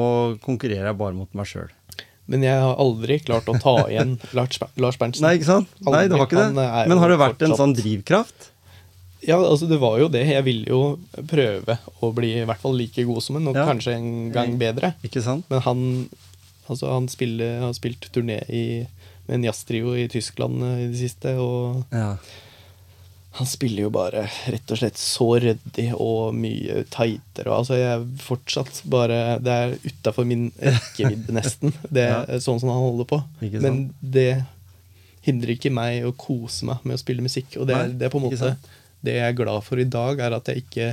[0.46, 1.72] konkurrerer jeg bare mot meg sjøl.
[2.32, 5.26] Men jeg har aldri klart å ta igjen Lars, Lars Berntsen.
[5.28, 5.72] Nei, ikke sant?
[5.86, 6.68] Nei, det var ikke det.
[6.90, 8.52] Men har det vært en sånn drivkraft?
[9.26, 10.22] Ja, altså det var jo det.
[10.30, 10.82] Jeg ville jo
[11.30, 13.66] prøve å bli i hvert fall like god som en, og Ja.
[13.70, 14.94] kanskje en gang bedre.
[15.06, 15.48] Ikke sant?
[15.50, 15.80] Men han,
[16.70, 18.66] altså han spiller, har spilt turné i,
[19.26, 22.12] med en jazztrio i Tyskland eh, i det siste, og Ja.
[23.36, 27.52] Han spiller jo bare rett og slett så ryddig og mye tightere.
[27.52, 31.74] Altså jeg er fortsatt bare Det er utafor min rekkevidde, nesten.
[31.92, 32.22] Det Ja.
[32.40, 33.20] sånn som han holder på.
[33.60, 34.46] Men det
[35.26, 37.58] hindrer ikke meg å kose meg med å spille musikk.
[37.60, 38.56] Og det, Nei, det er på en måte
[39.06, 40.90] det jeg er glad for i dag, er at jeg ikke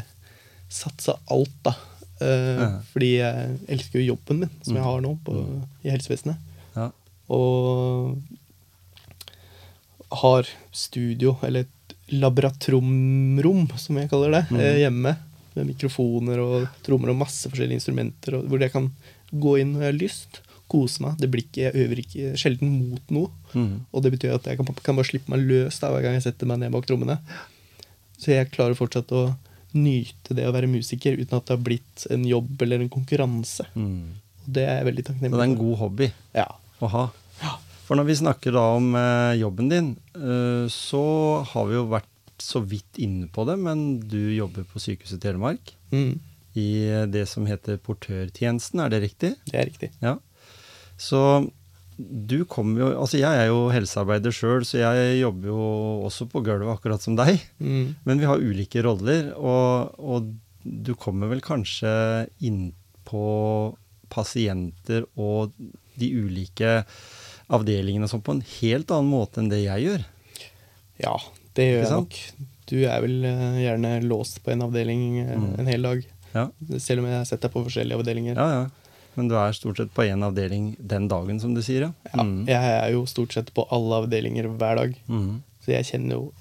[0.72, 1.76] satsa alt, da.
[2.22, 2.68] Uh, Ja.
[2.93, 4.88] Fordi jeg elsker jo jobben min, som jeg Mm.
[4.90, 5.36] har nå på,
[5.84, 6.36] i helsevesenet.
[6.76, 6.90] ja.
[7.30, 8.18] Og
[10.22, 11.68] har studio, eller et
[12.13, 14.79] laboratromrom, som jeg kaller det, Mm.
[14.79, 15.17] hjemme.
[15.55, 18.91] Med mikrofoner og trommer og masse forskjellige instrumenter, og hvor jeg kan
[19.35, 20.41] gå inn når jeg har lyst.
[20.73, 21.19] Kose meg.
[21.21, 23.29] Det blir ikke, jeg øver ikke sjelden mot noe.
[23.53, 23.81] Mm.
[23.93, 26.23] Og det betyr at jeg kan, kan bare slippe meg løs da, hver gang jeg
[26.25, 27.19] setter meg ned bak trommene.
[28.17, 29.35] Så jeg klarer fortsatt å
[29.75, 33.67] nyte det å være musiker uten at det har blitt en jobb eller en konkurranse.
[33.77, 34.17] Mm.
[34.47, 36.47] Og det er jeg veldig Så takknemlig det er en god hobby Ja.
[36.81, 37.05] å ha.
[37.93, 41.01] For når vi snakker da om eh, jobben din, eh, så
[41.45, 42.07] har vi jo vært
[42.40, 46.14] så vidt inne på det, men du jobber på Sykehuset Telemark Mm,
[46.57, 49.34] i eh, det som heter portørtjenesten, er det riktig?
[49.45, 49.90] det er riktig.
[50.01, 50.14] Ja.
[50.97, 51.20] Så
[52.01, 55.61] du kommer jo Altså jeg er jo helsearbeider sjøl, så jeg jobber jo
[56.09, 57.45] også på gulvet akkurat som deg.
[57.61, 57.93] Mm.
[58.09, 60.32] Men vi har ulike roller, og, og
[60.64, 61.93] du kommer vel kanskje
[62.40, 62.70] inn
[63.05, 63.28] på
[64.09, 65.53] pasienter og
[66.01, 66.78] de ulike
[67.53, 70.05] avdelingene sånn på en helt annen måte enn det jeg gjør.
[71.03, 71.17] Ja,
[71.57, 72.19] det gjør jeg nok.
[72.73, 75.49] Du er vel eh, gjerne låst på en avdeling eh, Mm.
[75.61, 76.05] en hel dag.
[76.33, 76.47] Ja,
[76.81, 78.37] Selv om jeg har sett deg på forskjellige avdelinger.
[78.41, 78.49] ja.
[78.63, 78.71] ja.
[79.15, 81.91] Men du er stort sett på én avdeling den dagen, som du sier, ja?
[82.15, 82.47] Ja, Mm.
[82.49, 84.95] Jeg er jo stort sett på alle avdelinger hver dag.
[85.07, 85.43] Mm.
[85.61, 86.33] Så jeg kjenner jo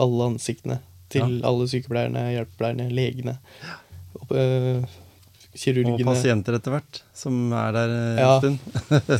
[0.00, 0.78] alle ansiktene
[1.12, 3.34] til alle sykepleierne, hjelpepleierne, legene.
[4.22, 4.86] Og, øh,
[5.56, 8.34] Og pasienter etter hvert, som er der eh, en Ja.
[8.38, 8.58] stund.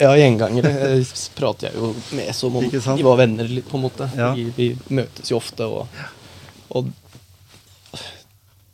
[0.04, 3.82] Ja, gjengangere eh, prater jeg jo med som om de var venner, litt, på en
[3.88, 4.06] måte.
[4.14, 4.28] Ja.
[4.36, 5.88] Vi, vi møtes jo ofte, og,
[6.70, 6.92] og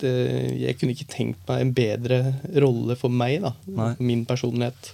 [0.02, 0.12] det,
[0.60, 2.18] jeg kunne ikke tenkt meg en bedre
[2.60, 3.54] rolle for meg, da.
[3.78, 3.90] Nei.
[4.02, 4.92] Min personlighet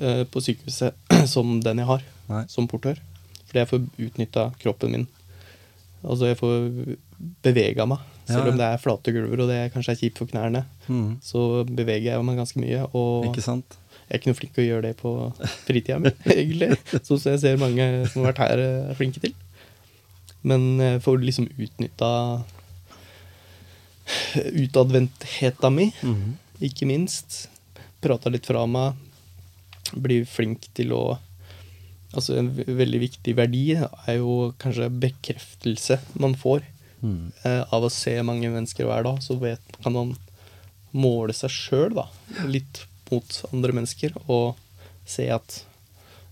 [0.00, 0.96] eh, på sykehuset
[1.34, 2.44] som den jeg har, Nei.
[2.50, 2.98] som portør.
[3.46, 5.06] Fordi jeg får utnytta kroppen min.
[6.02, 6.96] Altså, jeg får
[7.44, 8.00] bevega meg.
[8.32, 11.06] Selv om det er flate gulver, og det kanskje er kjipt for knærne, mm.
[11.24, 12.82] så beveger jeg meg ganske mye.
[12.96, 13.78] Og Ikke sant?
[14.08, 15.12] jeg er ikke noe flink til å gjøre det på
[15.66, 16.72] fritida mi, egentlig.
[17.00, 19.32] Så som jeg ser mange som har vært her, er flinke til.
[20.42, 22.10] Men jeg får liksom utnytta
[24.52, 26.36] utadvendtheta mi, Mhm.
[26.60, 27.48] ikke minst.
[28.02, 28.94] Prata litt fra meg.
[29.94, 31.18] Blir flink til å
[32.14, 36.60] Altså, en veldig viktig verdi er jo kanskje bekreftelse man får
[37.02, 37.32] Mm.
[37.42, 39.20] eh, av å se mange mennesker hver dag.
[39.24, 40.14] Så vet, kan man
[40.92, 41.98] måle seg sjøl,
[42.46, 44.56] litt mot andre mennesker, og
[45.08, 45.62] se at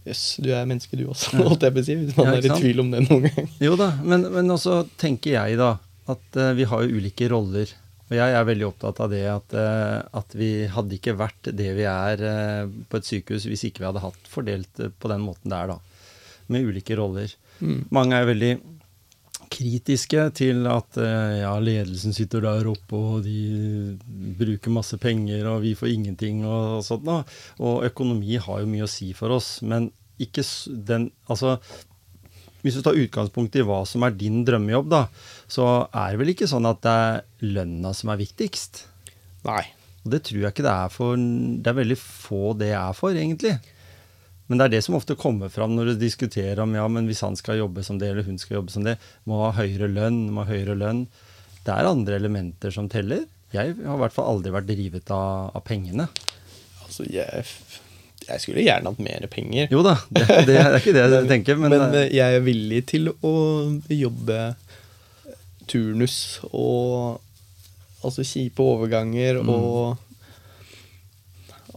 [0.08, 1.96] Jøss, du er menneske du også, holdt jeg på å si.
[2.00, 3.50] Hvis man Ja, er i tvil om det noen gang.
[3.60, 5.74] Jo da, men, men også tenker jeg da
[6.10, 7.68] at uh, vi har jo ulike roller.
[8.10, 11.68] Og jeg er veldig opptatt av det at, uh, at vi hadde ikke vært det
[11.76, 15.52] vi er uh, på et sykehus hvis ikke vi hadde hatt fordelt på den måten
[15.52, 15.78] det er da.
[16.50, 17.36] Med ulike roller.
[17.60, 17.84] Mm.
[17.94, 18.54] Mange er veldig
[19.50, 23.98] kritiske til at eh, ja, ledelsen sitter der oppe, og de
[24.38, 27.24] bruker masse penger, og vi får ingenting og sånt noe.
[27.58, 29.90] Og økonomi har jo mye å si for oss, men
[30.20, 30.44] ikke
[30.86, 31.56] den Altså,
[32.60, 35.04] hvis du tar utgangspunkt i hva som er din drømmejobb, da,
[35.48, 37.20] så er det vel ikke sånn at det er
[37.56, 38.84] lønna som er viktigst?
[39.48, 39.64] Nei.
[40.04, 43.16] Og det tror jeg ikke det er for Det er veldig få det er for,
[43.16, 43.58] egentlig.
[44.50, 47.22] Men det er det som ofte kommer fram når du diskuterer om ja, men hvis
[47.22, 48.96] han skal jobbe som det, eller hun skal jobbe som det,
[49.30, 51.04] må ha høyere lønn, må ha høyere lønn.
[51.62, 53.22] Det er andre elementer som teller.
[53.54, 56.08] Jeg har i hvert fall aldri vært drivet av, av pengene.
[56.82, 57.44] Altså, jeg,
[58.26, 59.70] jeg skulle gjerne hatt mer penger.
[59.70, 62.82] Jo da, det, det er ikke det jeg tenker, men, Men, eh, jeg er villig
[62.90, 63.34] til å
[63.86, 64.40] jobbe
[65.70, 67.20] turnus og
[68.02, 69.50] altså kjipe overganger Mm.
[69.54, 69.98] og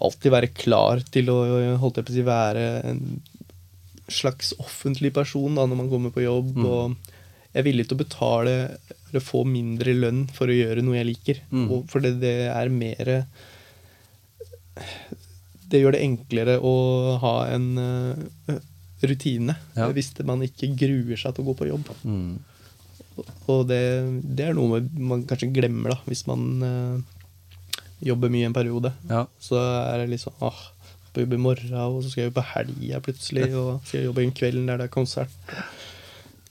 [0.01, 1.37] alltid være klar til å
[1.81, 3.03] holdt jeg på å si, være en
[4.11, 6.53] slags offentlig person da, når man kommer på jobb.
[6.57, 6.65] Mm.
[6.67, 7.13] Og
[7.53, 8.55] jeg er villig til å betale
[9.13, 11.41] eller få mindre lønn for å gjøre noe jeg liker.
[11.53, 11.67] Mm.
[11.71, 13.11] Og for det, det er mer
[15.69, 16.73] Det gjør det enklere å
[17.21, 18.57] ha en uh,
[19.05, 19.87] rutine Ja.
[19.93, 21.89] hvis man ikke gruer seg til å gå på jobb.
[22.03, 22.33] mm,
[23.51, 23.81] Og det,
[24.37, 27.12] det er noe man kanskje glemmer da, hvis man eh,
[28.05, 28.93] jobber mye en periode.
[29.09, 29.25] ja.
[29.39, 30.61] Så er det liksom åh,
[31.09, 34.07] skal jobbe i morgen, og så skal jeg jobbe på helga plutselig, og skal jeg
[34.09, 35.35] jobbe en kveld der det er konsert.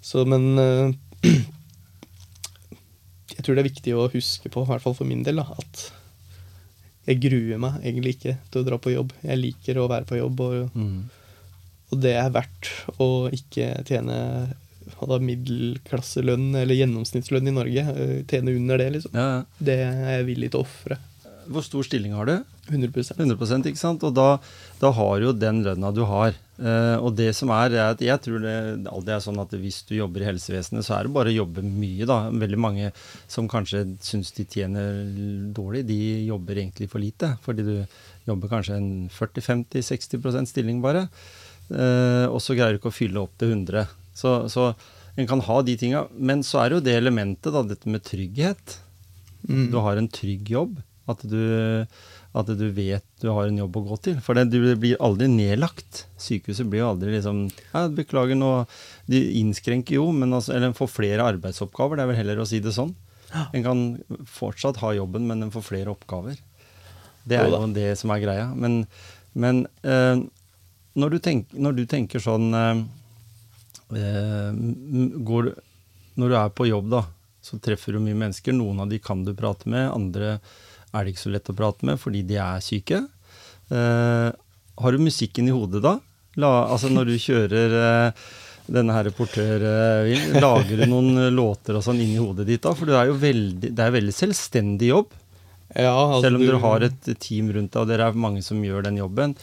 [0.02, 0.92] Så, men øh,
[3.32, 5.46] Jeg tror det er viktig å huske på, i hvert fall for min del, da,
[5.58, 5.86] at
[7.08, 9.10] jeg gruer meg egentlig ikke til å dra på jobb.
[9.26, 11.00] Jeg liker å være på jobb, og, Mm,
[11.92, 12.68] og det er verdt
[13.02, 14.14] å ikke tjene
[15.00, 17.82] hadde middelklasselønn eller gjennomsnittslønn i Norge.
[17.96, 19.12] eh, Tjene under det, liksom.
[19.18, 19.26] ja.
[19.40, 19.42] ja.
[19.58, 20.98] Det er jeg villig til å ofre.
[21.50, 22.34] Hvor stor stilling har du?
[22.70, 24.04] 100% 100 ikke sant?
[24.06, 24.36] Og da,
[24.80, 26.36] da har du jo den lønna du har.
[26.62, 28.54] Uh, og det som er, er at jeg tror det
[28.86, 31.64] alltid er sånn at hvis du jobber i helsevesenet, så er det bare å jobbe
[31.66, 32.18] mye, da.
[32.30, 32.92] Veldig mange
[33.30, 35.02] som kanskje syns de tjener
[35.56, 37.34] dårlig, de jobber egentlig for lite.
[37.42, 37.74] Fordi du
[38.28, 41.08] jobber kanskje en 40-50-60% stilling bare.
[41.72, 43.90] Uh, og så greier du ikke å fylle opp til 100.
[44.14, 44.70] Så, så
[45.16, 46.06] en kan ha de tinga.
[46.14, 48.78] Men så er det jo det elementet, da, dette med trygghet.
[49.48, 49.68] Mm.
[49.72, 50.78] Du har en trygg jobb.
[51.10, 51.38] At du,
[52.32, 54.20] at du vet du har en jobb å gå til.
[54.22, 56.04] For det, du blir aldri nedlagt.
[56.20, 58.64] Sykehuset blir jo aldri liksom ja, 'Beklager, nå
[59.10, 61.98] De innskrenker jo, men altså, eller en får flere arbeidsoppgaver.
[61.98, 62.94] Det er vel heller å si det sånn.
[63.32, 63.82] En kan
[64.28, 66.38] fortsatt ha jobben, men en får flere oppgaver.
[67.24, 68.48] Det er Jo det som er greia.
[68.54, 68.82] Men,
[69.32, 70.22] men eh,
[70.98, 72.82] når, du tenk, når du tenker sånn eh,
[73.96, 74.60] eh,
[75.24, 75.52] går,
[76.20, 77.06] Når du er på jobb, da,
[77.42, 78.52] så treffer du mye mennesker.
[78.52, 80.38] Noen av de kan du prate med, andre
[80.92, 83.02] er det ikke så lett å prate med fordi de er syke.
[83.72, 84.28] Eh,
[84.82, 85.96] har du musikken i hodet da?
[86.40, 88.22] La, altså når du kjører eh,
[88.72, 92.62] denne her reporter eh, lager du noen eh, låter og sånn inn i hodet ditt
[92.64, 92.72] da?
[92.76, 95.12] For det er jo veldig, det er veldig selvstendig jobb.
[95.72, 98.42] Ja, altså, Selv om du- dere har et team rundt deg, og dere er mange
[98.44, 99.36] som gjør den jobben,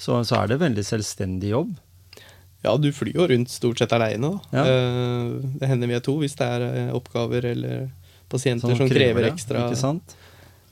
[0.00, 1.74] så, så er det veldig selvstendig jobb.
[2.64, 4.30] Ja, du flyr jo rundt stort sett aleine.
[4.52, 4.64] Ja.
[4.64, 7.90] Eh, det hender vi er to hvis det er oppgaver eller
[8.32, 10.14] pasienter Som som, krever, det, ekstra Ikke sant?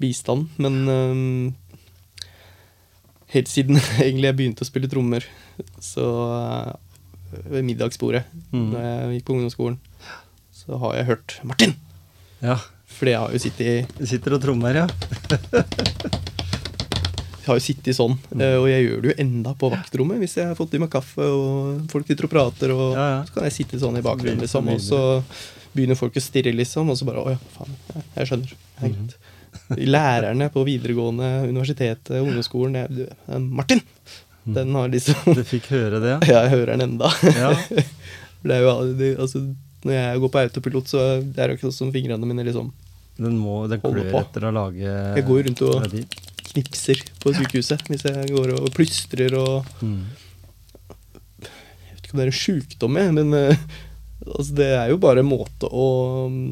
[0.03, 0.51] Bistand.
[0.63, 2.27] Men uh,
[3.33, 5.25] helt siden egentlig jeg begynte å spille trommer,
[5.83, 6.05] så
[6.37, 6.73] eh,
[7.49, 8.67] ved middagsbordet Mm.
[8.75, 9.79] da jeg gikk på ungdomsskolen,
[10.53, 11.79] så har jeg hørt 'Martin!'
[12.45, 12.59] Ja.
[12.93, 14.87] Fordi jeg har jo sittet Du sitter og trommer, ja.
[17.43, 20.37] Jeg har jo sittet sånn, eh, og jeg gjør det jo enda på vaktrommet hvis
[20.39, 23.25] jeg har fått i meg kaffe og folk sitter og prater, og Ja, ja.
[23.27, 25.01] så kan jeg sitte sånn i bakgrunnen, liksom, og så
[25.73, 27.73] begynner folk å stirre, liksom, og så bare Å ja, faen,
[28.19, 28.53] jeg skjønner.
[28.53, 29.17] Det er greit.
[29.79, 33.81] Lærerne på videregående, universitetet, ungdomsskolen jeg, eh, Martin!
[34.45, 36.41] Den har liksom Du fikk høre det, ja.
[36.43, 37.11] Jeg hører den enda.
[37.37, 37.53] Ja.
[38.43, 38.73] Det er jo
[39.23, 39.39] altså,
[39.87, 42.73] Når jeg går på autopilot, så er det ikke sånn som fingrene mine liksom
[43.21, 45.87] Den, må, den klør etter å lage Jeg går rundt og-
[46.53, 50.03] knipser på sykehuset hvis jeg går og plystrer og Mm.
[51.43, 53.65] Jeg vet ikke om det er en sjukdom, jeg, men eh,
[54.27, 55.87] Altså, det er jo bare en måte å
[56.31, 56.51] mm,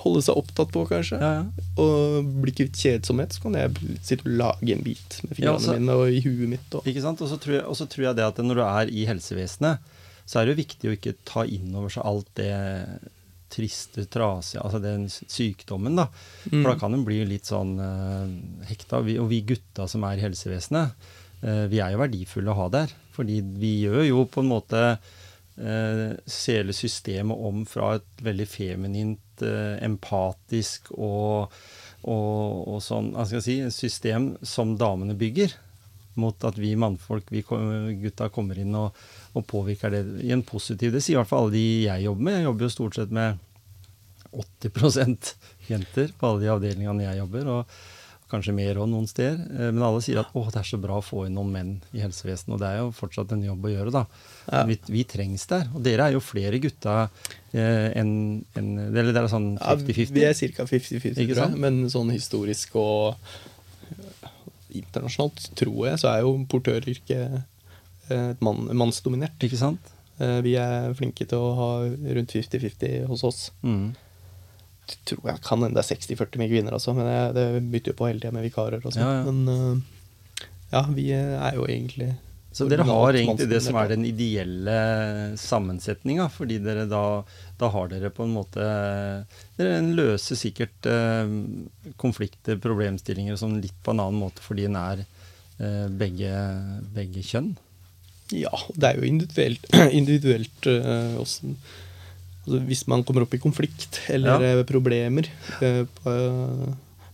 [0.00, 1.18] holde seg opptatt på, kanskje.
[1.20, 1.64] Ja, ja.
[1.82, 5.56] Og bli kvitt kjedsomhet, så kan jeg sitte og lage en bit med fingrene Ja,
[5.58, 6.74] altså- mine og i huet mitt.
[6.74, 7.20] Og, Ikke sant?
[7.20, 9.78] Og så tror, jeg- og så tror jeg det at når du er i helsevesenet,
[10.24, 12.52] så er det jo viktig å ikke ta inn over seg alt det
[13.52, 16.06] triste, trasige, altså den sykdommen, da.
[16.48, 16.62] Mm.
[16.62, 19.02] For da kan den bli litt sånn uh, hekta.
[19.04, 20.94] Vi, og vi gutta som er i helsevesenet,
[21.44, 22.94] uh, vi er jo verdifulle å ha der.
[23.12, 24.82] Fordi vi gjør jo på en måte
[25.60, 26.12] uh,
[26.46, 31.52] hele systemet om fra et veldig feminint, eh, empatisk og,
[32.02, 35.56] og, og sånn, hva skal jeg si, system som damene bygger
[36.20, 37.42] mot at vi mannfolk, vi
[38.02, 38.98] gutta, kommer inn og,
[39.32, 42.26] og påvirker det i en positiv Det sier i hvert fall alle de jeg jobber
[42.28, 42.36] med.
[42.36, 43.40] Jeg jobber jo stort sett med
[44.32, 45.32] 80%
[45.68, 47.74] jenter på alle de avdelingene jeg jobber, og
[48.32, 49.38] kanskje mer òg noen steder.
[49.52, 52.00] Eh, Men alle sier at det er så bra å få inn noen menn i
[52.02, 52.54] helsevesenet.
[52.56, 54.02] Og det er jo fortsatt en jobb å gjøre, da.
[54.50, 54.64] Ja.
[54.68, 55.68] Vi, vi trengs der.
[55.76, 56.96] Og dere er jo flere gutta
[57.52, 58.12] eh, enn
[58.58, 60.12] en, Eller det er sånn ja, 50-50?
[60.16, 60.66] vi er ca.
[60.66, 61.56] 50-50, Ikke tror sant?
[61.58, 61.64] jeg.
[61.68, 63.16] Men sånn historisk og
[64.72, 67.34] internasjonalt, tror jeg, så er jo portøryrket
[68.08, 69.36] eh, et mann, mannsdominert.
[69.44, 69.92] Ikke sant?
[70.18, 71.68] Eh, Vi er flinke til å ha
[72.16, 73.42] rundt 50-50 hos oss.
[73.64, 73.92] Mm.
[75.06, 77.98] Tror jeg kan hende det er 60-40 med kvinner også, men jeg, det bytter jo
[78.00, 79.00] på hele tida med vikarer og sånt.
[79.02, 79.24] Ja, ja.
[79.30, 80.12] Men øh,
[80.72, 82.12] ja, vi er jo egentlig
[82.52, 84.76] Så dere har egentlig det som er den ideelle
[85.40, 87.22] sammensetninga, fordi dere da,
[87.60, 88.66] da har dere på en måte
[89.58, 91.36] Dere løser sikkert eh,
[92.00, 96.32] konflikter, problemstillinger, sånn litt på en annen måte fordi en er eh, begge,
[96.96, 97.54] begge kjønn.
[98.32, 99.66] Ja, det er jo individuelt,
[100.00, 100.68] individuelt
[101.20, 101.54] også,
[102.44, 104.54] altså, Hvis man kommer opp i konflikt eller Ja.
[104.58, 105.28] øh, problemer
[105.62, 105.86] øh,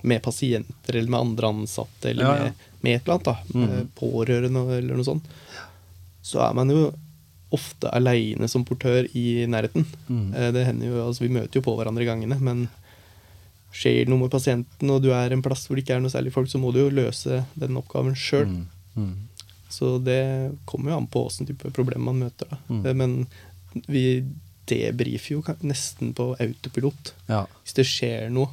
[0.02, 2.42] med pasienter eller med andre ansatte eller Ja.
[2.44, 2.52] Med,
[2.82, 3.88] med et eller annet, da, mm.
[3.98, 5.24] pårørende eller noe sånt,
[6.22, 6.92] så er man jo
[7.50, 9.86] ofte aleine som portør i nærheten.
[10.08, 10.34] Mm.
[10.34, 12.68] Eh, Det hender jo, altså Vi møter jo på hverandre i gangene, men
[13.72, 16.10] skjer det noe med pasienten, og du er en plass hvor det ikke er noe
[16.12, 18.46] særlig folk, så må du jo løse den oppgaven sjøl.
[18.46, 18.68] Mm.
[18.96, 19.14] Mm.
[19.68, 22.46] Så det kommer jo an på åssen type problem man møter.
[22.48, 22.56] da.
[22.68, 22.86] Mm.
[22.86, 23.26] Eh, Men
[23.86, 24.24] vi
[24.68, 27.12] debrifer jo nesten på autopilot.
[27.28, 27.42] Ja.
[27.64, 28.48] Hvis det skjer noe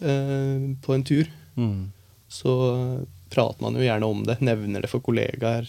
[0.00, 1.90] eh, på en tur, Mm.
[2.32, 2.52] så
[3.28, 4.38] prater man jo gjerne om det.
[4.40, 5.66] Nevner det for kollegaer.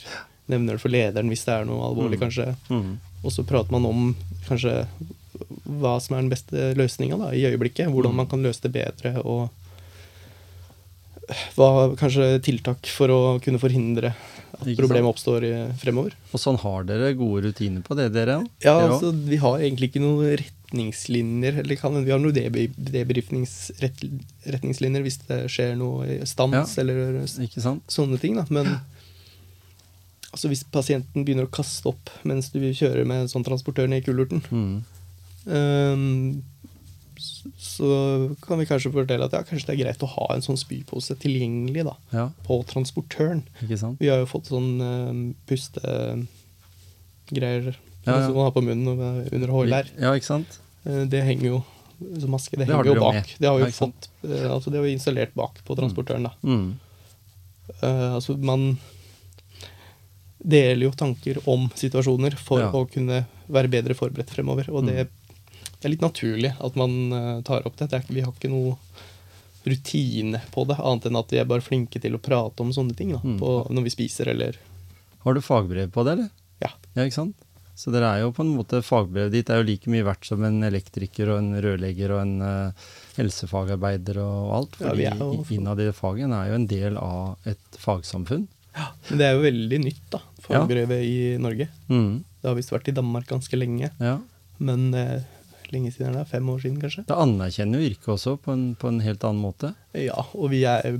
[0.47, 2.23] Nevner det for lederen hvis det er noe alvorlig, Mm.
[2.23, 2.55] kanskje.
[2.69, 2.93] Mm.
[3.23, 4.15] Og så prater man om
[4.47, 4.87] kanskje
[5.67, 7.91] hva som er den beste løsninga i øyeblikket.
[7.91, 8.15] Hvordan Mm.
[8.15, 9.49] man kan løse det bedre, og
[11.55, 14.13] hva kanskje tiltak for å kunne forhindre
[14.63, 15.41] at problemet oppstår
[15.81, 16.11] fremover.
[16.33, 18.37] Og sånn har dere gode rutiner på det, dere?
[18.63, 25.01] Ja, altså, Vi har egentlig ikke noen retningslinjer, eller kan, vi har noen debri- debrifningsretningslinjer
[25.05, 26.81] hvis det skjer noe stans Ja.
[26.81, 26.95] eller
[27.27, 28.35] sånne ting.
[28.35, 28.65] da, Men
[30.33, 33.97] altså, hvis pasienten begynner å kaste opp mens du kjører med en sånn transportør ned
[34.03, 34.81] i kullerten, Mm.
[35.45, 36.41] S-
[37.23, 37.87] så
[38.43, 41.15] kan vi kanskje fortelle at ja, kanskje det er greit å ha en sånn spypose
[41.21, 43.43] tilgjengelig da, Ja, på transportøren.
[44.01, 45.13] Vi har jo fått sånn uh,
[45.49, 46.27] pustegreier
[48.03, 48.87] Ja, som man har på munnen
[49.31, 49.87] under HLR.
[49.99, 50.59] Ja, ikke sant?
[50.87, 51.59] Uh, det henger jo
[52.19, 52.57] som maske.
[52.59, 53.13] Det, Det henger jo bak.
[53.15, 53.35] med.
[53.39, 56.27] Det har vi jo fått uh, altså det har vi installert bak på transportøren.
[56.27, 56.33] da.
[56.43, 56.73] Mm.
[57.79, 58.73] Eh, altså man
[60.43, 64.67] deler jo tanker om situasjoner for å kunne være bedre forberedt fremover.
[64.75, 65.09] Og det, Mm.
[65.83, 67.89] Det er litt naturlig at man eh, tar opp det.
[67.91, 68.77] det er, vi har ikke noe
[69.67, 72.95] rutine på det, annet enn at vi er bare flinke til å prate om sånne
[72.97, 73.37] ting da, Mm.
[73.39, 74.57] på, når vi spiser eller
[75.23, 76.29] Har du fagbrev på det, eller?
[76.59, 76.69] Ja.
[76.95, 77.35] Ja, ikke sant?
[77.75, 80.43] Så dere er jo på en måte Fagbrevet ditt er jo like mye verdt som
[80.43, 82.71] en elektriker og en rørlegger og en uh,
[83.17, 84.75] helsefagarbeider og alt.
[84.79, 88.47] Ja, Fordi vi jo- innad i det faget er jo en del av et fagsamfunn.
[88.75, 91.67] Ja, Men det er jo veldig nytt, da, fagbrevet i Norge.
[91.89, 92.23] Mm.
[92.41, 94.19] Det har visst vært i Danmark ganske lenge, Ja.
[94.59, 95.21] men eh,
[95.73, 96.25] lenge siden er?
[96.29, 97.03] Fem år siden, kanskje?
[97.09, 99.73] Det anerkjenner jo yrket også på en, på en helt annen måte.
[99.97, 100.97] Ja, og vi er,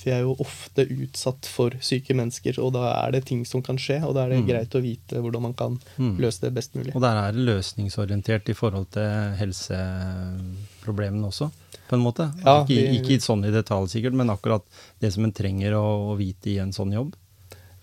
[0.00, 3.76] vi er jo ofte utsatt for syke mennesker, og da er det ting som kan
[3.76, 4.46] skje, og da er det Mm.
[4.48, 6.14] greit å vite hvordan man kan Mm.
[6.22, 6.94] løse det best mulig.
[6.96, 11.50] Og der er det løsningsorientert i forhold til helseproblemene også,
[11.90, 12.30] på en måte.
[12.44, 14.62] Ja, ikke, vi- ikke sånn i detalj sikkert, men akkurat
[15.00, 17.14] det som en trenger å, å vite i en sånn jobb.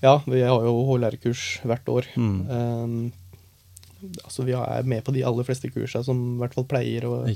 [0.01, 2.05] Ja, vi har jo HLR-kurs hvert år.
[2.16, 2.49] Mm.
[2.49, 3.12] Um,
[4.24, 7.28] altså Vi er med på de aller fleste kursa som i hvert fall pleier og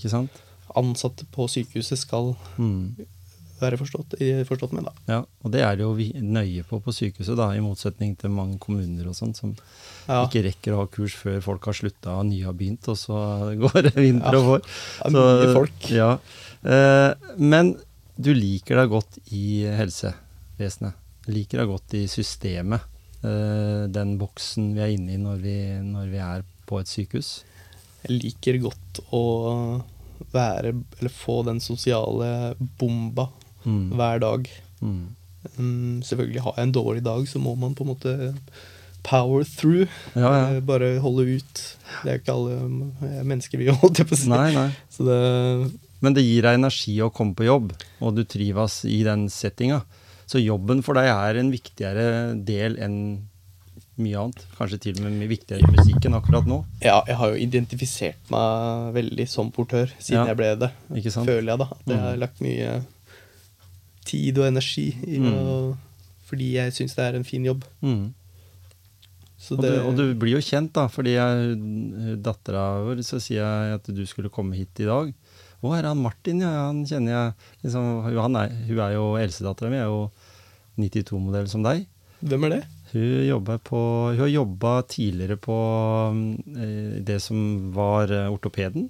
[0.75, 2.95] ansatte på sykehuset skal Mm.
[3.61, 4.15] være forstått,
[4.49, 4.85] forstått med.
[4.85, 4.91] da.
[5.07, 8.31] Ja, og det er det jo vi nøye på på sykehuset, da, i motsetning til
[8.33, 9.55] mange kommuner og sånt, som
[10.07, 12.97] Ja, ikke rekker å ha kurs før folk har slutta og nye har begynt, og
[12.97, 13.19] så
[13.61, 14.59] går det vinter Ja, og vår.
[14.61, 15.89] det er mye folk.
[15.91, 16.17] Ja.
[16.63, 17.75] Eh, men
[18.17, 20.93] du liker deg godt i helsevesenet.
[21.29, 22.81] Liker deg godt i systemet.
[23.23, 25.55] Eh, den boksen vi er inne i når vi,
[25.85, 27.43] når vi er på et sykehus?
[28.07, 29.23] Jeg liker godt å
[30.33, 33.27] være Eller få den sosiale bomba
[33.61, 33.91] Mm.
[33.93, 34.47] hver dag.
[34.81, 35.01] Mm.
[35.59, 38.33] Um, selvfølgelig har jeg en dårlig dag, så må man på en måte
[39.05, 39.85] power through.
[40.15, 40.55] Ja, ja.
[40.55, 41.61] Eh, Bare holde ut.
[42.01, 42.55] Det er ikke alle
[43.05, 44.29] eh, mennesker vi holdt jeg på å si.
[44.33, 44.71] Nei, nei.
[44.89, 45.19] Så det
[46.01, 49.83] Men det gir deg energi å komme på jobb, og du trives i den settinga.
[50.31, 52.05] Så jobben for deg er en viktigere
[52.47, 52.97] del enn
[54.01, 54.45] mye annet.
[54.57, 56.61] Kanskje til og med mye viktigere enn musikken akkurat nå.
[56.85, 60.25] Ja, jeg har jo identifisert meg veldig som portør siden Ja.
[60.31, 60.71] jeg ble det.
[61.01, 61.27] Ikke sant?
[61.29, 61.67] Føler jeg, da.
[61.75, 62.05] At jeg Mm.
[62.07, 62.71] har lagt mye
[64.07, 65.33] tid og energi i Mm.
[65.33, 65.77] og,
[66.31, 67.65] Fordi jeg syns det er en fin jobb.
[67.83, 68.13] Mm.
[69.37, 71.11] Så Og, du, og du blir jo kjent, da, fordi
[72.23, 75.11] dattera vår så sier jeg at du skulle komme hit i dag.
[75.61, 76.39] Å, er det han Martin?
[76.39, 77.33] Ja, han kjenner jeg
[77.65, 80.09] liksom, han er, Hun er jo eldstedattera mi, er jo
[80.79, 81.87] 92-modell som deg.
[82.21, 82.61] Hvem er det?
[82.91, 85.57] Hun, på, hun har jobba tidligere på
[86.57, 88.89] eh, det som var eh, ortopeden.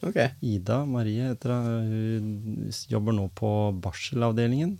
[0.00, 0.32] Okay.
[0.40, 1.90] Ida Marie heter hun.
[1.90, 3.50] Hun jobber nå på
[3.84, 4.78] barselavdelingen.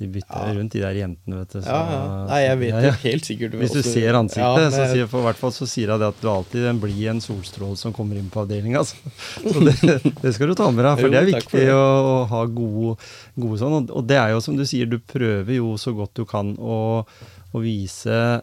[0.00, 0.54] De bytter Ja.
[0.56, 1.58] rundt, de der jentene, vet du.
[1.60, 2.26] så- Ja, ja.
[2.30, 5.36] Nei, jeg vet Ja, helt sikkert Hvis du ser ansiktet, men så sier, for hvert
[5.36, 8.30] fall så sier det at du alltid blir en blid en solstråle som kommer inn
[8.32, 8.78] på avdelinga.
[8.80, 8.96] Altså.
[9.44, 11.74] Så det, det skal du ta med deg, for Jo, det er viktig det.
[11.76, 12.96] å, ha gode,
[13.36, 13.76] gode sånn.
[13.82, 16.56] Og, og det er jo som du sier, du prøver jo så godt du kan
[16.56, 17.04] å,
[17.52, 18.40] å vise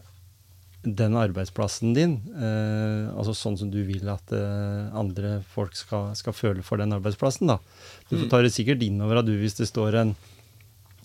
[0.87, 6.31] den arbeidsplassen din, eh, altså sånn som du vil at eh, andre folk skal, skal
[6.37, 7.47] føle for den arbeidsplassen.
[7.49, 7.57] da.
[8.09, 8.29] Du Mm.
[8.29, 10.15] tar det sikkert inn over du, hvis det står en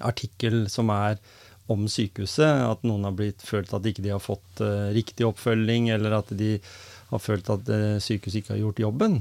[0.01, 1.18] artikkel som er
[1.70, 5.90] om sykehuset, at noen har blitt følt at ikke de har fått uh, riktig oppfølging,
[5.95, 6.57] eller at de
[7.12, 9.20] har følt at uh, sykehuset ikke har gjort jobben.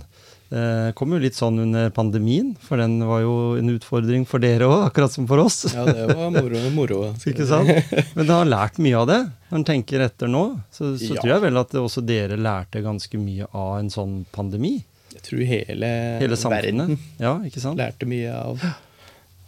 [0.52, 4.68] Det kom jo litt sånn under pandemien, for den var jo en utfordring for dere
[4.68, 5.62] òg, akkurat som for oss.
[5.72, 6.60] Ja, det var moro.
[6.76, 6.98] moro.
[7.32, 7.72] Ikke sant?
[8.18, 9.20] Men du har lært mye av det.
[9.48, 10.42] Når en tenker etter nå,
[10.76, 11.22] så, så Ja.
[11.22, 14.74] tror jeg vel at også dere lærte ganske mye av en sånn pandemi.
[15.16, 17.80] Jeg tror hele, Hele verden Ja, ikke sant?
[17.80, 18.60] lærte mye av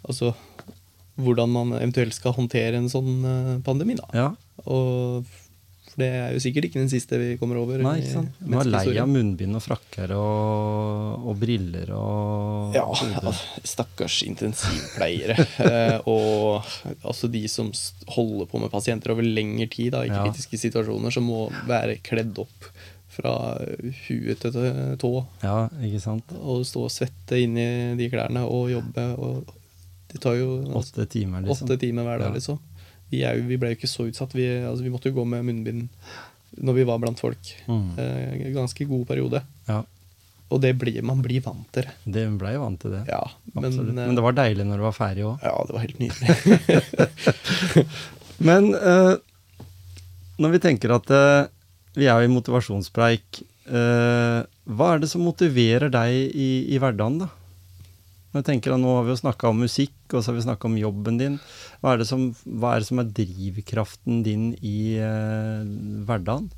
[0.07, 0.31] altså,
[1.19, 3.95] hvordan man eventuelt skal håndtere en sånn eh, pandemi.
[3.99, 4.07] da.
[4.13, 4.29] Ja,
[4.65, 5.25] Og
[5.93, 7.77] for det er jo sikkert ikke den siste vi kommer over.
[7.85, 8.37] Nei, ikke sant?
[8.41, 13.33] Man er lei av munnbind og frakker og, og briller og Ja, altså,
[13.75, 15.35] stakkars intensivpleiere.
[15.67, 16.65] eh, og
[17.05, 17.69] altså de som
[18.15, 20.23] holder på med pasienter over lengre tid da, i Ja.
[20.25, 22.71] kritiske situasjoner, som må være kledd opp
[23.13, 23.35] fra
[24.07, 25.09] huet til tå
[25.43, 26.31] Ja, ikke sant?
[26.41, 27.67] og stå og svette inn i
[27.99, 29.05] de klærne og jobbe.
[29.21, 29.59] Og
[30.13, 30.49] det tar jo
[30.79, 31.67] Åtte timer, liksom.
[31.67, 32.33] åtte timer hver dag, Ja.
[32.37, 32.59] liksom.
[33.13, 34.31] Vi, jo, vi ble jo ikke så utsatt.
[34.33, 35.89] Vi, altså, vi måtte jo gå med munnbind
[36.63, 37.49] når vi var blant folk.
[37.67, 37.87] Mm.
[37.97, 39.41] Eh, ganske god periode.
[39.67, 39.83] Ja,
[40.53, 41.93] Og det blir, man blir vant til det.
[42.13, 43.03] det ble jo vant til det.
[43.09, 43.23] Ja,
[43.55, 45.41] men, eh, Men det var deilig når det var ferdig òg.
[45.41, 47.33] Ja, det var helt nydelig.
[48.49, 49.15] Men eh,
[50.41, 51.45] når vi tenker at eh,
[51.97, 54.39] vi er jo i motivasjonspreik, eh,
[54.73, 57.29] hva er det som motiverer deg i, i hverdagen, da?
[58.33, 60.45] Når jeg tenker at Nå har vi jo snakka om musikk, og så har vi
[60.47, 61.35] snakka om jobben din.
[61.83, 65.61] Hva er, det som, hva er det som er drivkraften din i eh,
[66.09, 66.49] hverdagen?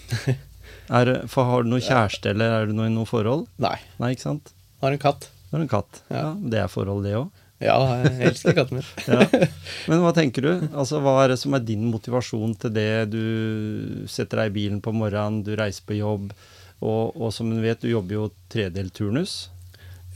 [0.90, 3.44] Er, for Har du noe kjæreste, eller er du noe i noe forhold?
[3.62, 3.76] Nei.
[4.02, 4.50] Nei, ikke sant?
[4.82, 5.28] Har en katt.
[5.52, 6.00] Har en katt.
[6.10, 6.32] Ja, Ja.
[6.50, 7.28] Det er forhold, det òg.
[7.62, 8.88] Ja, jeg elsker katten min.
[9.10, 9.26] Ja.
[9.90, 10.50] Men hva tenker du?
[10.72, 12.88] Altså, Hva er det som er din motivasjon til det?
[13.12, 16.32] Du setter deg i bilen på morgenen, du reiser på jobb,
[16.80, 19.50] og, og som du vet, du jobber jo tredelt turnus.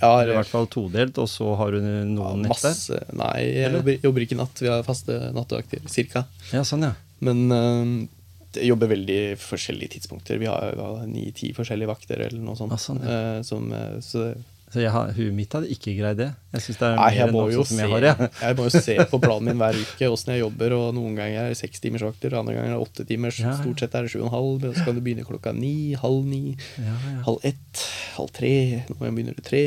[0.05, 3.07] Ja, Eller i hvert fall todelt, og så har du noen ja, netter.
[3.17, 4.61] Nei, jeg jobber, ikke natt.
[4.61, 6.27] Vi har faste nattevakter, cirka.
[6.53, 6.93] Ja, sånn, ja.
[7.25, 7.95] Men øh,
[8.55, 10.39] jeg jobber veldig forskjellige tidspunkter.
[10.43, 12.75] Vi har ni-ti forskjellige vakter eller noe sånt.
[12.75, 14.33] Ja, sånn, Eh, som, eh, så
[14.75, 16.27] Så jeg har, huet mitt hadde ikke greid det.
[16.55, 18.14] Jeg synes det er Nei, mer enn som se, jeg har, Ja.
[18.49, 20.75] jeg må jo se på planen min hver uke åssen jeg jobber.
[20.75, 23.39] og Noen ganger er det seks timers vakter, andre ganger er det åtte timers.
[23.39, 23.61] Ja, ja.
[23.61, 24.66] Stort sett er det sju og en halv.
[24.75, 27.14] Så kan du begynne klokka ni, halv ni, Ja, ja.
[27.29, 27.85] halv ett,
[28.16, 28.53] halv tre.
[28.91, 29.62] Nå begynner du tre.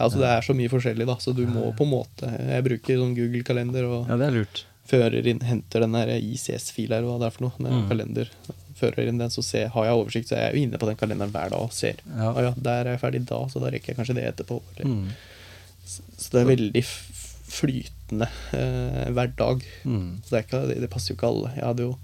[0.00, 2.98] Altså, Det er så mye forskjellig, da, så du må på en måte Jeg bruker
[3.04, 4.64] sånn Google-kalender og ja, det er lurt.
[4.90, 7.88] fører inn, henter den ICS-fila eller hva det er for noe, med Mm.
[7.92, 8.30] kalender.
[8.80, 10.96] Fører inn den, så ser, har jeg oversikt, så jeg er jo inne på den
[11.00, 12.00] kalenderen hver dag og ser.
[12.16, 12.30] Ja.
[12.32, 14.60] Å ja, der er jeg ferdig da, så da rekker jeg kanskje det etterpå.
[14.84, 15.08] Mm.
[15.90, 16.84] Så det er veldig
[17.50, 19.64] flytende eh, hver dag.
[19.84, 20.20] Mm.
[20.24, 21.50] Så det, ikke, det, det passer jo ikke alle.
[21.56, 21.96] Jeg hadde jo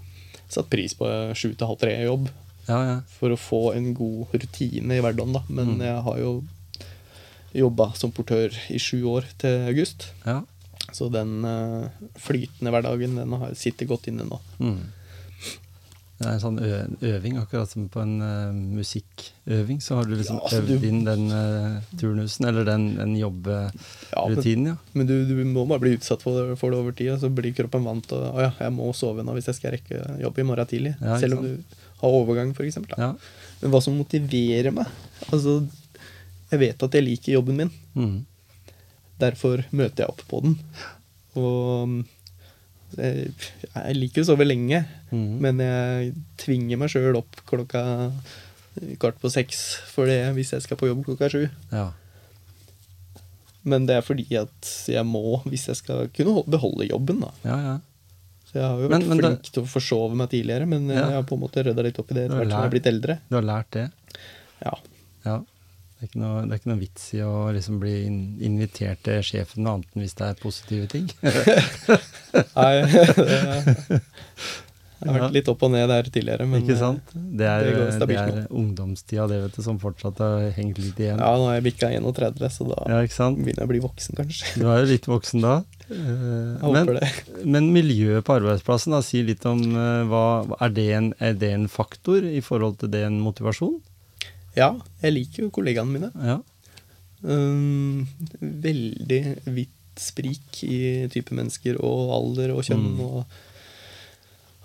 [0.51, 2.27] satt pris på sju til halv tre-jobb
[2.67, 2.97] Ja, ja.
[3.17, 5.41] for å få en god rutine i hverdagen, da.
[5.49, 5.81] Men Mm.
[5.87, 6.31] jeg har jo
[7.57, 10.09] jobba som portør i sju år til august.
[10.27, 10.41] ja.
[10.93, 11.89] Så den eh,
[12.21, 14.37] flytende hverdagen den har sitter godt inne nå.
[14.59, 14.77] Mm.
[16.17, 16.55] Det er en sånn
[17.05, 19.77] øving, akkurat som på en uh, musikkøving.
[19.85, 23.11] Så har du liksom Ja, altså, øvd du- inn den uh, turnusen, eller den, den
[23.19, 24.75] Ja, jobberutinen, ja.
[24.97, 27.29] men du, du må bare bli utsatt for det, for det over tid, og så
[27.29, 30.41] blir kroppen vant til Å ja, jeg må sove nå hvis jeg skal rekke jobb
[30.41, 30.95] i morgen tidlig.
[31.01, 31.53] Ja, Selv om du
[32.01, 32.79] har overgang, f.eks.
[32.97, 33.11] ja.
[33.61, 34.89] Men hva som motiverer meg
[35.33, 35.59] Altså,
[36.49, 37.71] jeg vet at jeg liker jobben min.
[37.97, 38.17] Mm.
[39.21, 40.57] Derfor møter jeg opp på den.
[41.37, 41.97] Og
[42.97, 43.33] jeg,
[43.75, 44.79] jeg liker å sove lenge,
[45.11, 45.37] Mhm.
[45.41, 48.11] men jeg tvinger meg sjøl opp klokka
[48.99, 49.61] kvart på seks
[49.93, 51.45] for det hvis jeg skal på jobb klokka sju.
[51.71, 51.91] ja.
[53.67, 57.31] Men det er fordi at jeg må, hvis jeg skal kunne beholde jobben, da.
[57.43, 57.77] ja, ja.
[58.47, 61.03] Så jeg har jo vært men men flink til å forsove meg tidligere, men jeg
[61.03, 62.87] har på en måte rydda litt opp i det etter hvert som jeg har blitt
[62.87, 63.17] eldre.
[63.27, 63.83] Du har lært det?
[64.63, 64.71] Ja.
[65.25, 65.35] Ja.
[65.97, 67.95] Det er ikke noe, det er ikke noe vits i å liksom bli
[68.47, 71.09] invitert til sjefen annet enn hvis det er positive ting.
[72.55, 72.73] Nei,
[73.17, 73.99] det,
[74.97, 77.11] jeg har vært litt opp og ned der tidligere, men ikke sant?
[77.13, 80.97] Det er, det går det er ungdomstida det vet du, som fortsatt har hengt litt
[81.03, 81.21] igjen.
[81.21, 84.53] ja, nå har jeg bikka 31, så da Ja, begynner jeg å bli voksen, kanskje.
[84.57, 85.55] Du er jo litt voksen da.
[85.87, 86.91] Eh, Men,
[87.45, 90.25] men miljøet på arbeidsplassen, da, si litt om eh, hva
[90.59, 93.77] er det, en, er det en faktor i forhold til det en motivasjon?
[94.57, 94.73] Ja,
[95.03, 96.11] jeg liker jo kollegaene mine.
[96.17, 96.39] Ja.
[97.21, 98.07] Um,
[98.41, 99.21] veldig
[99.53, 102.87] vidt sprik i type mennesker og alder og kjønn.
[102.97, 103.03] Mm.
[103.05, 103.37] Og,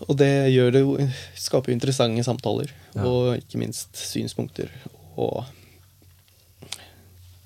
[0.09, 0.95] og det gjør det jo
[1.39, 2.71] Skaper interessante samtaler.
[2.95, 3.05] Ja.
[3.07, 4.71] Og ikke minst synspunkter.
[5.21, 5.45] Og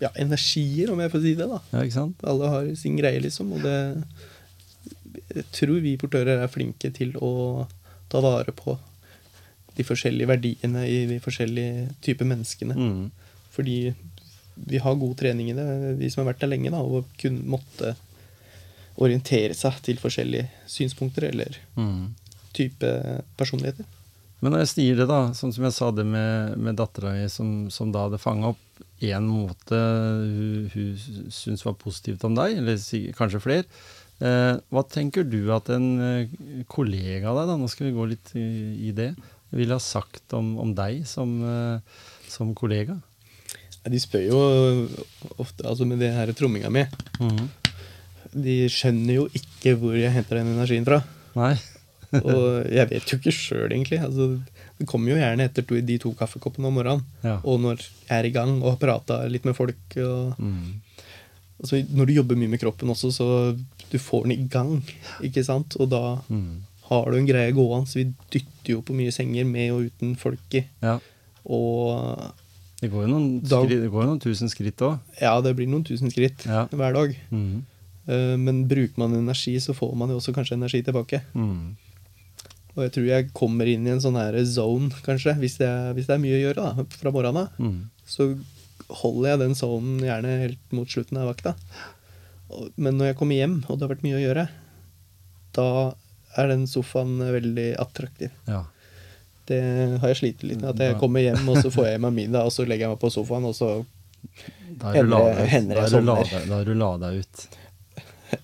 [0.00, 1.48] ja, energier, om jeg får si det.
[1.48, 1.60] da.
[1.72, 2.24] ja, ikke sant?
[2.28, 3.54] Alle har sin greie, liksom.
[3.56, 3.76] Og det
[5.36, 7.66] Jeg tror vi portører er flinke til å
[8.12, 8.76] ta vare på
[9.76, 12.76] de forskjellige verdiene i de forskjellige typer menneskene.
[12.76, 13.08] Mm.
[13.52, 13.78] Fordi
[14.56, 15.66] vi har god trening i det,
[15.98, 17.92] vi som har vært der lenge, da, og kun måtte
[18.96, 22.14] orientere seg til forskjellige synspunkter eller Mm.
[22.56, 22.90] Type
[23.38, 23.86] personligheter.
[24.44, 27.28] Men når jeg sier det, da, sånn som jeg sa det med, med dattera mi,
[27.32, 32.58] som, som da hadde fanga opp én måte hun, hun syntes var positivt om deg,
[32.60, 32.80] eller
[33.16, 33.64] kanskje flere,
[34.20, 36.36] eh, hva tenker du at en eh,
[36.68, 38.46] kollega av deg, da, nå skal vi gå litt i,
[38.88, 39.14] i det,
[39.56, 42.98] ville ha sagt om, om deg som, eh, som kollega?
[43.86, 44.40] De spør jo
[45.38, 46.84] ofte, altså med det her tromminga mi
[47.22, 47.46] Mhm.
[48.36, 50.98] De skjønner jo ikke hvor jeg henter den energien fra.
[51.38, 51.54] Nei?
[52.12, 53.98] Og jeg vet jo ikke sjøl, egentlig.
[54.02, 54.40] Altså,
[54.78, 57.04] det kommer jo gjerne etter to, de to kaffekoppene om morgenen.
[57.24, 57.38] Ja.
[57.44, 59.76] Og når jeg er i gang og har prata litt med folk.
[59.96, 60.80] Og, Mm.
[61.60, 63.28] altså, når du jobber mye med kroppen også, så
[63.90, 64.82] du får den i gang.
[65.22, 65.76] Ikke sant?
[65.80, 66.62] Og da Mm.
[66.90, 67.86] har du en greie gående.
[67.88, 70.64] Så vi dytter jo på mye senger med og uten folk i.
[70.82, 70.98] Ja.
[71.44, 72.32] Og
[72.80, 75.00] Det går jo noen, Da- skri, det går noen tusen skritt òg.
[75.20, 76.66] ja, det blir noen tusen skritt Ja.
[76.66, 77.16] hver dag.
[77.32, 77.62] Mm.
[78.06, 81.22] Eh, Men bruker man energi, så får man jo også kanskje energi tilbake.
[81.34, 81.76] Mm.
[82.76, 85.94] Og jeg tror jeg kommer inn i en sånn her zone, kanskje, hvis det, er,
[85.96, 87.56] hvis det er mye å gjøre da, fra morgenen av.
[87.56, 87.78] Mm.
[88.06, 88.26] Så
[89.00, 91.54] holder jeg den zonen gjerne helt mot slutten av vakta.
[92.76, 94.46] Men når jeg kommer hjem, og det har vært mye å gjøre,
[95.56, 95.68] da
[96.36, 98.36] er den sofaen veldig attraktiv.
[98.46, 98.62] Ja.
[99.48, 99.60] Det
[100.02, 100.74] har jeg slitt litt med.
[100.74, 103.02] At jeg kommer hjem, og så får jeg meg middag, og så legger jeg meg
[103.02, 105.92] på sofaen, og så er Hender- jeg hender Da har
[106.60, 107.46] er du la lada ut.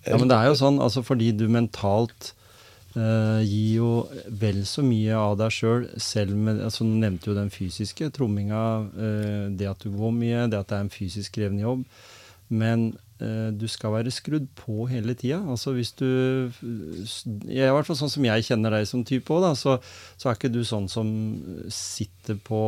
[0.07, 2.33] Ja, men det er jo sånn, altså fordi du mentalt
[2.97, 3.90] eh, gir jo
[4.43, 8.11] vel så mye av deg sjøl, selv, selv med altså Du nevnte jo den fysiske
[8.14, 8.64] tromminga,
[8.95, 11.86] uh, det at du går mye, det at det er en fysisk krevende jobb.
[12.53, 12.90] Men
[13.22, 15.40] uh, du skal være skrudd på hele tida.
[15.49, 16.07] Altså hvis du
[17.49, 19.78] I hvert fall sånn som jeg kjenner deg som type òg, så,
[20.20, 21.12] så er ikke du sånn som
[21.72, 22.62] sitter på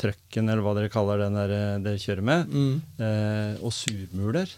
[0.00, 2.78] trucken, eller hva dere kaller den der eh, dere kjører med, mm.
[3.02, 4.56] eh, og surmuler.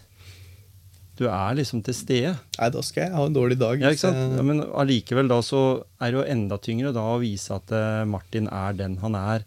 [1.19, 2.31] Du er liksom til stede.
[2.55, 3.81] Nei, da skal jeg ha en dårlig dag.
[3.81, 4.37] Ja, ikke sant?
[4.37, 5.63] Ja, men allikevel da så
[5.99, 9.43] er det jo enda tyngre da å vise at eh, Martin er den han er.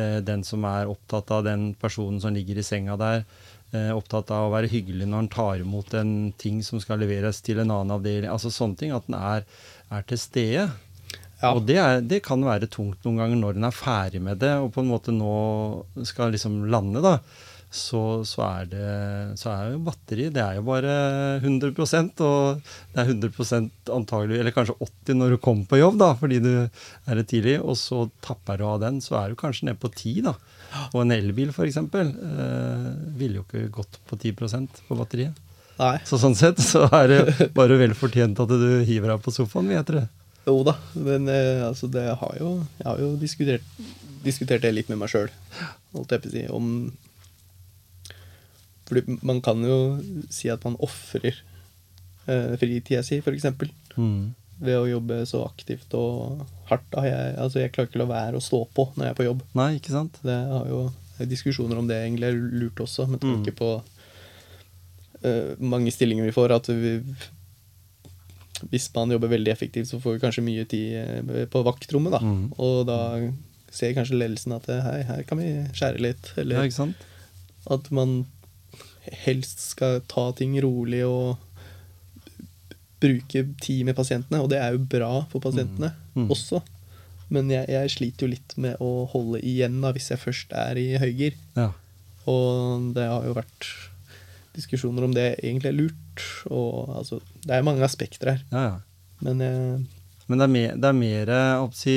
[0.00, 3.26] Eh, den som er opptatt av den personen som ligger i senga der.
[3.76, 7.42] Eh, opptatt av å være hyggelig når han tar imot en ting som skal leveres
[7.44, 8.30] til en annen avdeling.
[8.32, 8.96] Altså sånne ting.
[8.96, 9.44] At han er,
[9.92, 10.70] er til stede.
[11.40, 11.52] Ja.
[11.52, 14.52] Og det, er, det kan være tungt noen ganger når en er ferdig med det,
[14.60, 15.36] og på en måte nå
[16.08, 17.14] skal liksom lande, da.
[17.70, 18.86] Så, så, er det,
[19.38, 20.94] så er jo batteri Det er jo bare
[21.38, 26.08] 100% og det er 100% antagelig, eller kanskje 80 når du kommer på jobb, da,
[26.18, 29.68] fordi du er det tidlig, og så tapper du av den, så er du kanskje
[29.68, 30.34] nede på 10, da.
[30.90, 32.88] Og en elbil, f.eks., eh,
[33.20, 35.38] ville jo ikke gått på 10% på batteriet.
[35.80, 35.96] Nei.
[36.08, 39.70] Så sånn sett så er det bare vel fortjent at du hiver deg på sofaen,
[39.70, 40.02] vil jeg tro.
[40.48, 43.78] Jo da, men eh, altså, det har jo, jeg har jo diskutert,
[44.24, 45.30] diskutert det litt med meg sjøl,
[45.94, 46.66] holdt jeg på å si, om
[48.90, 49.78] Fordi man kan jo
[50.34, 51.32] si at man ofrer
[52.26, 53.46] eh, fritida si, f.eks.
[53.96, 54.34] Mm.
[54.60, 56.98] ved å jobbe så aktivt og hardt.
[57.06, 59.26] Jeg, altså, jeg klarer ikke å la være å stå på når jeg er på
[59.30, 59.44] jobb.
[59.58, 60.18] Nei, ikke sant?
[60.26, 60.82] Det har jo
[61.30, 63.56] diskusjoner om det egentlig er lurt også, med tanke Mm.
[63.58, 63.70] på
[65.24, 66.54] uh, mange stillinger vi får.
[66.56, 66.94] At vi,
[68.70, 72.12] hvis man jobber veldig effektivt, så får vi kanskje mye tid eh, på vaktrommet.
[72.16, 72.20] Da.
[72.24, 72.42] Mm.
[72.60, 72.98] Og da
[73.72, 76.32] ser kanskje ledelsen at eh, hei, her kan vi skjære litt.
[76.34, 77.06] Ja, Eller sant?
[77.70, 78.22] at man
[79.24, 81.38] helst skal ta ting rolig og
[83.00, 84.42] bruke tid med pasientene.
[84.44, 86.24] Og det er jo bra for pasientene Mm.
[86.26, 86.30] Mm.
[86.34, 86.58] også.
[87.30, 90.76] Men jeg, jeg sliter jo litt med å holde igjen da, hvis jeg først er
[90.80, 91.36] i høygir.
[91.54, 91.68] Ja.
[92.26, 93.68] Og det har jo vært
[94.56, 96.24] diskusjoner om det egentlig er lurt.
[96.50, 98.42] Og altså, det er mange aspekter her.
[98.50, 98.78] ja, ja.
[99.22, 99.86] Men jeg,
[100.26, 101.94] Men det er, mer, det er mer jeg håper å si,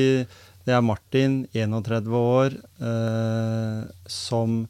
[0.65, 2.53] Det er Martin, 31 år,
[2.83, 4.67] eh, som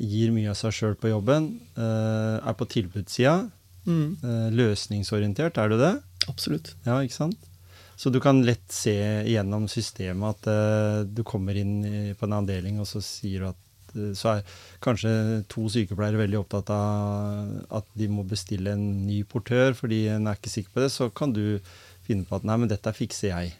[0.00, 1.50] gir mye av seg sjøl på jobben.
[1.76, 3.50] Eh, er på tilbudssida.
[3.86, 5.94] mm, Eh, løsningsorientert, er du det?
[6.28, 6.74] absolutt.
[6.86, 7.38] Ja, ikke sant?
[7.96, 8.94] Så du kan lett se
[9.28, 13.56] gjennom systemet at eh, du kommer inn på en avdeling, og så sier du at
[14.14, 14.44] så er
[14.80, 15.10] kanskje
[15.50, 17.48] to sykepleiere veldig opptatt av
[17.80, 20.92] at de må bestille en ny portør fordi en er ikke sikker på det.
[20.94, 21.58] Så kan du
[22.06, 23.56] finne på at nei, men dette fikser jeg.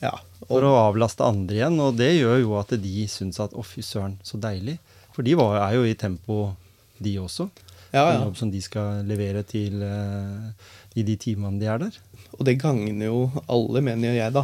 [0.00, 0.14] Ja.
[0.48, 1.76] For å avlaste andre igjen.
[1.84, 4.78] Og det gjør jo at de syns at å, fy søren, så deilig.
[5.16, 6.52] For de var, er jo i tempo,
[7.00, 7.48] de også.
[7.92, 8.24] ja, En ja.
[8.26, 10.48] jobb som de skal levere til eh,
[10.96, 11.96] i de timene de er der.
[12.38, 14.42] og det gagner jo alle, mener jo jeg, da.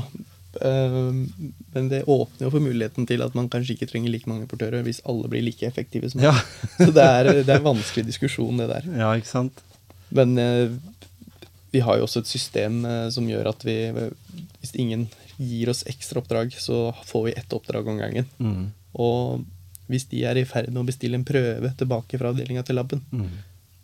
[0.65, 1.11] Eh,
[1.75, 4.83] Men det åpner jo for muligheten til at man kanskje ikke trenger like mange portører
[4.85, 6.33] hvis alle blir like effektive som Ja,
[6.79, 8.89] Så det er, det er en vanskelig diskusjon, det der.
[8.97, 9.61] ja ikke sant?
[10.13, 10.69] Men eh,
[11.73, 13.77] vi har jo også et system som gjør at vi
[14.61, 15.07] Hvis ingen
[15.41, 18.27] gir oss ekstra oppdrag, så får vi ett oppdrag om gangen.
[18.39, 18.67] Mm.
[19.01, 19.41] Og
[19.93, 23.03] hvis de er i ferd med å bestille en prøve tilbake fra avdelinga til laben,
[23.13, 23.29] Mm.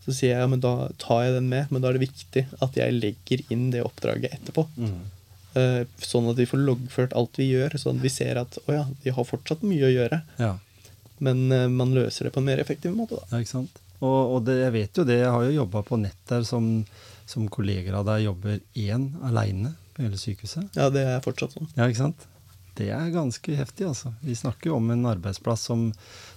[0.04, 2.46] så sier jeg ja, men da tar jeg den med, men da er det viktig
[2.64, 4.64] at jeg legger inn det oppdraget etterpå.
[4.80, 4.98] Mm.
[5.58, 8.72] Uh, Sånn at vi får loggført alt vi gjør, sånn at vi ser at å
[8.76, 10.54] ja, de har fortsatt mye å gjøre, Ja.
[11.24, 13.26] men uh, man løser det på en mer effektiv måte, da.
[13.32, 13.78] ja, ikke sant?
[13.98, 16.68] Og, og det, jeg vet jo det, jeg har jo jobba på nett der som,
[17.26, 20.68] som kolleger av deg jobber én aleine på hele sykehuset.
[20.78, 21.66] Ja, det er fortsatt sånn.
[21.74, 22.28] Ja, ikke sant?
[22.78, 24.12] Det er ganske heftig, altså.
[24.22, 25.88] Vi snakker jo om en arbeidsplass som,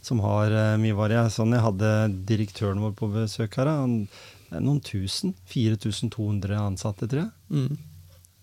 [0.01, 1.53] som har uh, mye variasjon.
[1.53, 1.91] Jeg hadde
[2.29, 3.69] direktøren vår på besøk her.
[3.69, 4.07] Han,
[4.49, 5.35] det er noen tusen.
[5.53, 7.31] 4200 ansatte, tror jeg.
[7.53, 7.77] Mm.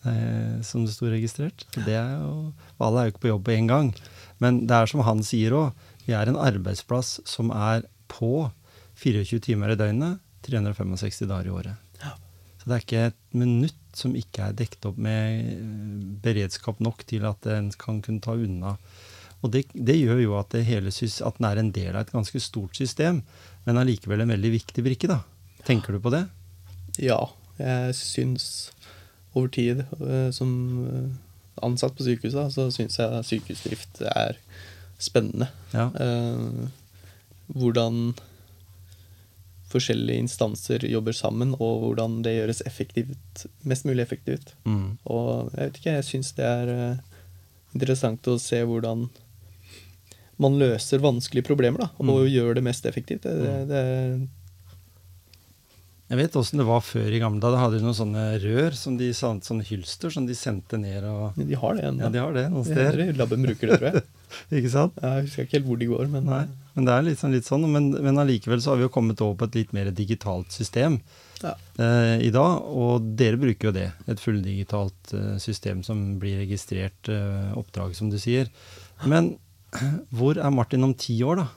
[0.04, 1.66] eh, som det sto registrert.
[1.74, 3.90] Så det er jo, alle er jo ikke på jobb på én gang.
[4.38, 8.48] Men det er som han sier òg, vi er en arbeidsplass som er på
[9.02, 11.87] 24 timer i døgnet, 365 dager i året.
[12.68, 15.60] Så det er ikke et minutt som ikke er dekket opp med eh,
[16.20, 18.74] beredskap nok til at en kan kunne ta unna.
[19.40, 22.12] Og det, det gjør jo at, det hele, at den er en del av et
[22.12, 23.22] ganske stort system,
[23.64, 25.08] men allikevel en veldig viktig brikke.
[25.08, 25.22] da.
[25.64, 26.26] Tenker du på det?
[27.00, 27.22] Ja,
[27.56, 28.44] jeg syns
[29.32, 30.52] over tid eh, som
[30.92, 31.10] eh,
[31.64, 34.36] ansatt på sykehuset, da, så syns jeg sykehusdrift er
[35.00, 35.48] spennende.
[35.72, 35.88] Ja.
[37.48, 38.12] Hvordan
[39.68, 44.54] forskjellige instanser jobber sammen, og hvordan det gjøres effektivt, mest mulig effektivt.
[44.64, 44.96] Mm.
[45.12, 47.18] Og jeg vet ikke, jeg syns det er eh,
[47.76, 49.08] interessant å se hvordan
[50.38, 52.28] man løser vanskelige problemer, da, og Mm.
[52.30, 53.22] gjør det mest effektivt.
[53.26, 54.28] Det, det, det,
[56.08, 57.56] Jeg vet åssen det var før i gamle dager.
[57.58, 61.04] Da hadde de noen sånne rør, som de, sånne, sånne hylster, som de sendte ned
[61.04, 62.06] og de har det ennå.
[62.06, 63.02] Ja, de har det noen steder.
[63.18, 64.04] Labben bruker det, tror jeg.
[64.58, 64.98] Ikke sant?
[65.02, 66.46] Jeg husker ikke helt hvor de går, men Nei.
[66.78, 67.64] Men det er sånn, litt sånn.
[67.74, 71.00] Men, men allikevel så har vi jo kommet over på et litt mer digitalt system
[71.42, 71.56] ja.
[71.82, 72.68] eh, i dag.
[72.70, 73.88] Og dere bruker jo det.
[74.06, 78.46] Et fulldigitalt eh, system som blir registrert eh, oppdrag, som du sier.
[79.10, 79.32] Men
[80.14, 81.48] hvor er Martin om ti år, da?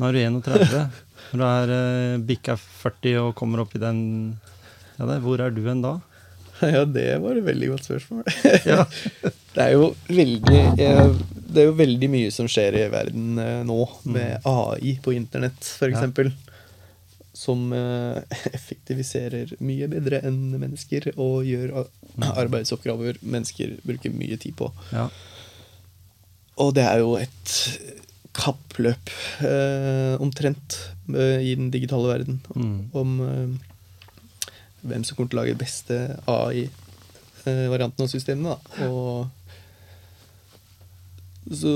[0.00, 1.02] Nå er du 31.
[1.30, 4.00] Når du er eh, bikka 40 og kommer opp i den
[4.98, 6.00] ja, der, Hvor er du hen da?
[6.76, 8.22] ja, det var et veldig godt spørsmål.
[8.70, 8.84] Ja.
[9.54, 11.10] det, er jo veldig, eh,
[11.52, 13.78] det er jo veldig mye som skjer i verden eh, nå,
[14.14, 15.90] med AI på internett f.eks.
[15.92, 16.30] eksempel
[17.36, 18.20] Som eh,
[18.52, 21.88] effektiviserer mye bedre enn mennesker og gjør a-
[22.44, 24.68] arbeidsoppgaver mennesker bruker mye tid på.
[24.92, 25.08] Ja.
[26.60, 27.54] Og det er jo et
[28.36, 29.10] kappløp,
[30.24, 30.76] omtrent,
[31.12, 32.38] i den digitale verden.
[32.56, 32.76] Mm.
[32.96, 33.10] Om
[34.82, 35.98] hvem som kommer til å lage beste
[36.30, 38.56] AI-varianten av systemene.
[38.56, 38.88] Da.
[38.88, 39.30] Og
[41.50, 41.70] så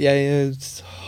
[0.00, 0.54] jeg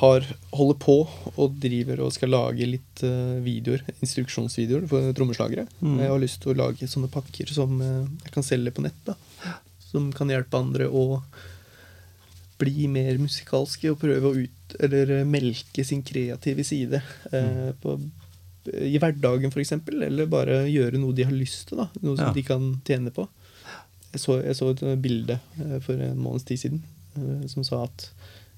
[0.03, 0.97] har, holder på
[1.33, 5.65] og driver og skal lage litt eh, videoer, instruksjonsvideoer for trommeslagere.
[5.81, 5.97] Mm.
[6.03, 9.01] Jeg har lyst til å lage sånne pakker som eh, jeg kan selge på nett.
[9.09, 9.17] da.
[9.89, 11.23] Som kan hjelpe andre å
[12.61, 17.01] bli mer musikalske og prøve å ut, eller eh, melke sin kreative side
[17.33, 17.97] eh, på
[18.71, 19.73] i hverdagen, f.eks.
[19.91, 21.79] Eller bare gjøre noe de har lyst til.
[21.83, 22.33] da, Noe som Ja.
[22.37, 23.29] de kan tjene på.
[24.13, 26.83] Jeg så, jeg så et bilde eh, for en måneds tid siden
[27.17, 28.11] eh, som sa at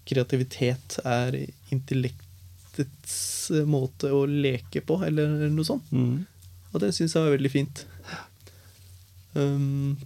[0.05, 1.37] kreativitet er
[1.73, 5.87] intellektets eh, måte å leke på, eller noe sånt.
[5.95, 6.27] Mm.
[6.75, 7.85] Og det syns jeg var veldig fint.
[9.35, 9.97] Um,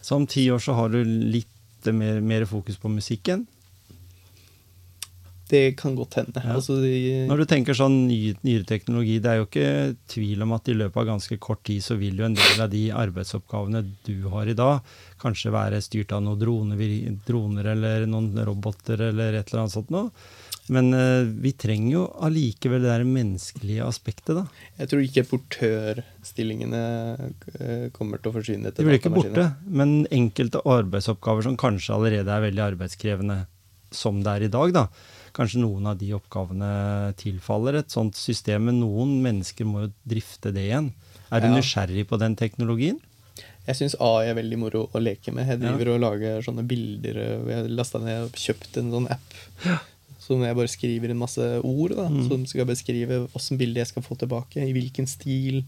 [0.00, 1.48] Så om ti år så har du litt
[1.92, 3.46] mer, mer fokus på musikken.
[5.50, 6.40] Det kan godt hende.
[6.40, 6.54] Ja.
[6.56, 9.72] Altså, de, Når du tenker sånn ny, nyere teknologi, det er jo ikke
[10.10, 12.72] tvil om at i løpet av ganske kort tid så vil jo en del av
[12.72, 14.80] de arbeidsoppgavene du har i dag,
[15.20, 16.80] kanskje være styrt av noen droner,
[17.28, 20.10] droner eller noen roboter eller et eller annet sånt noe.
[20.72, 24.44] Men uh, vi trenger jo allikevel det der menneskelige aspektet, da.
[24.80, 26.80] Jeg tror ikke portørstillingene
[27.20, 28.72] eh, kommer til å forsvinne.
[28.72, 33.42] De blir ikke borte, men enkelte arbeidsoppgaver som kanskje allerede er veldig arbeidskrevende,
[33.92, 34.86] som det er i dag, da.
[35.34, 36.68] Kanskje noen av de oppgavene
[37.18, 40.92] tilfaller et sånt system, men noen mennesker må jo drifte det igjen.
[41.32, 41.56] Er du Ja.
[41.56, 43.00] nysgjerrig på den teknologien?
[43.66, 45.46] Jeg syns AI er veldig moro å leke med.
[45.48, 45.72] Jeg Ja.
[45.72, 47.40] driver og lager sånne bilder.
[47.40, 49.34] og Jeg lasta ned og kjøpt en sånn app.
[50.20, 52.28] Så når jeg bare skriver en masse ord da, Mm.
[52.28, 55.64] som skal beskrive åssen bilde jeg skal få tilbake, i hvilken stil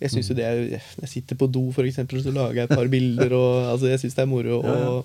[0.00, 2.70] Jeg synes jo det er Når jeg sitter på do, for eksempel, så lager jeg
[2.70, 3.32] et par bilder.
[3.34, 4.86] Og, altså, jeg syns det er moro Ja, ja.
[4.88, 5.04] å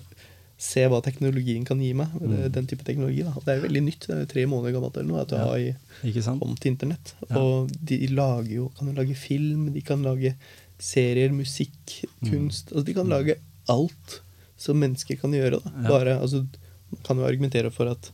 [0.58, 2.08] se hva teknologien kan gi meg.
[2.16, 2.50] Mm.
[2.52, 3.22] Den type teknologi.
[3.26, 3.32] da.
[3.44, 4.06] Det er jo veldig nytt.
[4.06, 5.48] Det er jo tre måneder gammelt eller noe at Ja.
[5.52, 7.14] AI Ikke kom til internett.
[7.28, 7.36] Ja.
[7.42, 10.34] Og de lager jo, kan jo lage film, de kan lage
[10.78, 12.30] serier, musikk, Mm.
[12.30, 12.72] kunst.
[12.72, 13.36] Altså de kan lage
[13.68, 14.20] alt
[14.56, 15.60] som mennesker kan gjøre.
[15.62, 15.70] Da.
[15.82, 15.88] Ja.
[15.88, 16.46] Bare, altså,
[16.90, 18.10] man kan jo argumentere for at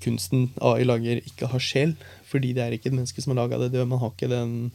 [0.00, 1.94] kunsten AI lager, ikke har sjel.
[2.26, 3.86] Fordi det er ikke et menneske som har laga det.
[3.86, 4.72] Man har ikke den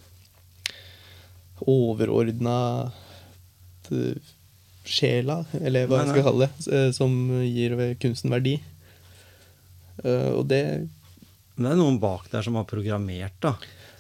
[1.66, 2.92] overordna
[3.92, 4.16] eh,
[4.90, 8.60] sjela, eller hva jeg skal kalle det, eh, som gir kunsten verdi.
[10.04, 10.62] Eh, og det
[11.56, 13.56] Men det er noen bak der som har programmert, da.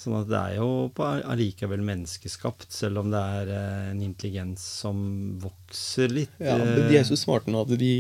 [0.06, 5.00] Sånn at det er jo allikevel menneskeskapt, selv om det er eh, en intelligens som
[5.42, 6.36] vokser litt.
[6.38, 7.94] Ja, men De er så smarte nå at de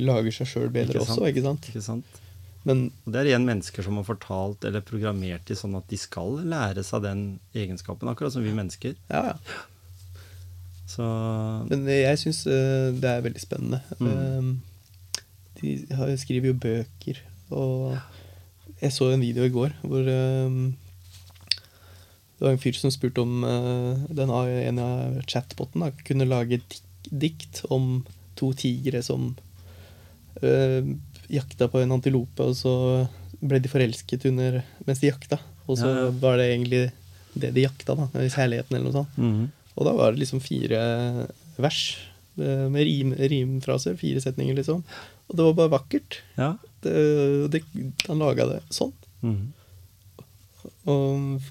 [0.00, 1.68] lager seg sjøl bedre Ikke også, ikke sant?
[1.72, 2.20] Ikke sant?
[2.68, 5.98] Men Og det er igjen mennesker som har fortalt eller programmert de sånn at de
[6.00, 7.26] skal lære seg den
[7.56, 8.96] egenskapen, akkurat som vi mennesker.
[9.10, 9.36] ja, ja.
[10.90, 11.04] Så
[11.70, 13.80] Men jeg syns det er veldig spennende.
[14.00, 14.60] Mm.
[15.62, 17.18] Eh, De skriver jo bøker,
[17.52, 17.98] og
[18.80, 20.54] jeg så en video i går hvor eh,
[22.40, 24.86] det var en fyr som spurte om eh, den ene
[25.28, 26.62] chatboten da, kunne lage
[27.12, 28.00] dikt om
[28.40, 29.34] to tigre som
[31.30, 32.72] jakta på en antilope, og så
[33.44, 35.36] ble de forelsket under, mens de jakta.
[35.68, 36.10] Og så Ja, ja.
[36.22, 36.82] var det egentlig
[37.34, 39.18] det de jakta, da, kjærligheten eller noe sånt.
[39.18, 39.50] mhm.
[39.80, 40.80] Og da var det liksom fire
[41.60, 41.80] vers
[42.36, 44.84] eh, med rim, rimfraser, fire setninger, liksom.
[45.30, 46.20] Og det var bare vakkert.
[46.36, 46.52] Ja.
[46.84, 46.92] Det,
[47.54, 47.62] det,
[48.06, 48.92] han laga det sånn.
[49.24, 49.50] Mm.
[50.90, 51.48] Og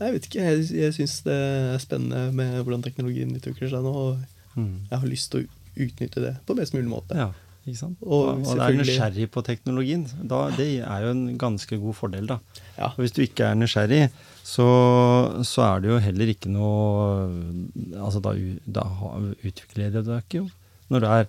[0.00, 3.90] jeg vet ikke, jeg, jeg syns det er spennende med hvordan teknologien utvikler seg nå,
[3.92, 4.74] og mm.
[4.88, 7.18] jeg har lyst til å utnytte det på best mulig måte.
[7.18, 7.30] Ja?
[7.70, 10.06] Og Og, er nysgjerrig på teknologien.
[10.24, 12.38] Da, det er jo en ganske god fordel, da.
[12.78, 12.88] Ja.
[12.96, 14.08] Hvis du ikke er nysgjerrig,
[14.46, 14.66] så,
[15.46, 17.28] så er det jo heller ikke noe
[18.00, 18.32] Altså, da,
[18.64, 18.84] da
[19.46, 20.46] utvikler du deg ikke, jo.
[20.90, 21.26] Når du, er,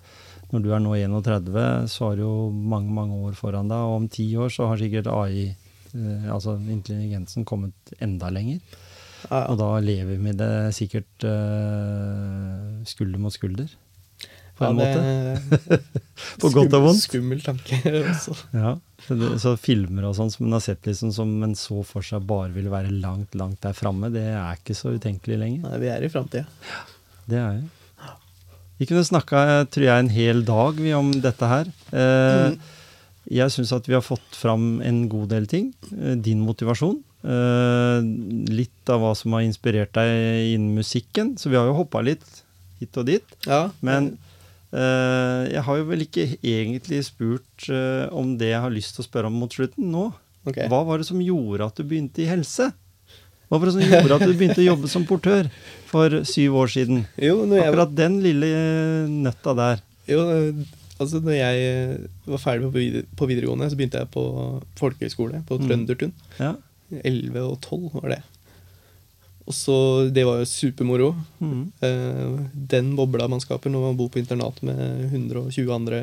[0.50, 1.58] når du er nå 31,
[1.92, 4.80] så har du jo mange, mange år foran deg, og om ti år så har
[4.80, 5.52] sikkert AI,
[5.94, 8.58] eh, altså intelligensen, kommet enda lenger.
[9.30, 13.70] Og da lever vi med det sikkert eh, skulder mot skulder,
[14.58, 15.80] på en Ja, måte.
[16.42, 17.02] På godt og vondt.
[17.06, 17.78] Skummel tanke
[18.12, 18.34] også.
[18.54, 18.74] Ja,
[19.42, 22.52] så, filmer og sånn som man har sett liksom som en så for seg bare
[22.54, 25.64] vil være langt, langt der framme, det er ikke så utenkelig lenger.
[25.66, 26.44] Nei, vi er i framtida.
[27.26, 27.70] Det er jo.
[28.82, 29.40] Vi kunne snakka,
[29.70, 31.72] tror jeg, en hel dag vi om dette her.
[31.94, 32.60] Eh, Mm.
[33.30, 35.68] Jeg syns at vi har fått fram en god del ting.
[35.94, 36.96] Eh, Din motivasjon.
[37.22, 38.00] Eh,
[38.50, 41.36] litt av hva som har inspirert deg innen musikken.
[41.38, 42.24] Så vi har jo hoppa litt
[42.80, 43.22] hit og dit.
[43.46, 44.31] Ja, Men eh,
[45.52, 49.08] jeg har jo vel ikke egentlig spurt eh, om det jeg har lyst til å
[49.08, 50.06] spørre om mot slutten nå.
[50.48, 50.66] Okay.
[50.72, 52.70] Hva var det som gjorde at du begynte i helse?
[53.52, 55.50] Hva var det som gjorde at du begynte å jobbe som portør
[55.90, 57.02] for syv år siden?
[57.20, 59.82] Jo, Akkurat den lille eh, nøtta der.
[60.08, 60.24] jo,
[60.98, 62.72] altså når jeg var ferdig
[63.12, 64.24] på, videregående, så begynte jeg på
[64.80, 65.68] folkehøyskole på Mm.
[65.68, 66.12] Trøndertun.
[66.40, 66.54] Ja.
[67.04, 68.22] 11 og 12 var det.
[69.46, 69.76] Og så,
[70.14, 71.10] Det var jo supermoro.
[71.40, 71.72] Mm.
[71.82, 72.40] Eh,
[72.74, 76.02] den bobla man skaper når man bor på internat med 120 andre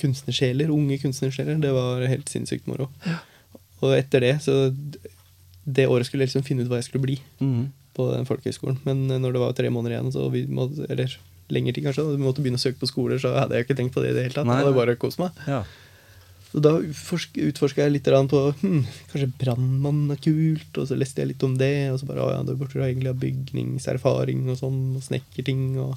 [0.00, 2.90] kunstnersjeler, unge kunstnersjeler, det var helt sinnssykt moro.
[3.80, 4.74] Og etter det, så
[5.64, 7.68] Det året skulle jeg liksom finne ut hva jeg skulle bli mm.
[7.94, 8.80] på den folkehøyskolen.
[8.84, 11.12] Men når det var tre måneder igjen, så vi måtte, eller
[11.52, 13.94] lenger tid kanskje, vi måtte begynne å søke på skoler, så hadde jeg ikke tenkt
[13.94, 14.48] på det i det hele tatt.
[14.48, 15.36] Nei, Jeg hadde bare kost meg.
[15.46, 15.60] Ja.
[16.50, 18.82] Så da utforska jeg litt på hm,
[19.12, 21.90] kanskje brannmann er kult, og så leste jeg litt om det.
[21.92, 25.94] Og så bare ja, da burde du egentlig ha bygningserfaring og sånn, og snekkerting og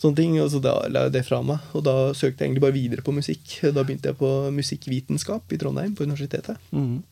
[0.00, 0.38] sånne ting.
[0.40, 3.04] Og så da la jeg det fra meg, og da søkte jeg egentlig bare videre
[3.04, 3.58] på musikk.
[3.66, 6.56] Da begynte jeg på musikkvitenskap i Trondheim, på universitetet.
[6.72, 7.02] Mm.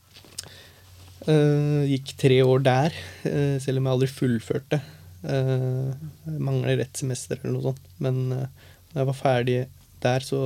[1.23, 2.97] Uh, gikk tre år der,
[3.27, 4.81] uh, selv om jeg aldri fullførte.
[5.23, 5.93] Uh,
[6.41, 7.85] mangler ett semester eller noe sånt.
[8.03, 9.61] Men uh, når jeg var ferdig
[10.03, 10.41] der, så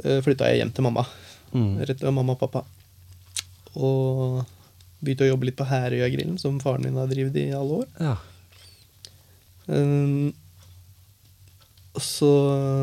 [0.00, 1.04] flytta jeg hjem til mamma.
[1.52, 1.82] Mm.
[1.84, 2.64] Rett til mamma og pappa.
[3.76, 4.42] Og
[5.02, 7.88] begynte å jobbe litt på Herøya-grillen, som faren min har drevet i alle år.
[8.00, 8.16] Ja.
[9.66, 10.32] Um,
[12.00, 12.28] så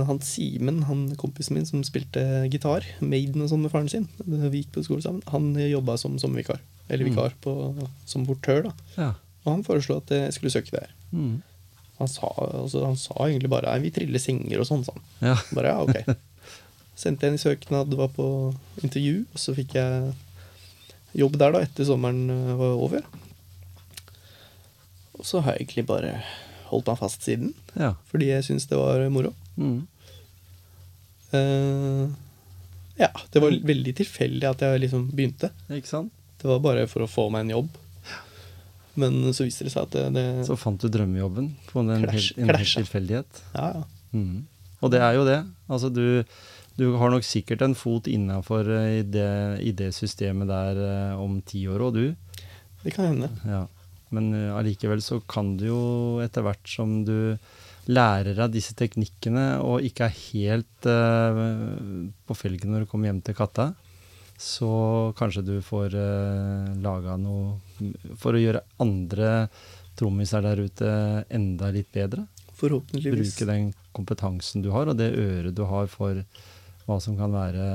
[0.06, 2.22] han Simen, han kompisen min som spilte
[2.54, 6.20] gitar, Maiden og sånn med faren sin, vi gikk på skole sammen, han jobba som
[6.22, 6.62] sommervikar.
[6.90, 7.12] Eller mm.
[7.12, 7.54] vikar på,
[8.10, 8.74] som portør, da.
[8.98, 9.12] Ja.
[9.46, 10.92] Og han foreslo at jeg skulle søke der.
[11.14, 11.40] Mm.
[12.00, 14.86] Han, sa, altså, han, sa, egentlig bare 'vi triller senger' og sånn.
[14.88, 15.02] sånn.
[15.22, 15.36] Ja.
[15.56, 16.16] Bare ja, ok.
[17.00, 18.28] Sendte jeg en søknad, var på
[18.84, 20.12] intervju, og så fikk jeg
[21.18, 23.06] jobb der da etter sommeren eh, var over.
[25.20, 26.18] Og så har jeg egentlig bare
[26.70, 27.54] holdt meg fast siden.
[27.80, 27.94] Ja.
[28.12, 29.34] Fordi jeg syns det var moro.
[29.60, 29.82] Mm.
[31.30, 32.10] Uh,
[33.00, 35.52] ja, det var veldig tilfeldig at jeg liksom begynte.
[35.72, 36.14] Ikke sant?
[36.40, 37.80] Det var bare for å få meg en jobb.
[39.00, 42.34] Men så viste det seg at det, det Så fant du drømmejobben på en, Clash,
[42.40, 43.44] en helt tilfeldighet?
[43.56, 43.84] Ja, ja.
[44.16, 44.48] Mm.
[44.80, 45.40] Og det er jo det.
[45.70, 46.24] Altså du,
[46.80, 49.32] du har nok sikkert en fot innafor eh, i, det,
[49.66, 52.40] i det systemet der uh, om ti år òg, du.
[52.84, 53.30] Det kan hende.
[53.44, 53.66] Ja.
[54.16, 55.82] Men uh, allikevel så kan du jo
[56.24, 57.36] etter hvert som du
[57.90, 61.44] lærer av disse teknikkene og ikke er helt uh,
[62.30, 63.72] på felgen når du kommer hjem til katta,
[64.40, 64.72] så
[65.20, 67.58] kanskje du får uh, laga noe
[68.20, 69.50] for å gjøre andre
[70.00, 70.92] trommiser der ute
[71.34, 72.24] enda litt bedre.
[72.60, 73.36] Forhåpentligvis.
[73.36, 76.22] Bruke den kompetansen du har, og det øret du har for
[76.90, 77.66] hva som kan være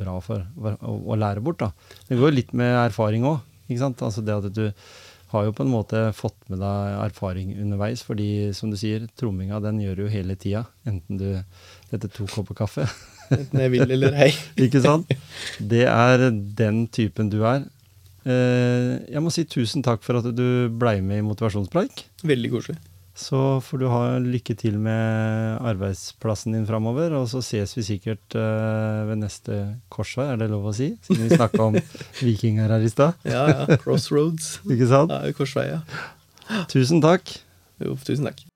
[0.00, 1.62] bra for å, å lære bort.
[1.62, 1.70] Da.
[2.08, 3.40] Det går jo litt med erfaring òg.
[3.70, 4.64] Altså det at du
[5.30, 9.60] har jo på en måte fått med deg erfaring underveis, fordi som du sier, tromminga
[9.62, 10.64] den gjør du jo hele tida.
[10.88, 11.28] Enten du
[11.94, 12.88] etter to kopper kaffe.
[13.30, 14.32] Enten jeg vil eller ei.
[14.66, 15.10] Ikke sant?
[15.58, 17.68] Det er den typen du er.
[18.26, 20.46] Eh, jeg må si tusen takk for at du
[20.80, 22.08] blei med i Motivasjonspreik.
[22.26, 22.80] Veldig koselig.
[23.20, 28.36] Så får du ha lykke til med arbeidsplassen din framover, og så ses vi sikkert
[28.38, 29.58] uh, ved neste
[29.92, 30.94] korsvei, er det lov å si?
[31.04, 31.76] Siden vi snakka om
[32.26, 33.20] vikinger her i stad.
[33.28, 33.80] ja, ja.
[33.84, 34.54] Crossroads.
[34.72, 35.12] Ikke sant?
[35.12, 36.64] Ja, korsvei, ja.
[36.72, 37.36] Tusen takk.
[37.84, 38.49] Jo, tusen takk.